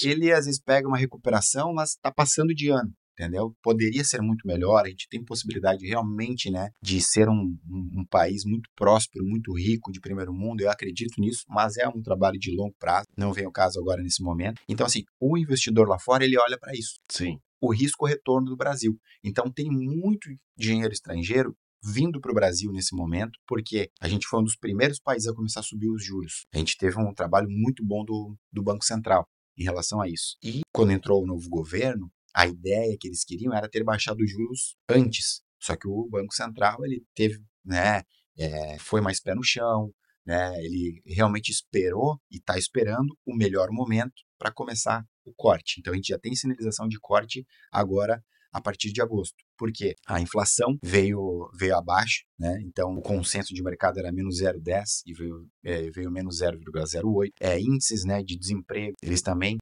[0.02, 2.92] Ele às vezes pega uma recuperação, mas está passando de ano.
[3.16, 3.54] Entendeu?
[3.62, 4.84] Poderia ser muito melhor.
[4.84, 9.56] A gente tem possibilidade realmente, né, de ser um, um, um país muito próspero, muito
[9.56, 10.62] rico, de primeiro mundo.
[10.62, 13.06] Eu acredito nisso, mas é um trabalho de longo prazo.
[13.16, 14.60] Não vem o caso agora nesse momento.
[14.68, 16.98] Então, assim, o investidor lá fora ele olha para isso.
[17.08, 18.98] Sim o risco retorno do Brasil.
[19.22, 24.40] Então tem muito dinheiro estrangeiro vindo para o Brasil nesse momento, porque a gente foi
[24.40, 26.46] um dos primeiros países a começar a subir os juros.
[26.52, 30.36] A gente teve um trabalho muito bom do, do Banco Central em relação a isso.
[30.42, 34.30] E quando entrou o novo governo, a ideia que eles queriam era ter baixado os
[34.30, 35.42] juros antes.
[35.60, 38.02] Só que o Banco Central ele teve, né,
[38.36, 39.92] é, foi mais pé no chão,
[40.26, 45.76] né, ele realmente esperou e está esperando o melhor momento para começar o corte.
[45.78, 48.22] Então a gente já tem sinalização de corte agora
[48.54, 49.34] a partir de agosto.
[49.58, 52.56] Porque a inflação veio, veio abaixo, né?
[52.62, 57.30] então o consenso de mercado era menos 0,10 e veio, é, veio menos 0,08.
[57.40, 59.58] É, índices né, de desemprego, eles também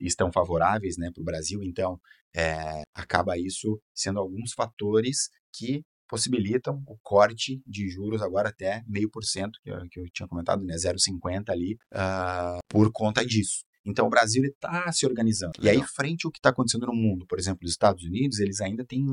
[0.00, 2.00] estão favoráveis né, para o Brasil, então
[2.34, 9.08] é, acaba isso sendo alguns fatores que possibilitam o corte de juros agora até meio
[9.08, 13.64] por cento, que eu tinha comentado, né, 0,50 ali, uh, por conta disso.
[13.90, 15.52] Então o Brasil está se organizando.
[15.58, 15.74] Legal.
[15.74, 18.60] E aí, frente ao que está acontecendo no mundo, por exemplo, os Estados Unidos, eles
[18.60, 19.04] ainda têm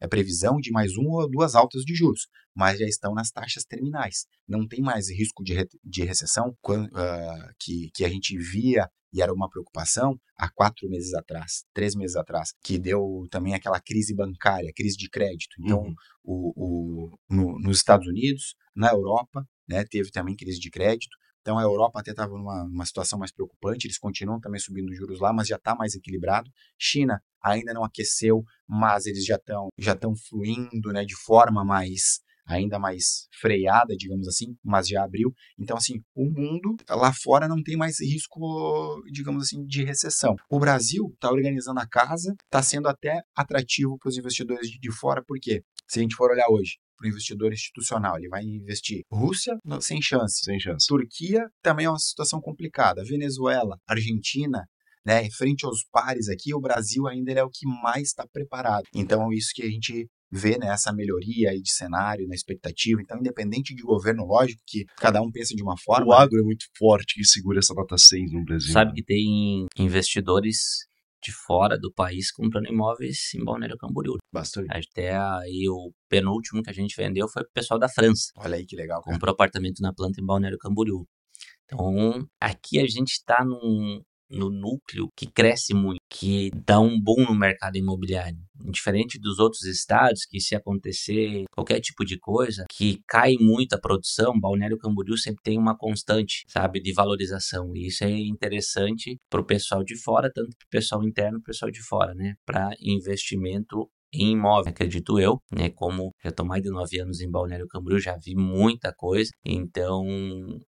[0.00, 3.64] é, previsão de mais uma ou duas altas de juros, mas já estão nas taxas
[3.64, 4.26] terminais.
[4.48, 8.88] Não tem mais risco de, re, de recessão quando, uh, que, que a gente via
[9.14, 13.80] e era uma preocupação há quatro meses atrás, três meses atrás, que deu também aquela
[13.80, 15.54] crise bancária, crise de crédito.
[15.60, 15.94] Então, uhum.
[16.24, 21.16] o, o, no, nos Estados Unidos, na Europa, né, teve também crise de crédito.
[21.44, 24.96] Então a Europa até estava numa, numa situação mais preocupante, eles continuam também subindo os
[24.96, 26.50] juros lá, mas já está mais equilibrado.
[26.78, 32.22] China ainda não aqueceu, mas eles já estão já estão fluindo, né, de forma mais
[32.46, 35.34] ainda mais freada, digamos assim, mas já abriu.
[35.58, 40.36] Então, assim, o mundo lá fora não tem mais risco, digamos assim, de recessão.
[40.50, 45.22] O Brasil está organizando a casa, está sendo até atrativo para os investidores de fora,
[45.24, 45.62] por quê?
[45.88, 48.18] Se a gente for olhar hoje, para o investidor institucional.
[48.18, 49.02] Ele vai investir.
[49.10, 50.44] Rússia, sem chance.
[50.44, 50.86] Sem chance.
[50.86, 53.04] Turquia também é uma situação complicada.
[53.04, 54.64] Venezuela, Argentina,
[55.04, 55.28] né?
[55.30, 58.84] Frente aos pares aqui, o Brasil ainda é o que mais está preparado.
[58.94, 63.00] Então, é isso que a gente vê né, essa melhoria aí de cenário, na expectativa.
[63.00, 66.06] Então, independente de governo, lógico que cada um pensa de uma forma.
[66.06, 68.72] O agro é muito forte que segura essa nota 6 no Brasil.
[68.72, 70.86] Sabe que tem investidores
[71.24, 74.18] de fora do país comprando imóveis em Balneário Camboriú.
[74.32, 74.68] Bastante.
[74.70, 78.30] Até aí o penúltimo que a gente vendeu foi pro pessoal da França.
[78.36, 79.02] Olha aí que legal.
[79.02, 79.14] Cara.
[79.14, 81.06] Comprou apartamento na planta em Balneário Camboriú.
[81.64, 84.02] Então, aqui a gente está num,
[84.34, 88.38] no núcleo que cresce muito, que dá um boom no mercado imobiliário.
[88.70, 93.80] Diferente dos outros estados, que se acontecer qualquer tipo de coisa, que cai muito a
[93.80, 97.74] produção, Balneário Camboriú sempre tem uma constante, sabe, de valorização.
[97.74, 101.50] E isso é interessante para o pessoal de fora, tanto para o pessoal interno, para
[101.50, 102.34] o pessoal de fora, né?
[102.46, 105.70] Para investimento em imóvel, acredito eu, né?
[105.70, 110.04] Como já estou mais de nove anos em Balneário Camboriú, já vi muita coisa, então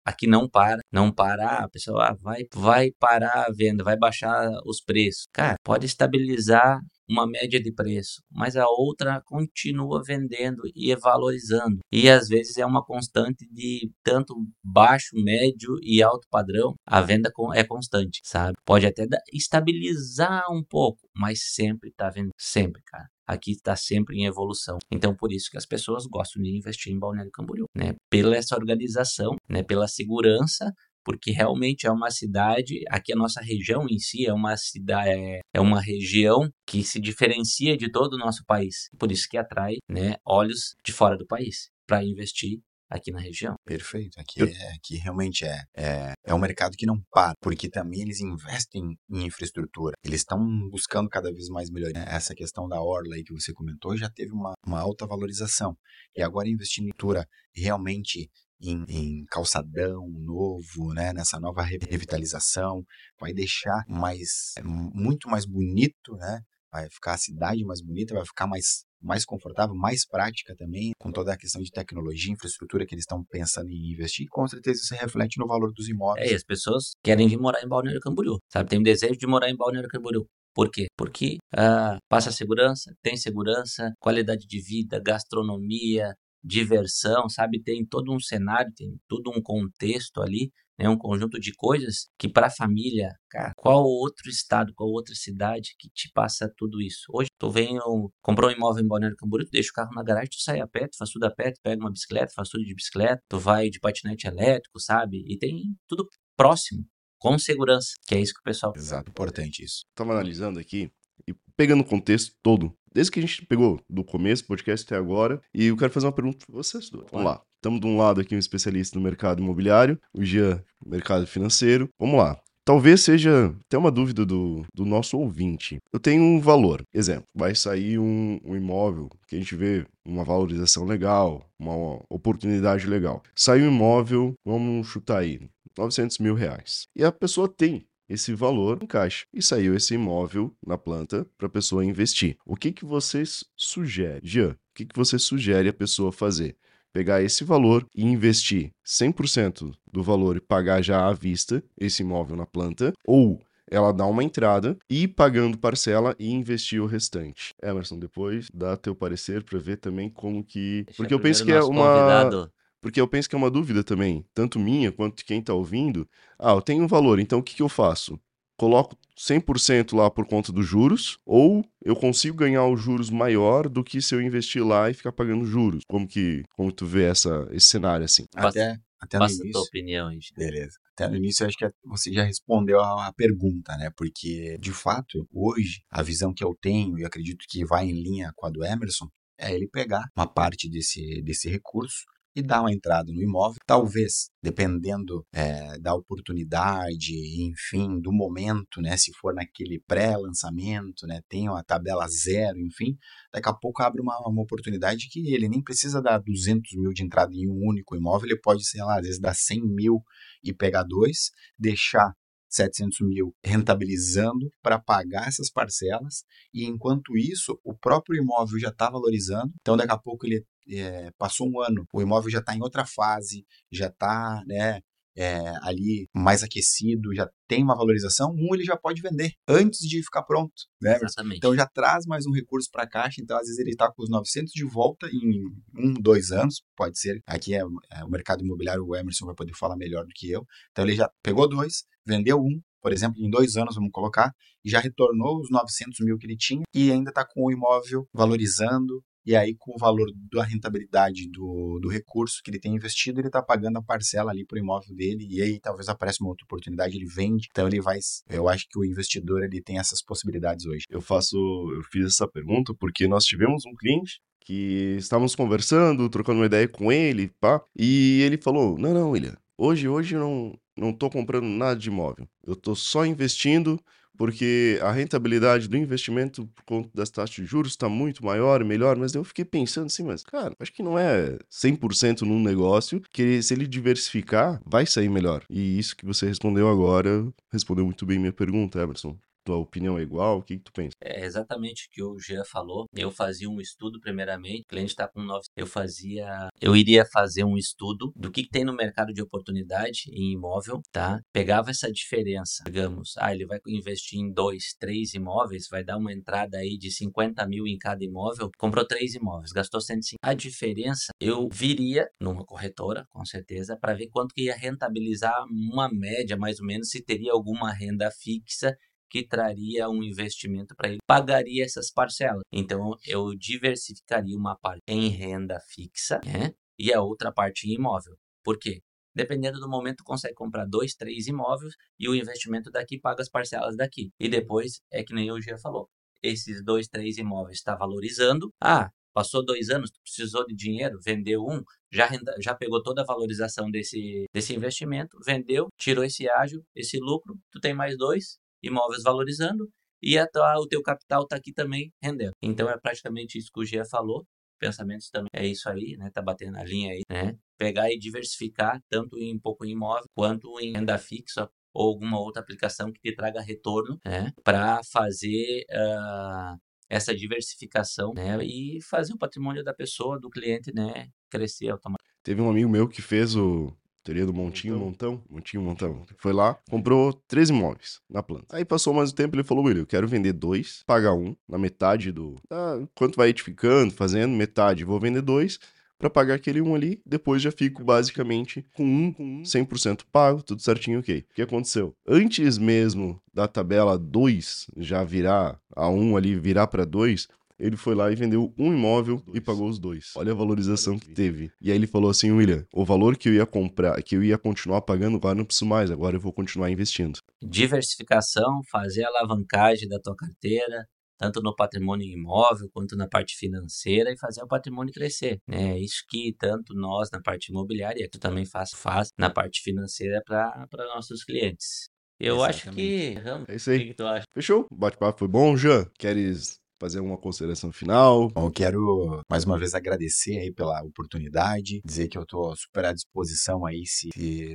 [0.04, 4.50] aqui não para, não para, a pessoa ah, vai, vai parar a venda, vai baixar
[4.66, 5.26] os preços.
[5.32, 11.78] Cara, pode estabilizar uma média de preço, mas a outra continua vendendo e valorizando.
[11.92, 17.30] E às vezes é uma constante de tanto baixo, médio e alto padrão, a venda
[17.54, 18.54] é constante, sabe?
[18.64, 24.26] Pode até estabilizar um pouco, mas sempre tá vendendo, sempre, cara aqui está sempre em
[24.26, 24.78] evolução.
[24.90, 27.94] Então, por isso que as pessoas gostam de investir em Balneário Camboriú, né?
[28.10, 29.62] Pela essa organização, né?
[29.62, 30.72] Pela segurança,
[31.04, 35.40] porque realmente é uma cidade, aqui a nossa região em si é uma cidade, é,
[35.52, 38.88] é uma região que se diferencia de todo o nosso país.
[38.98, 43.54] Por isso que atrai, né, olhos de fora do país para investir aqui na região.
[43.64, 44.18] Perfeito.
[44.18, 48.20] Aqui, é, aqui realmente é, é, é um mercado que não para, porque também eles
[48.20, 49.94] investem em infraestrutura.
[50.04, 50.38] Eles estão
[50.70, 52.02] buscando cada vez mais melhoria.
[52.02, 55.76] Essa questão da orla aí que você comentou já teve uma, uma alta valorização.
[56.16, 58.30] E agora investir em infraestrutura realmente
[58.70, 62.84] em, em, calçadão novo, né, nessa nova revitalização,
[63.20, 66.40] vai deixar mais muito mais bonito, né?
[66.72, 71.12] Vai ficar a cidade mais bonita, vai ficar mais mais confortável, mais prática também, com
[71.12, 74.94] toda a questão de tecnologia, infraestrutura que eles estão pensando em investir, com certeza isso
[74.94, 76.26] reflete no valor dos imóveis.
[76.26, 78.70] É, e as pessoas querem vir morar em Balneário Camboriú, sabe?
[78.70, 80.26] Tem um desejo de morar em Balneário Camboriú.
[80.54, 80.86] Por quê?
[80.96, 87.62] Porque ah, passa segurança, tem segurança, qualidade de vida, gastronomia, diversão, sabe?
[87.62, 90.88] Tem todo um cenário, tem todo um contexto ali, né?
[90.88, 95.74] Um conjunto de coisas que para a família, cara, qual outro estado, qual outra cidade
[95.78, 97.06] que te passa tudo isso?
[97.12, 97.78] Hoje tu vem,
[98.20, 100.66] comprou um imóvel em Balneário Camboriú, tu deixa o carro na garagem, tu sai a
[100.66, 103.38] pé, tu faz tudo a pé, tu pega uma bicicleta, faz tudo de bicicleta, tu
[103.38, 105.24] vai de patinete elétrico, sabe?
[105.26, 106.84] E tem tudo próximo,
[107.18, 108.72] com segurança, que é isso que o pessoal...
[108.76, 109.84] Exato, importante isso.
[109.94, 110.90] Tava analisando aqui,
[111.26, 114.96] e pegando o contexto todo, desde que a gente pegou do começo do podcast até
[114.96, 117.06] agora, e eu quero fazer uma pergunta para vocês dois.
[117.10, 117.42] Vamos lá.
[117.56, 121.88] Estamos de um lado aqui um especialista no mercado imobiliário, o Jean, mercado financeiro.
[121.98, 122.38] Vamos lá.
[122.66, 125.78] Talvez seja até uma dúvida do, do nosso ouvinte.
[125.92, 126.82] Eu tenho um valor.
[126.94, 132.86] Exemplo, vai sair um, um imóvel que a gente vê uma valorização legal, uma oportunidade
[132.86, 133.22] legal.
[133.34, 135.40] Sai um imóvel, vamos chutar aí,
[135.76, 136.86] 900 mil reais.
[136.96, 141.46] E a pessoa tem esse valor em caixa e saiu esse imóvel na planta para
[141.46, 142.36] a pessoa investir.
[142.44, 144.20] O que, que vocês sugerem?
[144.22, 146.56] Jean, o que, que você sugere a pessoa fazer?
[146.92, 152.36] Pegar esse valor e investir 100% do valor e pagar já à vista esse imóvel
[152.36, 153.40] na planta ou
[153.70, 157.54] ela dá uma entrada e pagando parcela e investir o restante.
[157.62, 161.52] Emerson, depois dá teu parecer para ver também como que, Deixa porque eu penso que
[161.52, 162.52] é uma convidado.
[162.84, 166.06] Porque eu penso que é uma dúvida também, tanto minha quanto de quem está ouvindo.
[166.38, 168.20] Ah, eu tenho um valor, então o que, que eu faço?
[168.58, 173.82] Coloco 100% lá por conta dos juros, ou eu consigo ganhar os juros maior do
[173.82, 175.82] que se eu investir lá e ficar pagando juros?
[175.88, 178.26] Como que como tu vê essa, esse cenário assim?
[178.34, 179.52] Até, até Passa a início.
[179.52, 180.34] tua opinião, gente.
[180.36, 180.76] Beleza.
[180.92, 183.88] Até no início, eu acho que você já respondeu a, a pergunta, né?
[183.96, 188.30] Porque, de fato, hoje, a visão que eu tenho, e acredito que vai em linha
[188.36, 189.08] com a do Emerson,
[189.38, 192.04] é ele pegar uma parte desse, desse recurso
[192.34, 193.58] e dar uma entrada no imóvel.
[193.66, 197.12] Talvez, dependendo é, da oportunidade,
[197.42, 198.96] enfim, do momento, né?
[198.96, 201.20] Se for naquele pré-lançamento, né?
[201.28, 202.96] Tem uma tabela zero, enfim,
[203.32, 207.04] daqui a pouco abre uma, uma oportunidade que ele nem precisa dar 200 mil de
[207.04, 210.02] entrada em um único imóvel, ele pode, sei lá, às vezes dar 100 mil
[210.42, 212.12] e pegar dois, deixar
[212.54, 218.90] 700 mil rentabilizando para pagar essas parcelas e enquanto isso o próprio imóvel já está
[218.90, 219.52] valorizando.
[219.60, 222.86] Então daqui a pouco ele é, passou um ano o imóvel já está em outra
[222.86, 224.80] fase já está né
[225.16, 230.02] é, ali mais aquecido, já tem uma valorização, um ele já pode vender antes de
[230.02, 230.98] ficar pronto, né?
[231.02, 231.36] Exatamente.
[231.38, 234.02] Então já traz mais um recurso para a caixa, então às vezes ele está com
[234.02, 235.44] os 900 de volta em
[235.76, 237.20] um, dois anos, pode ser.
[237.26, 237.60] Aqui é,
[237.92, 240.44] é o mercado imobiliário, o Emerson vai poder falar melhor do que eu.
[240.72, 244.32] Então ele já pegou dois, vendeu um, por exemplo, em dois anos, vamos colocar,
[244.64, 248.06] e já retornou os 900 mil que ele tinha e ainda está com o imóvel
[248.12, 253.20] valorizando, e aí com o valor da rentabilidade do, do recurso que ele tem investido,
[253.20, 256.30] ele está pagando a parcela ali para o imóvel dele, e aí talvez apareça uma
[256.30, 257.98] outra oportunidade, ele vende, então ele vai,
[258.28, 260.84] eu acho que o investidor ele tem essas possibilidades hoje.
[260.90, 261.36] Eu faço,
[261.74, 266.68] eu fiz essa pergunta porque nós tivemos um cliente que estávamos conversando, trocando uma ideia
[266.68, 271.08] com ele, pá, e ele falou, não, não, William, hoje, hoje eu não, não tô
[271.08, 273.80] comprando nada de imóvel, eu tô só investindo
[274.16, 278.96] porque a rentabilidade do investimento por conta das taxas de juros está muito maior melhor,
[278.96, 283.42] mas eu fiquei pensando assim, mas cara, acho que não é 100% num negócio que
[283.42, 285.44] se ele diversificar, vai sair melhor.
[285.50, 290.02] E isso que você respondeu agora, respondeu muito bem minha pergunta, Emerson tua opinião é
[290.02, 290.38] igual?
[290.38, 290.94] O que, que tu pensa?
[291.00, 292.86] É exatamente o que o Jean falou.
[292.94, 295.44] Eu fazia um estudo primeiramente, o cliente está com 9.
[295.56, 296.48] Eu fazia.
[296.60, 300.80] Eu iria fazer um estudo do que, que tem no mercado de oportunidade em imóvel,
[300.90, 301.20] tá?
[301.32, 306.12] Pegava essa diferença, digamos, ah, ele vai investir em dois, três imóveis, vai dar uma
[306.12, 310.18] entrada aí de 50 mil em cada imóvel, comprou três imóveis, gastou 150.
[310.22, 315.88] A diferença, eu viria numa corretora, com certeza, para ver quanto que ia rentabilizar uma
[315.92, 318.74] média, mais ou menos, se teria alguma renda fixa
[319.14, 322.42] que traria um investimento para ele, pagaria essas parcelas.
[322.52, 326.52] Então eu diversificaria uma parte em renda fixa né?
[326.76, 328.16] e a outra parte em imóvel.
[328.42, 328.80] Por quê?
[329.14, 333.76] Dependendo do momento, consegue comprar dois, três imóveis e o investimento daqui paga as parcelas
[333.76, 334.10] daqui.
[334.18, 335.88] E depois, é que nem o Gia falou,
[336.20, 338.50] esses dois, três imóveis está valorizando.
[338.60, 341.62] Ah, passou dois anos, precisou de dinheiro, vendeu um,
[341.92, 346.98] já, renda, já pegou toda a valorização desse, desse investimento, vendeu, tirou esse ágio, esse
[346.98, 349.68] lucro, tu tem mais dois, imóveis valorizando
[350.02, 350.26] e a,
[350.58, 352.32] o teu capital está aqui também rendendo.
[352.42, 354.26] Então é praticamente isso que o Gia falou.
[354.58, 356.10] Pensamentos também é isso aí, né?
[356.12, 357.36] Tá batendo a linha aí, né?
[357.58, 362.92] Pegar e diversificar tanto em pouco imóvel quanto em renda fixa ou alguma outra aplicação
[362.92, 364.32] que te traga retorno, né?
[364.44, 366.56] Para fazer uh,
[366.88, 368.38] essa diversificação, né?
[368.44, 371.08] E fazer o patrimônio da pessoa, do cliente, né?
[371.30, 372.14] Crescer automaticamente.
[372.22, 376.02] Teve um amigo meu que fez o teoria do Montinho, Montão, Montinho, Montão.
[376.18, 378.54] Foi lá, comprou três imóveis na planta.
[378.54, 381.58] Aí passou mais um tempo, ele falou, William, eu quero vender dois, pagar um, na
[381.58, 382.36] metade do...
[382.50, 385.58] Ah, quanto vai edificando, fazendo, metade, vou vender dois,
[385.98, 390.60] para pagar aquele um ali, depois já fico basicamente com um, com 100% pago, tudo
[390.60, 391.20] certinho, ok.
[391.30, 391.94] O que aconteceu?
[392.06, 397.26] Antes mesmo da tabela 2 já virar, a 1 um ali virar para 2,
[397.58, 399.36] ele foi lá e vendeu um imóvel dois.
[399.36, 400.12] e pagou os dois.
[400.16, 401.50] Olha a valorização que teve.
[401.60, 404.38] E aí ele falou assim, William, o valor que eu ia comprar, que eu ia
[404.38, 407.18] continuar pagando, agora não preciso mais, agora eu vou continuar investindo.
[407.42, 410.86] Diversificação, fazer a alavancagem da tua carteira,
[411.18, 415.38] tanto no patrimônio imóvel quanto na parte financeira e fazer o patrimônio crescer.
[415.48, 419.62] É isso que tanto nós na parte imobiliária, que tu também faz, faz na parte
[419.62, 421.88] financeira para nossos clientes.
[422.18, 423.18] Eu Exatamente.
[423.18, 423.52] acho que.
[423.52, 423.78] É isso aí.
[423.78, 424.24] O que tu acha?
[424.32, 424.66] Fechou?
[424.70, 425.84] O bate-papo foi bom, Jean?
[425.98, 428.28] Queres fazer uma consideração final.
[428.30, 432.92] Bom, quero mais uma vez agradecer aí pela oportunidade, dizer que eu estou super à
[432.92, 434.08] disposição aí se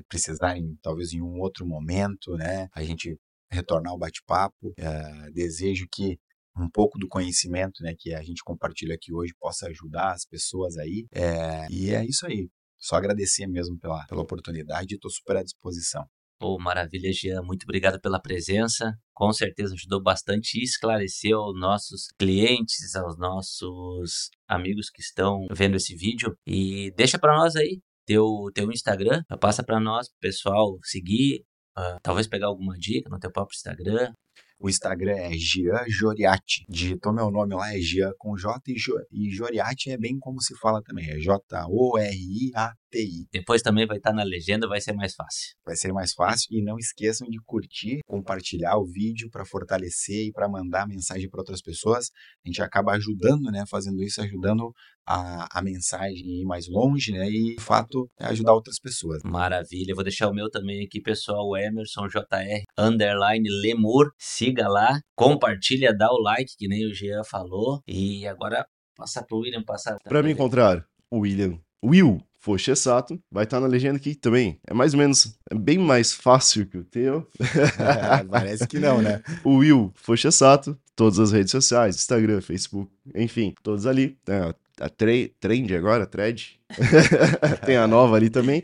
[0.08, 3.18] precisarem, talvez em um outro momento, né, a gente
[3.52, 4.74] retornar ao bate-papo.
[4.78, 6.18] É, desejo que
[6.58, 10.78] um pouco do conhecimento, né, que a gente compartilha aqui hoje possa ajudar as pessoas
[10.78, 11.06] aí.
[11.14, 12.50] É, e é isso aí.
[12.78, 16.06] Só agradecer mesmo pela, pela oportunidade e estou super à disposição.
[16.40, 17.42] Pô, maravilha, Jean.
[17.42, 18.98] Muito obrigado pela presença.
[19.14, 25.76] Com certeza ajudou bastante e esclareceu aos nossos clientes, aos nossos amigos que estão vendo
[25.76, 26.34] esse vídeo.
[26.48, 31.44] E deixa para nós aí teu, teu Instagram, passa para nós, pessoal, seguir,
[31.78, 34.14] uh, talvez pegar alguma dica no teu próprio Instagram.
[34.62, 36.66] O Instagram é Gian Joriati.
[36.70, 38.76] Digitou meu nome lá, é Gian com J e,
[39.12, 43.28] e Joriati é bem como se fala também, é J-O-R-I-A TI.
[43.32, 45.56] Depois também vai estar na legenda, vai ser mais fácil.
[45.66, 50.32] Vai ser mais fácil e não esqueçam de curtir, compartilhar o vídeo para fortalecer e
[50.32, 52.10] para mandar mensagem para outras pessoas.
[52.46, 54.74] A gente acaba ajudando, né, fazendo isso, ajudando
[55.06, 59.22] a, a mensagem ir mais longe, né, e de fato é ajudar outras pessoas.
[59.24, 65.96] Maravilha, vou deixar o meu também aqui, pessoal, Emerson JR underline Lemur, siga lá, compartilha,
[65.96, 69.98] dá o like, que nem o Jean falou, e agora passar para o William passar.
[70.04, 74.60] Para me encontrar, o William Will Fochesato, vai estar na legenda aqui também.
[74.66, 77.28] É mais ou menos, é bem mais fácil que o teu.
[77.40, 79.22] É, parece que não, né?
[79.44, 84.18] o Will Fochesato, todas as redes sociais, Instagram, Facebook, enfim, todos ali.
[84.28, 84.54] Né?
[84.80, 86.60] a Trend agora, Thread.
[87.66, 88.64] Tem a nova ali também.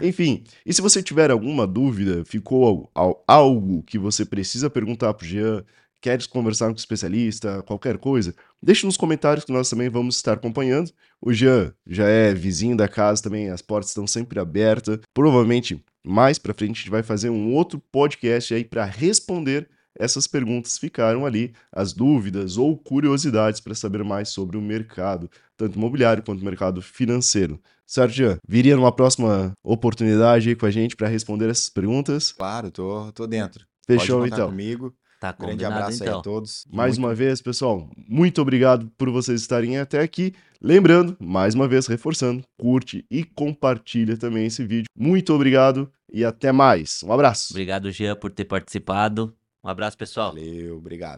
[0.00, 2.90] Enfim, e se você tiver alguma dúvida, ficou
[3.26, 5.64] algo que você precisa perguntar pro Jean,
[6.00, 10.34] queres conversar com o especialista, qualquer coisa, deixe nos comentários que nós também vamos estar
[10.34, 10.90] acompanhando.
[11.20, 15.00] O Jean já é vizinho da casa também, as portas estão sempre abertas.
[15.14, 19.68] Provavelmente mais para frente a gente vai fazer um outro podcast aí para responder
[19.98, 25.78] essas perguntas ficaram ali, as dúvidas ou curiosidades para saber mais sobre o mercado, tanto
[25.78, 27.58] imobiliário quanto mercado financeiro.
[27.86, 28.36] Certo, Jean?
[28.46, 32.32] Viria numa próxima oportunidade aí com a gente para responder essas perguntas?
[32.32, 33.64] Claro, tô, tô dentro.
[33.86, 34.48] Fechou então.
[34.50, 34.94] comigo.
[35.20, 36.20] Tá Grande abraço aí então.
[36.20, 36.66] a todos.
[36.70, 40.34] Mais Muito- uma vez, pessoal, muito obrigado por vocês estarem até aqui.
[40.60, 44.86] Lembrando, mais uma vez, reforçando, curte e compartilha também esse vídeo.
[44.96, 47.02] Muito obrigado e até mais.
[47.02, 47.48] Um abraço.
[47.52, 49.34] Obrigado, Jean, por ter participado.
[49.64, 50.32] Um abraço, pessoal.
[50.32, 51.14] Valeu, obrigado.